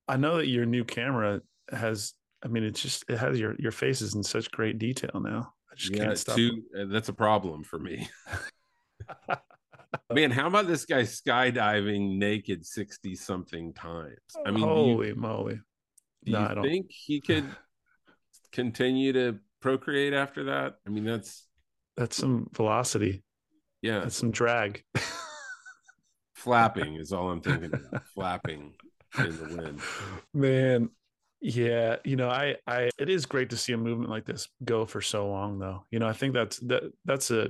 I 0.09 0.17
know 0.17 0.39
that 0.39 0.49
your 0.49 0.65
new 0.65 0.85
camera 0.85 1.43
has 1.71 2.15
I 2.43 2.49
mean 2.49 2.65
it's 2.65 2.81
just 2.81 3.05
it 3.11 3.19
has 3.19 3.39
your 3.39 3.55
your 3.59 3.73
faces 3.73 4.15
in 4.15 4.23
such 4.23 4.51
great 4.51 4.79
detail 4.79 5.21
now. 5.23 5.53
I 5.71 5.75
just 5.75 5.95
yeah, 5.95 6.05
can't 6.07 6.19
stop. 6.19 6.37
Too, 6.37 6.63
that's 6.87 7.11
a 7.11 7.15
problem 7.15 7.65
for 7.65 7.79
me. 7.79 8.09
Man, 10.13 10.31
how 10.31 10.47
about 10.47 10.67
this 10.67 10.85
guy 10.85 11.03
skydiving 11.03 12.19
naked 12.19 12.67
60 12.67 13.15
something 13.15 13.73
times? 13.73 14.19
I 14.47 14.51
mean, 14.51 14.63
holy 14.63 15.09
you, 15.09 15.15
moly. 15.15 15.61
Do 16.25 16.33
no, 16.33 16.41
you 16.41 16.47
I 16.47 16.55
don't 16.55 16.65
think 16.65 16.87
he 16.91 17.21
could 17.21 17.45
continue 18.53 19.13
to 19.15 19.39
procreate 19.61 20.13
after 20.13 20.45
that? 20.45 20.75
I 20.87 20.91
mean, 20.91 21.05
that's 21.05 21.47
that's 21.97 22.17
some 22.17 22.49
velocity. 22.55 23.25
Yeah. 23.83 24.01
That's 24.01 24.17
some 24.17 24.31
drag. 24.31 24.85
Flapping 26.35 26.97
is 26.97 27.13
all 27.13 27.31
I'm 27.31 27.41
thinking 27.41 27.73
about. 27.75 28.07
Flapping 28.15 28.75
in 29.19 29.37
the 29.37 29.57
wind. 29.57 29.81
Man, 30.33 30.91
yeah, 31.41 31.97
you 32.05 32.17
know, 32.17 32.29
I, 32.29 32.57
I, 32.67 32.91
it 32.99 33.09
is 33.09 33.27
great 33.27 33.51
to 33.51 33.57
see 33.57 33.73
a 33.73 33.77
movement 33.77 34.11
like 34.11 34.25
this 34.25 34.49
go 34.65 34.85
for 34.85 35.01
so 35.01 35.29
long, 35.29 35.59
though. 35.59 35.85
You 35.91 35.99
know, 35.99 36.09
I 36.09 36.13
think 36.13 36.35
that's 36.35 36.59
that 36.61 36.93
that's 37.05 37.31
a 37.31 37.49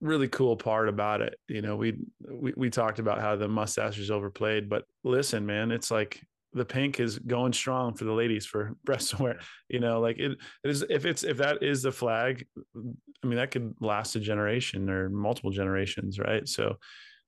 really 0.00 0.28
cool 0.28 0.56
part 0.56 0.88
about 0.88 1.20
it. 1.20 1.38
You 1.48 1.62
know, 1.62 1.76
we, 1.76 1.96
we 2.28 2.52
we 2.56 2.70
talked 2.70 2.98
about 2.98 3.20
how 3.20 3.36
the 3.36 3.48
mustache 3.48 3.98
is 3.98 4.10
overplayed, 4.10 4.68
but 4.68 4.84
listen, 5.02 5.46
man, 5.46 5.70
it's 5.70 5.90
like 5.90 6.20
the 6.52 6.64
pink 6.64 7.00
is 7.00 7.18
going 7.18 7.52
strong 7.52 7.94
for 7.94 8.04
the 8.04 8.12
ladies 8.12 8.46
for 8.46 8.76
breast 8.84 9.18
wear. 9.18 9.38
You 9.68 9.80
know, 9.80 10.00
like 10.00 10.18
it, 10.18 10.32
it 10.32 10.70
is 10.70 10.84
if 10.88 11.04
it's 11.04 11.24
if 11.24 11.38
that 11.38 11.62
is 11.62 11.82
the 11.82 11.92
flag, 11.92 12.46
I 12.76 13.26
mean 13.26 13.36
that 13.36 13.50
could 13.50 13.74
last 13.80 14.16
a 14.16 14.20
generation 14.20 14.88
or 14.88 15.08
multiple 15.10 15.50
generations, 15.50 16.18
right? 16.18 16.48
So 16.48 16.76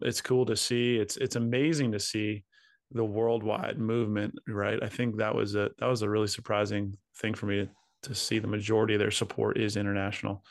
it's 0.00 0.20
cool 0.20 0.46
to 0.46 0.56
see. 0.56 0.96
It's 0.96 1.16
it's 1.16 1.36
amazing 1.36 1.92
to 1.92 2.00
see 2.00 2.44
the 2.92 3.04
worldwide 3.04 3.78
movement, 3.78 4.34
right? 4.46 4.82
I 4.82 4.88
think 4.88 5.16
that 5.16 5.34
was 5.34 5.54
a 5.54 5.70
that 5.78 5.86
was 5.86 6.02
a 6.02 6.10
really 6.10 6.28
surprising 6.28 6.96
thing 7.16 7.34
for 7.34 7.46
me 7.46 7.56
to, 7.56 7.68
to 8.08 8.14
see 8.14 8.38
the 8.38 8.46
majority 8.46 8.94
of 8.94 9.00
their 9.00 9.10
support 9.10 9.58
is 9.58 9.76
international, 9.76 10.44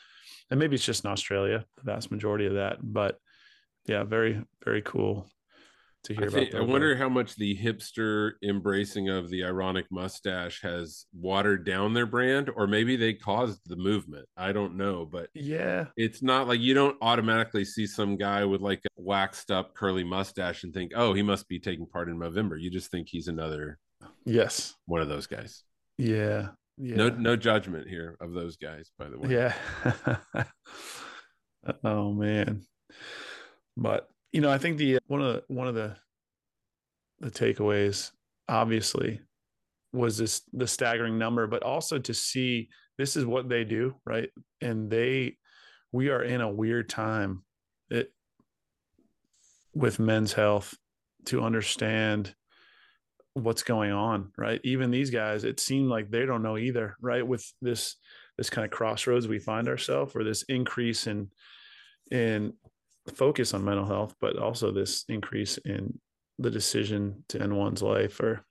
and 0.50 0.60
maybe 0.60 0.74
it's 0.74 0.84
just 0.84 1.04
in 1.04 1.10
Australia, 1.10 1.64
the 1.76 1.82
vast 1.82 2.10
majority 2.10 2.46
of 2.46 2.54
that. 2.54 2.78
But 2.82 3.18
yeah, 3.86 4.04
very 4.04 4.42
very 4.64 4.82
cool 4.82 5.28
to 6.04 6.14
hear 6.14 6.28
I, 6.28 6.30
think, 6.30 6.50
about. 6.50 6.62
I 6.62 6.64
wonder 6.66 6.96
how 6.96 7.08
much 7.08 7.34
the 7.34 7.56
hipster 7.56 8.32
embracing 8.42 9.08
of 9.08 9.28
the 9.28 9.44
ironic 9.44 9.86
mustache 9.90 10.62
has 10.62 11.06
watered 11.12 11.66
down 11.66 11.94
their 11.94 12.06
brand, 12.06 12.50
or 12.54 12.66
maybe 12.66 12.96
they 12.96 13.14
caused 13.14 13.60
the 13.66 13.76
movement. 13.76 14.26
I 14.36 14.52
don't 14.52 14.76
know, 14.76 15.04
but 15.04 15.30
yeah, 15.34 15.86
it's 15.96 16.22
not 16.22 16.48
like 16.48 16.60
you 16.60 16.74
don't 16.74 16.96
automatically 17.00 17.64
see 17.64 17.86
some 17.86 18.16
guy 18.16 18.44
with 18.44 18.60
like 18.60 18.82
a 18.84 19.02
waxed 19.02 19.50
up 19.50 19.74
curly 19.74 20.04
mustache 20.04 20.64
and 20.64 20.72
think, 20.72 20.92
oh, 20.94 21.12
he 21.12 21.22
must 21.22 21.48
be 21.48 21.58
taking 21.58 21.86
part 21.86 22.08
in 22.08 22.18
Movember. 22.18 22.60
You 22.60 22.70
just 22.70 22.90
think 22.90 23.08
he's 23.08 23.28
another, 23.28 23.78
yes, 24.24 24.74
one 24.86 25.00
of 25.00 25.08
those 25.08 25.26
guys. 25.26 25.64
Yeah. 25.98 26.48
Yeah. 26.78 26.96
No, 26.96 27.08
no 27.08 27.36
judgment 27.36 27.88
here 27.88 28.16
of 28.20 28.32
those 28.32 28.56
guys, 28.56 28.90
by 28.98 29.08
the 29.08 29.18
way. 29.18 29.30
Yeah. 29.30 30.44
oh 31.84 32.12
man. 32.12 32.62
But 33.76 34.08
you 34.32 34.40
know, 34.40 34.50
I 34.50 34.58
think 34.58 34.76
the 34.78 34.98
one 35.06 35.22
of 35.22 35.34
the 35.34 35.44
one 35.48 35.68
of 35.68 35.74
the 35.74 35.96
the 37.20 37.30
takeaways 37.30 38.10
obviously 38.48 39.20
was 39.92 40.18
this 40.18 40.42
the 40.52 40.66
staggering 40.66 41.18
number, 41.18 41.46
but 41.46 41.62
also 41.62 41.98
to 41.98 42.12
see 42.14 42.68
this 42.98 43.16
is 43.16 43.24
what 43.24 43.48
they 43.48 43.64
do, 43.64 43.94
right? 44.04 44.28
And 44.60 44.90
they 44.90 45.36
we 45.92 46.10
are 46.10 46.22
in 46.22 46.40
a 46.40 46.52
weird 46.52 46.88
time 46.88 47.42
it, 47.90 48.12
with 49.74 49.98
men's 49.98 50.32
health 50.32 50.74
to 51.26 51.42
understand 51.42 52.34
what's 53.36 53.62
going 53.62 53.92
on, 53.92 54.32
right? 54.38 54.60
Even 54.64 54.90
these 54.90 55.10
guys, 55.10 55.44
it 55.44 55.60
seemed 55.60 55.90
like 55.90 56.10
they 56.10 56.24
don't 56.24 56.42
know 56.42 56.56
either, 56.56 56.96
right? 57.00 57.26
With 57.26 57.44
this 57.60 57.96
this 58.38 58.50
kind 58.50 58.64
of 58.64 58.70
crossroads 58.70 59.28
we 59.28 59.38
find 59.38 59.68
ourselves, 59.68 60.16
or 60.16 60.24
this 60.24 60.42
increase 60.44 61.06
in 61.06 61.30
in 62.10 62.54
focus 63.14 63.52
on 63.52 63.64
mental 63.64 63.84
health, 63.84 64.14
but 64.20 64.38
also 64.38 64.72
this 64.72 65.04
increase 65.08 65.58
in 65.58 65.98
the 66.38 66.50
decision 66.50 67.24
to 67.28 67.40
end 67.40 67.54
one's 67.54 67.82
life. 67.82 68.20
Or 68.20 68.44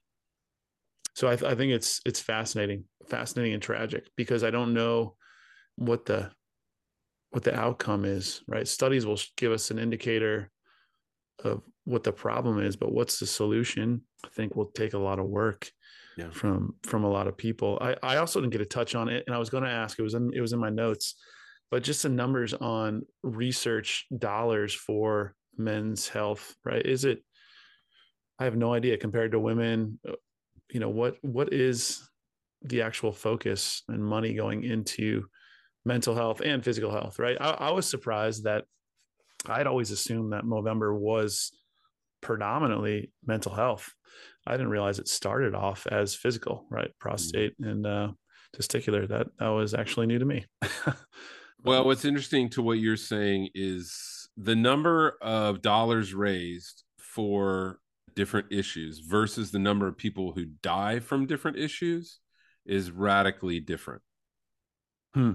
so 1.16 1.28
I, 1.28 1.36
th- 1.36 1.52
I 1.52 1.56
think 1.56 1.74
it's 1.74 2.00
it's 2.06 2.20
fascinating, 2.20 2.84
fascinating 3.08 3.56
and 3.56 3.64
tragic 3.64 4.08
because 4.16 4.44
I 4.44 4.52
don't 4.52 4.74
know 4.74 5.16
what 5.78 6.06
the 6.06 6.32
what 7.32 7.44
the 7.44 7.60
outcome 7.60 8.06
is. 8.06 8.44
Right? 8.48 8.68
Studies 8.68 9.06
will 9.06 9.20
give 9.36 9.52
us 9.52 9.72
an 9.72 9.80
indicator 9.80 10.52
of 11.44 11.64
what 11.86 12.04
the 12.04 12.12
problem 12.12 12.60
is, 12.60 12.76
but 12.76 12.92
what's 12.92 13.20
the 13.20 13.28
solution? 13.28 14.02
I 14.24 14.30
think 14.30 14.56
will 14.56 14.72
take 14.72 14.94
a 14.94 15.00
lot 15.00 15.20
of 15.20 15.26
work 15.26 15.70
yeah. 16.18 16.30
from 16.32 16.76
from 16.84 17.04
a 17.04 17.10
lot 17.10 17.28
of 17.28 17.38
people. 17.38 17.78
I, 17.82 17.96
I 18.04 18.18
also 18.18 18.42
didn't 18.42 18.54
get 18.54 18.62
a 18.62 18.66
touch 18.66 18.96
on 18.96 19.08
it, 19.10 19.24
and 19.26 19.36
I 19.36 19.40
was 19.40 19.50
going 19.50 19.64
to 19.64 19.70
ask. 19.70 19.98
It 19.98 20.04
was 20.04 20.14
in 20.14 20.32
it 20.34 20.42
was 20.42 20.54
in 20.54 20.60
my 20.60 20.70
notes 20.70 21.16
but 21.72 21.84
just 21.84 22.04
the 22.04 22.10
numbers 22.10 22.54
on 22.54 23.02
research 23.24 24.06
dollars 24.18 24.74
for 24.74 25.36
men's 25.58 26.08
health, 26.08 26.56
right? 26.64 26.86
Is 26.86 27.06
it, 27.06 27.24
I 28.40 28.44
have 28.44 28.56
no 28.56 28.74
idea 28.74 28.98
compared 28.98 29.32
to 29.32 29.40
women, 29.40 30.00
uh, 30.08 30.14
you 30.70 30.80
know, 30.80 30.90
what, 30.90 31.18
what 31.22 31.54
is 31.54 32.08
the 32.62 32.82
actual 32.82 33.12
focus 33.12 33.84
and 33.88 34.04
money 34.04 34.34
going 34.34 34.64
into 34.64 35.26
mental 35.86 36.16
health 36.16 36.42
and 36.42 36.64
physical 36.64 36.92
health, 36.92 37.20
right? 37.20 37.38
I, 37.40 37.52
I 37.52 37.72
was 37.72 37.90
surprised 37.90 38.44
that 38.44 38.66
I'd 39.48 39.68
always 39.68 39.92
assumed 39.92 40.34
that 40.34 40.44
Movember 40.44 40.98
was 40.98 41.52
predominantly 42.26 43.12
mental 43.26 43.54
health. 43.54 43.94
I 44.48 44.52
didn't 44.52 44.70
realize 44.70 45.00
it 45.00 45.08
started 45.08 45.56
off 45.56 45.88
as 45.88 46.16
physical, 46.16 46.66
right? 46.70 46.90
Mm-hmm. 46.90 47.00
Prostate 47.00 47.54
and 47.60 47.86
uh, 47.86 48.12
testicular. 48.56 49.08
That 49.08 49.28
that 49.40 49.50
was 49.50 49.74
actually 49.74 50.08
new 50.08 50.20
to 50.20 50.26
me. 50.26 50.46
Well, 51.66 51.84
what's 51.86 52.06
interesting 52.06 52.50
to 52.52 52.62
what 52.62 52.78
you're 52.78 52.96
saying 52.96 53.50
is 53.56 54.30
the 54.38 54.56
number 54.56 55.18
of 55.20 55.64
dollars 55.64 56.14
raised 56.14 56.84
for 57.00 57.80
different 58.16 58.52
issues 58.52 59.00
versus 59.00 59.50
the 59.50 59.58
number 59.58 59.88
of 59.88 59.98
people 59.98 60.34
who 60.34 60.46
die 60.62 61.00
from 61.00 61.26
different 61.26 61.58
issues 61.58 62.20
is 62.68 62.92
radically 62.92 63.60
different. 63.60 64.04
Hmm. 65.16 65.32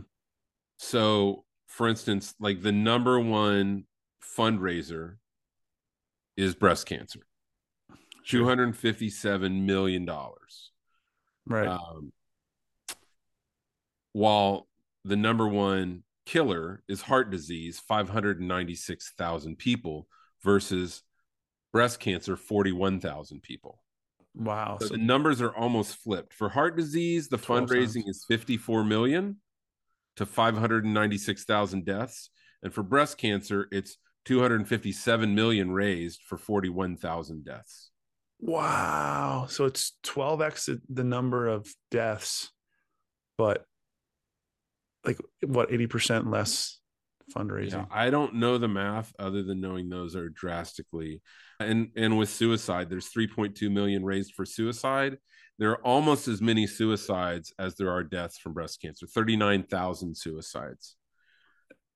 So, 0.79 1.45
for 1.67 1.89
instance, 1.89 2.35
like 2.39 2.63
the 2.63 2.71
number 2.71 3.19
one 3.19 3.87
fundraiser 4.39 5.17
is 6.37 6.55
breast 6.55 6.87
cancer, 6.87 7.21
$257 8.27 9.63
million. 9.63 10.09
Right. 11.47 11.67
Um, 11.69 12.13
while 14.13 14.69
the 15.05 15.17
number 15.17 15.47
one 15.49 16.03
killer 16.27 16.83
is 16.89 17.03
heart 17.03 17.31
disease, 17.31 17.81
596,000 17.81 19.57
people 19.57 20.07
versus 20.43 21.03
breast 21.73 22.01
cancer, 22.01 22.37
41,000 22.37 23.43
people. 23.43 23.83
Wow. 24.35 24.79
So, 24.81 24.87
so, 24.87 24.95
the 24.95 25.03
numbers 25.03 25.41
are 25.41 25.55
almost 25.55 25.97
flipped. 25.97 26.35
For 26.35 26.49
heart 26.49 26.77
disease, 26.77 27.29
the 27.29 27.39
fundraising 27.39 28.09
is 28.09 28.25
54 28.29 28.85
million 28.85 29.37
to 30.17 30.27
596,000 30.27 31.85
deaths. 31.85 32.31
And 32.63 32.73
for 32.73 32.83
breast 32.83 33.19
cancer, 33.19 33.69
it's 33.73 33.97
257 34.25 35.35
million 35.35 35.71
raised 35.71 36.21
for 36.23 36.37
41,000 36.37 37.45
deaths. 37.45 37.91
Wow. 38.41 39.47
So 39.49 39.65
it's 39.65 39.93
12x 40.05 40.81
the 40.89 41.05
number 41.05 41.47
of 41.47 41.73
deaths, 41.91 42.51
but 43.37 43.65
like 45.05 45.19
what 45.45 45.71
80% 45.71 46.31
less 46.31 46.79
fundraising. 47.35 47.73
Yeah, 47.73 47.85
I 47.91 48.11
don't 48.11 48.35
know 48.35 48.59
the 48.59 48.69
math 48.69 49.13
other 49.19 49.43
than 49.43 49.61
knowing 49.61 49.89
those 49.89 50.17
are 50.17 50.29
drastically 50.29 51.23
and 51.61 51.91
and 51.97 52.19
with 52.19 52.29
suicide 52.29 52.91
there's 52.91 53.11
3.2 53.11 53.71
million 53.71 54.05
raised 54.05 54.35
for 54.35 54.45
suicide. 54.45 55.19
There 55.59 55.71
are 55.71 55.85
almost 55.85 56.27
as 56.27 56.41
many 56.41 56.67
suicides 56.67 57.53
as 57.59 57.75
there 57.75 57.91
are 57.91 58.03
deaths 58.03 58.39
from 58.39 58.55
breast 58.55 58.81
cancer. 58.81 59.07
39,000 59.07 60.17
suicides. 60.17 60.97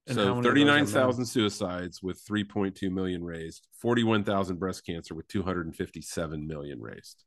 And 0.07 0.17
so 0.17 0.43
39,000 0.43 1.25
suicides 1.25 2.03
with 2.03 2.23
3.2 2.25 2.91
million 2.91 3.25
raised, 3.25 3.67
41,000 3.81 4.59
breast 4.59 4.85
cancer 4.85 5.15
with 5.15 5.27
257 5.29 6.47
million 6.47 6.81
raised. 6.81 7.25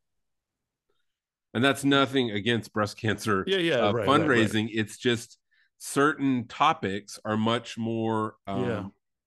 And 1.53 1.63
that's 1.63 1.83
nothing 1.83 2.31
against 2.31 2.73
breast 2.73 2.97
cancer 2.97 3.43
yeah, 3.47 3.57
yeah, 3.57 3.75
uh, 3.77 3.93
right, 3.93 4.07
fundraising. 4.07 4.53
Right, 4.53 4.63
right. 4.63 4.69
It's 4.75 4.97
just 4.97 5.39
certain 5.79 6.47
topics 6.47 7.19
are 7.25 7.37
much 7.37 7.79
more 7.79 8.35
um, 8.45 8.69
yeah. 8.69 8.83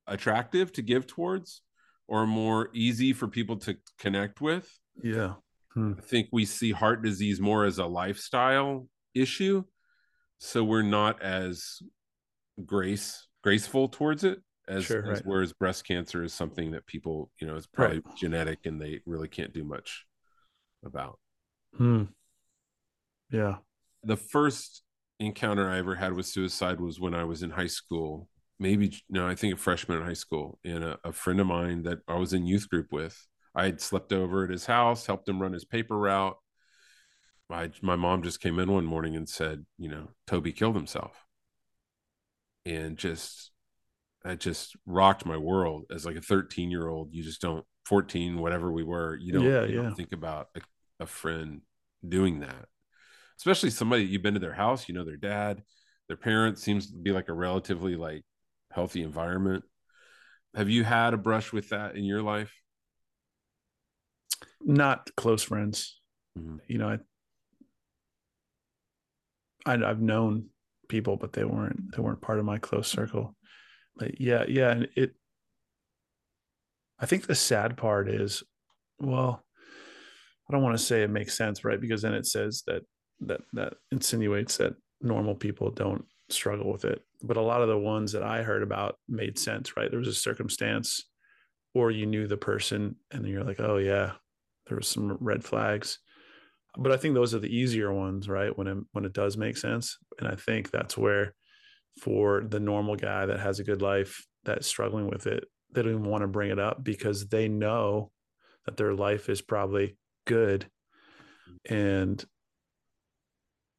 attractive 0.07 0.73
to 0.75 0.83
give 0.83 1.09
towards 1.09 1.63
or 2.07 2.27
more 2.27 2.71
easy 2.73 3.13
for 3.13 3.27
people 3.27 3.57
to 3.57 3.77
connect 3.99 4.41
with. 4.41 4.71
Yeah. 5.03 5.35
Hmm. 5.75 5.95
I 5.99 6.03
think 6.03 6.29
we 6.31 6.45
see 6.45 6.71
heart 6.71 7.03
disease 7.03 7.41
more 7.41 7.65
as 7.65 7.79
a 7.79 7.87
lifestyle 7.87 8.87
issue. 9.13 9.65
So 10.39 10.63
we're 10.63 10.83
not 10.83 11.21
as 11.23 11.81
grace 12.65 13.27
graceful 13.43 13.89
towards 13.89 14.25
it 14.25 14.41
as, 14.69 14.85
sure, 14.85 15.01
as 15.01 15.19
right. 15.19 15.23
whereas 15.27 15.53
breast 15.53 15.87
cancer 15.87 16.23
is 16.23 16.33
something 16.33 16.71
that 16.73 16.87
people, 16.87 17.31
you 17.41 17.47
know, 17.47 17.57
is 17.57 17.67
probably 17.67 18.03
right. 18.05 18.17
genetic 18.17 18.67
and 18.67 18.81
they 18.81 19.01
really 19.07 19.29
can't 19.29 19.53
do 19.53 19.65
much 19.65 20.07
about. 20.85 21.19
Hmm. 21.77 22.05
Yeah. 23.31 23.57
The 24.05 24.17
first 24.17 24.83
encounter 25.19 25.69
I 25.69 25.79
ever 25.79 25.95
had 25.95 26.15
with 26.15 26.27
suicide 26.27 26.81
was 26.81 26.99
when 26.99 27.15
I 27.15 27.25
was 27.25 27.43
in 27.43 27.51
high 27.51 27.67
school. 27.67 28.29
Maybe 28.59 29.03
no, 29.09 29.27
I 29.27 29.35
think 29.35 29.55
a 29.55 29.57
freshman 29.57 29.99
in 29.99 30.05
high 30.05 30.13
school, 30.13 30.59
and 30.65 30.85
a, 30.85 30.99
a 31.05 31.13
friend 31.13 31.41
of 31.41 31.47
mine 31.47 31.83
that 31.85 32.01
I 32.07 32.17
was 32.17 32.33
in 32.33 32.47
youth 32.47 32.69
group 32.69 32.93
with. 32.93 33.27
I 33.55 33.65
had 33.65 33.81
slept 33.81 34.13
over 34.13 34.45
at 34.45 34.51
his 34.51 34.67
house, 34.67 35.07
helped 35.07 35.29
him 35.29 35.41
run 35.41 35.53
his 35.53 35.65
paper 35.65 35.99
route. 35.99 36.37
My 37.49 37.71
my 37.81 37.97
mom 37.97 38.23
just 38.23 38.41
came 38.41 38.59
in 38.59 38.71
one 38.71 38.85
morning 38.85 39.17
and 39.17 39.29
said, 39.29 39.65
you 39.79 39.89
know, 39.89 40.09
Toby 40.27 40.53
killed 40.53 40.77
himself, 40.77 41.25
and 42.67 42.97
just 42.97 43.51
that 44.25 44.39
just 44.39 44.77
rocked 44.87 45.25
my 45.25 45.37
world 45.37 45.85
as 45.91 46.05
like 46.05 46.17
a 46.17 46.21
13 46.21 46.71
year 46.71 46.89
old. 46.89 47.09
You 47.13 47.23
just 47.23 47.41
don't 47.41 47.65
14, 47.87 48.39
whatever 48.39 48.71
we 48.71 48.85
were, 48.85 49.17
you 49.17 49.33
don't, 49.33 49.45
yeah, 49.45 49.65
you 49.65 49.77
yeah. 49.77 49.83
don't 49.83 49.95
think 49.95 50.13
about 50.13 50.49
a, 50.57 50.61
a 51.01 51.07
friend 51.07 51.63
doing 52.07 52.41
that 52.41 52.67
especially 53.41 53.71
somebody 53.71 54.05
you've 54.05 54.23
been 54.23 54.35
to 54.35 54.41
their 54.41 54.53
house, 54.53 54.87
you 54.87 54.95
know 54.95 55.05
their 55.05 55.17
dad, 55.17 55.63
their 56.09 56.17
parents 56.19 56.63
seems 56.63 56.91
to 56.91 56.99
be 56.99 57.11
like 57.11 57.31
a 57.31 57.33
relatively 57.33 57.97
like 57.97 58.23
healthy 58.71 59.03
environment. 59.03 59.65
Have 60.55 60.69
you 60.69 60.85
had 60.85 61.15
a 61.15 61.17
brush 61.17 61.51
with 61.51 61.71
that 61.71 61.97
in 61.97 62.05
your 62.05 62.21
life? 62.21 62.53
Not 64.63 65.09
close 65.17 65.43
friends. 65.43 65.99
Mm-hmm. 66.39 66.57
You 66.69 66.79
know, 66.79 66.99
I, 69.65 69.73
I 69.73 69.89
I've 69.89 70.03
known 70.03 70.51
people, 70.91 71.17
but 71.17 71.33
they 71.33 71.45
weren't 71.45 71.97
they 71.97 72.03
weren't 72.03 72.21
part 72.21 72.39
of 72.39 72.45
my 72.45 72.59
close 72.59 72.89
circle. 72.89 73.35
But 73.97 74.21
yeah, 74.21 74.45
yeah, 74.47 74.71
and 74.73 74.89
it. 74.97 75.15
I 76.99 77.07
think 77.07 77.27
the 77.27 77.35
sad 77.35 77.79
part 77.79 78.11
is, 78.11 78.43
well, 78.99 79.43
I 80.49 80.53
don't 80.53 80.63
want 80.63 80.77
to 80.77 80.85
say 80.85 81.03
it 81.03 81.11
makes 81.11 81.37
sense, 81.37 81.65
right? 81.65 81.81
Because 81.81 82.03
then 82.03 82.13
it 82.13 82.27
says 82.27 82.63
that 82.67 82.83
that 83.21 83.41
that 83.55 83.75
insinuates 83.91 84.59
that 84.59 84.75
normal 85.01 85.35
people 85.35 85.71
don't 85.71 86.05
struggle 86.29 86.71
with 86.71 86.85
it. 86.85 87.03
But 87.23 87.37
a 87.37 87.43
lot 87.43 87.63
of 87.63 87.69
the 87.69 87.79
ones 87.79 88.13
that 88.13 88.23
I 88.23 88.43
heard 88.43 88.63
about 88.63 88.97
made 89.09 89.39
sense, 89.39 89.77
right? 89.77 89.91
There 89.91 89.99
was 89.99 90.09
a 90.09 90.15
circumstance 90.15 91.05
or 91.75 91.91
you 91.91 92.07
knew 92.07 92.27
the 92.27 92.37
person 92.37 92.97
and 93.11 93.25
then 93.25 93.31
you're 93.31 93.45
like, 93.45 93.61
oh 93.61 93.77
yeah, 93.77 94.13
there 94.67 94.77
was 94.77 94.89
some 94.89 95.17
red 95.21 95.45
flags. 95.45 95.99
But 96.77 96.93
I 96.93 96.97
think 96.97 97.15
those 97.15 97.35
are 97.35 97.41
the 97.41 97.55
easier 97.55 97.93
ones, 97.93 98.29
right? 98.29 98.57
When 98.57 98.67
it 98.67 98.79
when 98.93 99.05
it 99.05 99.13
does 99.13 99.37
make 99.37 99.57
sense. 99.57 99.99
And 100.19 100.29
I 100.29 100.37
think 100.37 100.71
that's 100.71 100.97
where 100.97 101.35
for 102.01 102.43
the 102.49 102.61
normal 102.61 102.97
guy 102.97 103.27
that 103.27 103.41
has 103.41 103.59
a 103.59 103.65
good 103.65 103.83
life 103.83 104.25
that's 104.45 104.67
struggling 104.67 105.09
with 105.09 105.27
it, 105.27 105.45
they 105.73 105.83
don't 105.83 105.93
even 105.93 106.05
want 106.05 106.23
to 106.23 106.29
bring 106.29 106.51
it 106.51 106.59
up 106.59 106.83
because 106.83 107.29
they 107.29 107.49
know 107.49 108.11
that 108.67 108.77
their 108.77 108.95
life 108.95 109.29
is 109.29 109.43
probably 109.43 109.97
good. 110.27 110.67
And 111.69 112.25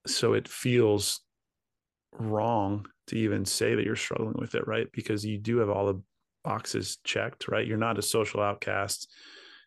so 0.08 0.34
it 0.34 0.48
feels 0.48 1.22
wrong 2.14 2.86
to 3.08 3.18
even 3.18 3.46
say 3.46 3.76
that 3.76 3.86
you're 3.86 3.96
struggling 3.96 4.36
with 4.38 4.56
it, 4.56 4.68
right? 4.68 4.88
Because 4.92 5.26
you 5.26 5.38
do 5.38 5.58
have 5.58 5.70
all 5.70 5.88
the 5.88 6.02
boxes 6.44 6.98
checked, 7.04 7.48
right? 7.48 7.66
You're 7.66 7.78
not 7.78 7.98
a 7.98 8.02
social 8.02 8.42
outcast. 8.42 9.12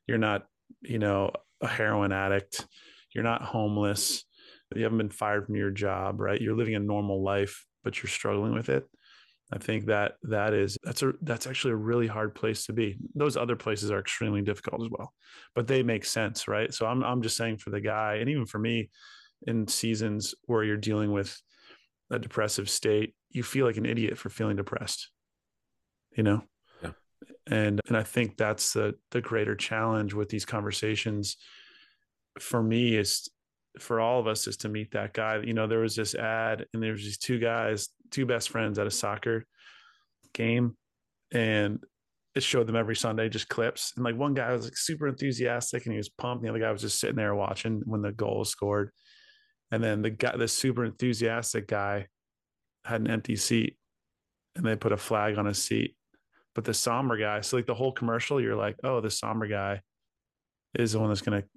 You're 0.07 0.19
not, 0.19 0.47
you 0.83 0.99
know, 0.99 1.31
a 1.61 1.69
heroin 1.69 2.13
addict. 2.13 2.67
You're 3.15 3.25
not 3.25 3.43
homeless. 3.43 4.25
You 4.75 4.83
haven't 4.83 4.99
been 4.99 5.11
fired 5.11 5.47
from 5.47 5.57
your 5.57 5.71
job, 5.71 6.21
right? 6.21 6.41
You're 6.41 6.57
living 6.57 6.75
a 6.75 6.81
normal 6.81 7.23
life, 7.23 7.65
but 7.85 8.03
you're 8.03 8.11
struggling 8.11 8.55
with 8.55 8.69
it. 8.69 8.89
I 9.53 9.59
think 9.59 9.87
that 9.87 10.15
that 10.25 10.55
is 10.55 10.79
that's 10.83 11.03
a 11.03 11.13
that's 11.23 11.47
actually 11.47 11.75
a 11.75 11.77
really 11.77 12.07
hard 12.07 12.35
place 12.35 12.67
to 12.67 12.73
be. 12.73 12.97
Those 13.15 13.37
other 13.37 13.57
places 13.57 13.91
are 13.91 14.01
extremely 14.01 14.43
difficult 14.43 14.83
as 14.83 14.89
well, 14.91 15.13
but 15.55 15.67
they 15.67 15.83
make 15.83 16.05
sense, 16.05 16.49
right? 16.49 16.73
So 16.73 16.87
I'm 16.87 17.05
I'm 17.05 17.23
just 17.23 17.37
saying 17.37 17.59
for 17.59 17.71
the 17.71 17.81
guy, 17.81 18.17
and 18.17 18.29
even 18.29 18.47
for 18.47 18.59
me, 18.59 18.91
in 19.47 19.69
seasons 19.69 20.35
where 20.47 20.65
you're 20.65 20.77
dealing 20.77 21.13
with 21.13 21.39
a 22.11 22.19
depressive 22.19 22.71
state, 22.71 23.15
you 23.31 23.43
feel 23.43 23.67
like 23.67 23.77
an 23.77 23.87
idiot 23.87 24.17
for 24.17 24.31
feeling 24.31 24.57
depressed. 24.57 25.11
You 26.17 26.23
know, 26.23 26.43
yeah. 26.83 26.93
and 27.47 27.81
and 27.87 27.97
I 27.97 28.03
think 28.03 28.37
that's 28.37 28.73
the 28.73 28.95
the 29.11 29.21
greater 29.21 29.55
challenge 29.55 30.15
with 30.15 30.31
these 30.31 30.47
conversations. 30.47 31.37
For 32.41 32.63
me, 32.63 32.97
is 32.97 33.29
for 33.79 34.01
all 34.01 34.21
of 34.21 34.27
us 34.27 34.47
is 34.47 34.57
to 34.59 34.69
meet 34.69 34.93
that 34.93 35.13
guy. 35.13 35.41
You 35.43 35.55
know, 35.55 35.67
there 35.67 35.81
was 35.81 35.97
this 35.97 36.15
ad, 36.15 36.67
and 36.73 36.83
there 36.83 36.93
was 36.93 37.03
these 37.03 37.19
two 37.19 37.39
guys, 37.39 37.89
two 38.11 38.27
best 38.27 38.51
friends 38.51 38.79
at 38.79 38.87
a 38.87 38.91
soccer 38.91 39.45
game, 40.33 40.77
and 41.33 41.85
it 42.35 42.43
showed 42.43 42.67
them 42.67 42.77
every 42.77 42.97
Sunday, 42.97 43.29
just 43.29 43.49
clips. 43.49 43.93
And 43.97 44.05
like 44.05 44.17
one 44.17 44.35
guy 44.35 44.53
was 44.53 44.65
like 44.65 44.77
super 44.77 45.07
enthusiastic 45.07 45.85
and 45.85 45.93
he 45.93 45.99
was 45.99 46.09
pumped. 46.09 46.43
The 46.43 46.51
other 46.51 46.59
guy 46.59 46.73
was 46.73 46.83
just 46.83 46.99
sitting 46.99 47.17
there 47.17 47.35
watching 47.35 47.83
when 47.85 48.03
the 48.03 48.11
goal 48.11 48.41
was 48.41 48.51
scored. 48.51 48.91
And 49.71 49.83
then 49.83 50.03
the 50.03 50.11
guy, 50.11 50.37
the 50.37 50.49
super 50.49 50.85
enthusiastic 50.85 51.69
guy, 51.69 52.09
had 52.85 53.01
an 53.01 53.11
empty 53.11 53.37
seat, 53.37 53.77
and 54.57 54.65
they 54.65 54.77
put 54.77 54.93
a 54.93 54.97
flag 54.97 55.39
on 55.39 55.47
his 55.47 55.63
seat. 55.63 55.97
But 56.55 56.65
the 56.65 56.75
somber 56.75 57.17
guy, 57.17 57.41
so 57.41 57.57
like 57.57 57.67
the 57.67 57.75
whole 57.75 57.93
commercial, 57.93 58.41
you're 58.41 58.57
like, 58.57 58.77
oh, 58.85 59.01
the 59.01 59.11
somber 59.11 59.47
guy 59.47 59.81
is 60.75 60.93
the 60.93 61.01
one 61.01 61.09
that's 61.09 61.23
going 61.23 61.41
to 61.41 61.49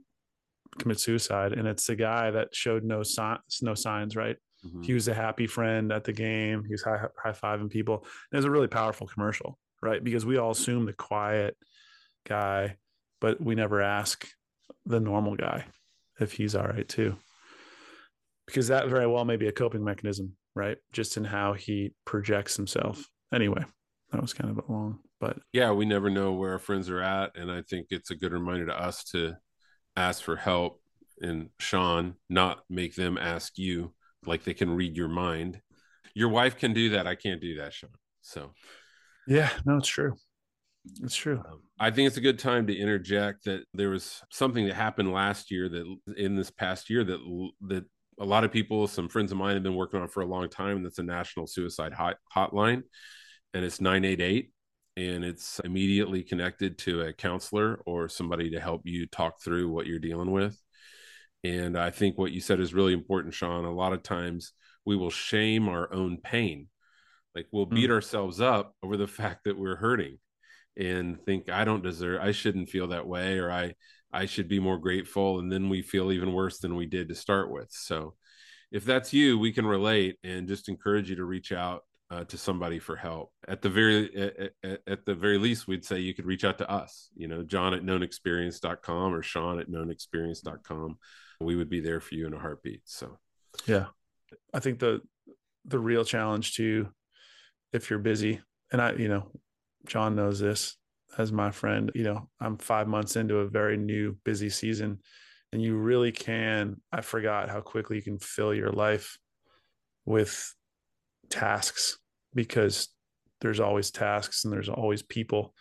commit 0.80 1.00
suicide, 1.00 1.54
and 1.54 1.68
it's 1.68 1.88
the 1.88 1.96
guy 1.96 2.32
that 2.32 2.54
showed 2.54 2.84
no 2.84 3.04
signs, 3.04 3.60
no 3.62 3.74
signs, 3.74 4.16
right? 4.16 4.38
Mm-hmm. 4.66 4.82
He 4.82 4.94
was 4.94 5.08
a 5.08 5.14
happy 5.14 5.48
friend 5.48 5.92
at 5.92 6.04
the 6.04 6.14
game. 6.14 6.64
He 6.66 6.74
was 6.74 6.84
high 6.84 7.06
high 7.22 7.32
fiving 7.32 7.70
people. 7.70 7.98
And 7.98 8.34
it 8.34 8.38
was 8.38 8.46
a 8.46 8.52
really 8.52 8.68
powerful 8.68 9.08
commercial, 9.08 9.58
right? 9.82 10.04
Because 10.04 10.26
we 10.26 10.38
all 10.38 10.52
assume 10.52 10.86
the 10.86 10.94
quiet 10.94 11.56
guy, 12.28 12.78
but 13.22 13.40
we 13.40 13.56
never 13.56 13.82
ask 13.82 14.28
the 14.86 15.00
normal 15.00 15.36
guy 15.36 15.66
if 16.20 16.32
he's 16.34 16.56
all 16.56 16.66
right 16.66 16.88
too 16.88 17.16
because 18.48 18.70
that 18.70 18.88
very 18.88 19.06
well 19.06 19.26
may 19.26 19.36
be 19.36 19.48
a 19.48 19.52
coping 19.52 19.84
mechanism, 19.84 20.36
right? 20.56 20.78
Just 20.92 21.18
in 21.18 21.26
how 21.26 21.54
he 21.54 21.94
projects 22.06 22.56
himself. 22.56 23.06
Anyway, 23.32 23.64
that 24.12 24.22
was 24.22 24.34
kind 24.34 24.50
of 24.50 24.58
a 24.58 24.72
long, 24.72 25.00
but 25.20 25.38
yeah, 25.54 25.72
we 25.72 25.86
never 25.86 26.10
know 26.10 26.32
where 26.32 26.54
our 26.54 26.60
friends 26.60 26.90
are 26.90 27.02
at, 27.02 27.38
and 27.38 27.52
I 27.52 27.62
think 27.62 27.88
it's 27.92 28.10
a 28.10 28.16
good 28.16 28.32
reminder 28.32 28.66
to 28.68 28.82
us 28.82 29.04
to 29.12 29.36
ask 29.98 30.24
for 30.24 30.36
help 30.36 30.80
and 31.20 31.50
Sean, 31.60 32.16
not 32.30 32.60
make 32.70 32.96
them 32.96 33.18
ask 33.18 33.58
you 33.58 33.94
like 34.26 34.44
they 34.44 34.54
can 34.54 34.76
read 34.76 34.96
your 34.96 35.08
mind. 35.08 35.60
Your 36.14 36.30
wife 36.30 36.58
can 36.58 36.74
do 36.74 36.92
that. 36.92 37.08
I 37.08 37.16
can't 37.16 37.42
do 37.42 37.58
that, 37.58 37.74
Sean. 37.74 37.90
So, 38.22 38.54
yeah, 39.28 39.50
no, 39.66 39.78
it's 39.78 39.88
true. 39.88 40.14
It's 41.04 41.16
true. 41.16 41.42
Um, 41.46 41.62
I 41.80 41.92
think 41.92 42.08
it's 42.08 42.18
a 42.18 42.22
good 42.22 42.40
time 42.40 42.68
to 42.68 42.76
interject 42.76 43.46
that 43.46 43.64
there 43.74 43.90
was 43.90 44.22
something 44.32 44.66
that 44.68 44.76
happened 44.76 45.12
last 45.12 45.52
year 45.52 45.68
that 45.68 45.98
in 46.16 46.36
this 46.36 46.50
past 46.50 46.90
year 46.90 47.04
that 47.04 47.50
that 47.68 47.86
a 48.20 48.26
lot 48.26 48.44
of 48.44 48.52
people, 48.52 48.88
some 48.88 49.10
friends 49.10 49.32
of 49.32 49.38
mine 49.38 49.54
have 49.54 49.64
been 49.64 49.76
working 49.76 50.02
on 50.02 50.08
for 50.08 50.22
a 50.22 50.26
long 50.26 50.50
time. 50.50 50.82
That's 50.82 51.00
a 51.00 51.04
national 51.04 51.48
suicide 51.48 51.94
hot, 51.94 52.16
hotline, 52.36 52.84
and 53.54 53.64
it's 53.66 53.80
988. 53.80 54.52
And 54.98 55.24
it's 55.24 55.62
immediately 55.64 56.24
connected 56.24 56.80
to 56.80 57.02
a 57.02 57.14
counselor 57.14 57.80
or 57.86 58.10
somebody 58.10 58.50
to 58.50 58.60
help 58.60 58.82
you 58.84 59.06
talk 59.06 59.40
through 59.40 59.70
what 59.70 59.86
you're 59.86 60.00
dealing 60.00 60.32
with. 60.32 60.60
And 61.44 61.78
I 61.78 61.92
think 61.92 62.18
what 62.18 62.32
you 62.32 62.42
said 62.42 62.60
is 62.60 62.74
really 62.74 62.94
important, 62.94 63.36
Sean. 63.36 63.66
A 63.66 63.72
lot 63.72 63.94
of 63.94 64.02
times 64.02 64.54
we 64.86 64.96
will 64.96 65.12
shame 65.12 65.70
our 65.70 65.94
own 65.94 66.18
pain. 66.18 66.68
Like 67.36 67.46
we'll 67.52 67.68
beat 67.68 67.92
mm. 67.92 67.94
ourselves 67.94 68.42
up 68.42 68.74
over 68.82 68.98
the 68.98 69.08
fact 69.20 69.44
that 69.44 69.58
we're 69.58 69.76
hurting 69.76 70.18
and 70.76 71.24
think, 71.26 71.48
I 71.48 71.64
don't 71.64 71.84
deserve, 71.84 72.22
I 72.22 72.32
shouldn't 72.32 72.70
feel 72.70 72.88
that 72.88 73.08
way, 73.08 73.38
or 73.38 73.52
I, 73.52 73.76
I 74.12 74.26
should 74.26 74.48
be 74.48 74.60
more 74.60 74.80
grateful. 74.80 75.38
And 75.38 75.52
then 75.52 75.70
we 75.70 75.84
feel 75.84 76.12
even 76.12 76.34
worse 76.34 76.58
than 76.58 76.76
we 76.76 76.88
did 76.88 77.10
to 77.10 77.16
start 77.16 77.52
with. 77.52 77.68
So 77.70 78.16
if 78.72 78.84
that's 78.84 79.14
you, 79.14 79.38
we 79.38 79.54
can 79.54 79.66
relate 79.68 80.18
and 80.24 80.48
just 80.48 80.70
encourage 80.70 81.10
you 81.12 81.18
to 81.18 81.26
reach 81.26 81.52
out 81.52 81.84
uh, 82.10 82.24
to 82.26 82.38
somebody 82.38 82.80
for 82.80 82.96
help. 82.96 83.32
At 83.48 83.62
the 83.62 83.70
very 83.70 84.54
at, 84.64 84.80
at, 84.88 85.06
the 85.06 85.16
very 85.16 85.38
least, 85.38 85.68
we'd 85.68 85.86
say 85.86 86.00
you 86.00 86.14
could 86.14 86.26
reach 86.26 86.46
out 86.46 86.58
to 86.60 86.70
us. 86.70 87.10
You 87.16 87.28
know, 87.28 87.44
John 87.44 87.74
at 87.74 87.84
knownexperience.com 87.84 89.14
or 89.14 89.22
Sean 89.22 89.60
at 89.60 89.70
knownexperience.com. 89.70 90.98
We 91.42 91.56
would 91.56 91.70
be 91.70 91.82
there 91.82 92.00
for 92.00 92.16
you 92.16 92.26
in 92.28 92.34
a 92.34 92.40
heartbeat. 92.40 92.82
So, 92.86 93.18
yeah, 93.66 93.88
I 94.54 94.60
think 94.60 94.80
the 94.80 95.02
the 95.66 95.80
real 95.80 96.06
challenge 96.06 96.56
too, 96.56 96.90
if 97.74 97.90
you're 97.90 98.00
busy, 98.00 98.42
and 98.72 98.82
I, 98.82 98.94
you 98.94 99.10
know, 99.10 99.32
John 99.86 100.16
knows 100.16 100.40
this 100.40 100.78
as 101.18 101.32
my 101.32 101.52
friend, 101.52 101.92
you 101.96 102.04
know, 102.04 102.30
I'm 102.40 102.58
five 102.58 102.88
months 102.88 103.16
into 103.16 103.38
a 103.38 103.48
very 103.48 103.78
new 103.78 104.18
busy 104.24 104.50
season 104.50 105.00
and 105.52 105.62
you 105.62 105.76
really 105.76 106.12
can. 106.12 106.82
I 106.92 107.02
forgot 107.02 107.50
how 107.50 107.62
quickly 107.62 107.98
you 107.98 108.04
can 108.04 108.20
fill 108.20 108.54
your 108.54 108.72
life 108.72 109.18
with 110.06 110.54
tasks 111.30 111.98
because 112.34 112.90
there's 113.42 113.60
always 113.60 113.92
tasks 113.92 114.44
and 114.44 114.54
there's 114.54 114.70
always 114.70 115.02
people. 115.02 115.54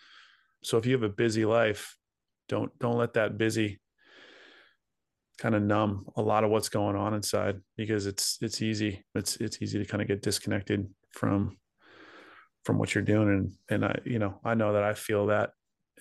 So 0.63 0.79
if 0.79 0.87
you 0.87 0.93
have 0.93 1.03
a 1.03 1.09
busy 1.09 1.45
life, 1.45 1.97
don't 2.49 2.77
don't 2.79 2.99
let 2.99 3.15
that 3.15 3.39
busy 3.39 3.81
kind 5.39 5.55
of 5.55 5.63
numb 5.63 6.07
a 6.17 6.23
lot 6.23 6.45
of 6.45 6.51
what's 6.51 6.71
going 6.71 6.97
on 6.97 7.13
inside 7.15 7.61
because 7.77 8.07
it's 8.07 8.39
it's 8.41 8.63
easy. 8.63 9.05
It's 9.15 9.37
it's 9.37 9.61
easy 9.61 9.79
to 9.79 9.85
kind 9.85 10.03
of 10.03 10.09
get 10.09 10.23
disconnected 10.23 10.89
from 11.13 11.57
from 12.67 12.79
what 12.79 12.95
you're 12.95 13.05
doing 13.05 13.29
and 13.29 13.53
and 13.71 13.85
I 13.85 13.99
you 14.05 14.19
know 14.19 14.41
I 14.45 14.55
know 14.55 14.73
that 14.73 14.83
I 14.83 14.95
feel 14.95 15.27
that 15.27 15.51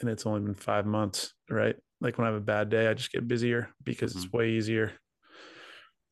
and 0.01 0.09
it's 0.09 0.25
only 0.25 0.41
been 0.41 0.55
5 0.55 0.85
months 0.87 1.33
right 1.47 1.75
like 2.01 2.17
when 2.17 2.25
I 2.27 2.31
have 2.31 2.41
a 2.41 2.43
bad 2.43 2.69
day 2.69 2.87
I 2.87 2.95
just 2.95 3.11
get 3.11 3.27
busier 3.27 3.69
because 3.83 4.11
mm-hmm. 4.11 4.23
it's 4.23 4.33
way 4.33 4.49
easier 4.49 4.91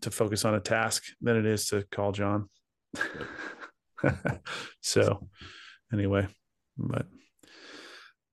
to 0.02 0.12
focus 0.12 0.46
on 0.46 0.54
a 0.54 0.60
task 0.60 1.04
than 1.22 1.38
it 1.38 1.48
is 1.48 1.68
to 1.70 1.86
call 1.92 2.12
John 2.12 2.50
so 4.82 5.28
anyway 5.92 6.28
but 6.78 7.06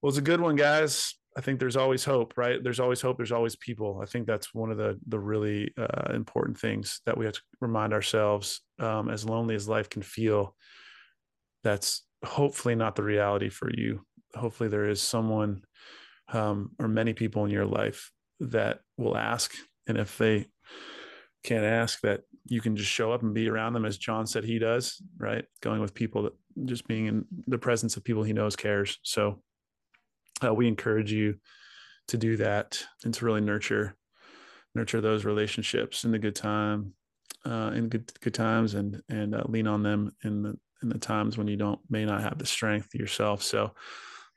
well 0.01 0.09
it's 0.09 0.19
a 0.19 0.23
good 0.23 0.41
one 0.41 0.57
guys 0.57 1.15
I 1.37 1.41
think 1.41 1.61
there's 1.61 1.77
always 1.77 2.05
hope, 2.05 2.37
right? 2.37 2.63
There's 2.63 2.81
always 2.81 3.01
hope. 3.01 3.17
There's 3.17 3.33
always 3.33 3.55
people. 3.57 4.01
I 4.03 4.07
think 4.07 4.27
that's 4.27 4.53
one 4.53 4.71
of 4.71 4.79
the 4.79 4.99
the 5.07 5.19
really 5.19 5.73
uh, 5.79 6.13
important 6.13 6.59
things 6.59 7.01
that 7.07 7.17
we 7.17 7.25
have 7.25 7.35
to 7.35 7.41
remind 7.61 7.93
ourselves. 7.93 8.61
Um, 8.81 9.09
as 9.09 9.25
lonely 9.25 9.55
as 9.55 9.69
life 9.69 9.89
can 9.89 10.03
feel, 10.03 10.57
that's 11.63 12.05
hopefully 12.25 12.75
not 12.75 12.97
the 12.97 13.05
reality 13.05 13.49
for 13.49 13.71
you. 13.73 14.05
Hopefully, 14.35 14.69
there 14.69 14.89
is 14.89 15.01
someone 15.01 15.63
um, 16.33 16.73
or 16.81 16.89
many 16.89 17.13
people 17.13 17.45
in 17.45 17.51
your 17.51 17.67
life 17.67 18.11
that 18.41 18.81
will 18.97 19.17
ask. 19.17 19.55
And 19.87 19.99
if 19.99 20.19
they 20.19 20.47
can't 21.43 21.65
ask, 21.65 22.01
that 22.01 22.23
you 22.47 22.61
can 22.61 22.77
just 22.77 22.91
show 22.91 23.13
up 23.13 23.23
and 23.23 23.35
be 23.35 23.49
around 23.49 23.73
them 23.73 23.85
as 23.85 23.99
John 23.99 24.27
said 24.27 24.45
he 24.45 24.59
does, 24.59 25.03
right? 25.17 25.45
Going 25.61 25.81
with 25.81 25.95
people 25.95 26.23
that 26.25 26.33
just 26.65 26.87
being 26.87 27.07
in 27.07 27.25
the 27.47 27.59
presence 27.59 27.97
of 27.97 28.05
people 28.05 28.23
he 28.23 28.33
knows 28.33 28.57
cares. 28.57 28.99
So 29.03 29.43
uh, 30.45 30.53
we 30.53 30.69
encourage 30.69 31.13
you 31.13 31.37
to 32.09 32.17
do 32.17 32.37
that 32.39 32.83
and 33.05 33.15
to 33.15 33.25
really 33.25 33.41
nurture 33.41 33.97
nurture 34.75 35.01
those 35.01 35.25
relationships 35.25 36.05
in 36.05 36.13
the 36.13 36.19
good 36.19 36.37
time 36.37 36.93
uh, 37.45 37.73
in 37.75 37.89
good 37.89 38.11
good 38.21 38.35
times 38.35 38.75
and 38.75 39.03
and 39.09 39.35
uh, 39.35 39.43
lean 39.47 39.67
on 39.67 39.83
them 39.83 40.13
in 40.25 40.43
the 40.43 40.59
in 40.83 40.89
the 40.89 40.99
times 40.99 41.37
when 41.37 41.47
you 41.47 41.57
don't 41.57 41.81
may 41.89 42.05
not 42.05 42.23
have 42.23 42.39
the 42.39 42.47
strength 42.47 42.95
yourself. 42.95 43.43
So 43.43 43.73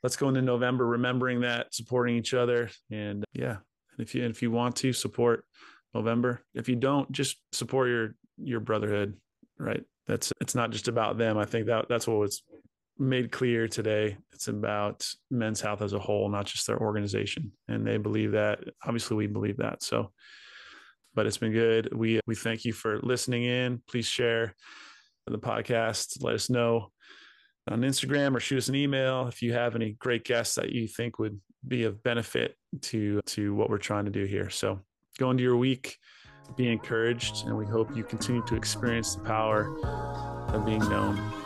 let's 0.02 0.16
go 0.16 0.28
into 0.28 0.42
November 0.42 0.86
remembering 0.86 1.40
that, 1.40 1.74
supporting 1.74 2.16
each 2.16 2.34
other, 2.34 2.70
and 2.90 3.24
yeah. 3.32 3.56
And 3.96 4.06
if 4.06 4.14
you 4.14 4.22
and 4.22 4.30
if 4.30 4.42
you 4.42 4.50
want 4.50 4.76
to 4.76 4.92
support 4.92 5.44
Movember, 5.94 6.38
if 6.54 6.68
you 6.68 6.76
don't, 6.76 7.10
just 7.12 7.38
support 7.52 7.88
your 7.88 8.14
your 8.38 8.60
brotherhood. 8.60 9.16
right? 9.58 9.84
That's 10.06 10.32
it's 10.40 10.54
not 10.54 10.70
just 10.70 10.88
about 10.88 11.18
them. 11.18 11.38
I 11.38 11.44
think 11.44 11.66
that 11.66 11.86
that's 11.88 12.06
what 12.06 12.18
was 12.18 12.42
made 12.98 13.32
clear 13.32 13.68
today. 13.68 14.16
It's 14.32 14.48
about 14.48 15.08
men's 15.30 15.60
health 15.60 15.82
as 15.82 15.92
a 15.92 15.98
whole, 15.98 16.28
not 16.28 16.46
just 16.46 16.66
their 16.66 16.78
organization. 16.78 17.52
And 17.68 17.86
they 17.86 17.96
believe 17.96 18.32
that. 18.32 18.60
Obviously, 18.84 19.16
we 19.16 19.26
believe 19.26 19.56
that. 19.58 19.82
So, 19.82 20.12
but 21.14 21.26
it's 21.26 21.38
been 21.38 21.52
good. 21.52 21.94
We 21.94 22.20
we 22.26 22.34
thank 22.34 22.64
you 22.64 22.72
for 22.72 23.00
listening 23.02 23.44
in. 23.44 23.82
Please 23.88 24.06
share 24.06 24.54
the 25.26 25.38
podcast. 25.38 26.22
Let 26.22 26.34
us 26.34 26.50
know 26.50 26.90
on 27.70 27.80
Instagram 27.80 28.36
or 28.36 28.40
shoot 28.40 28.58
us 28.58 28.68
an 28.68 28.74
email 28.74 29.26
if 29.26 29.40
you 29.40 29.54
have 29.54 29.74
any 29.74 29.92
great 29.92 30.24
guests 30.24 30.56
that 30.56 30.70
you 30.70 30.86
think 30.86 31.18
would 31.18 31.40
be 31.66 31.84
of 31.84 32.02
benefit 32.02 32.56
to 32.82 33.20
to 33.26 33.54
what 33.54 33.70
we're 33.70 33.78
trying 33.78 34.04
to 34.04 34.10
do 34.10 34.24
here. 34.24 34.50
So 34.50 34.80
go 35.18 35.30
into 35.30 35.42
your 35.42 35.56
week, 35.56 35.98
be 36.56 36.70
encouraged, 36.70 37.46
and 37.46 37.56
we 37.56 37.66
hope 37.66 37.94
you 37.96 38.04
continue 38.04 38.42
to 38.46 38.56
experience 38.56 39.14
the 39.14 39.22
power 39.22 39.74
of 40.48 40.64
being 40.66 40.80
known 40.88 41.43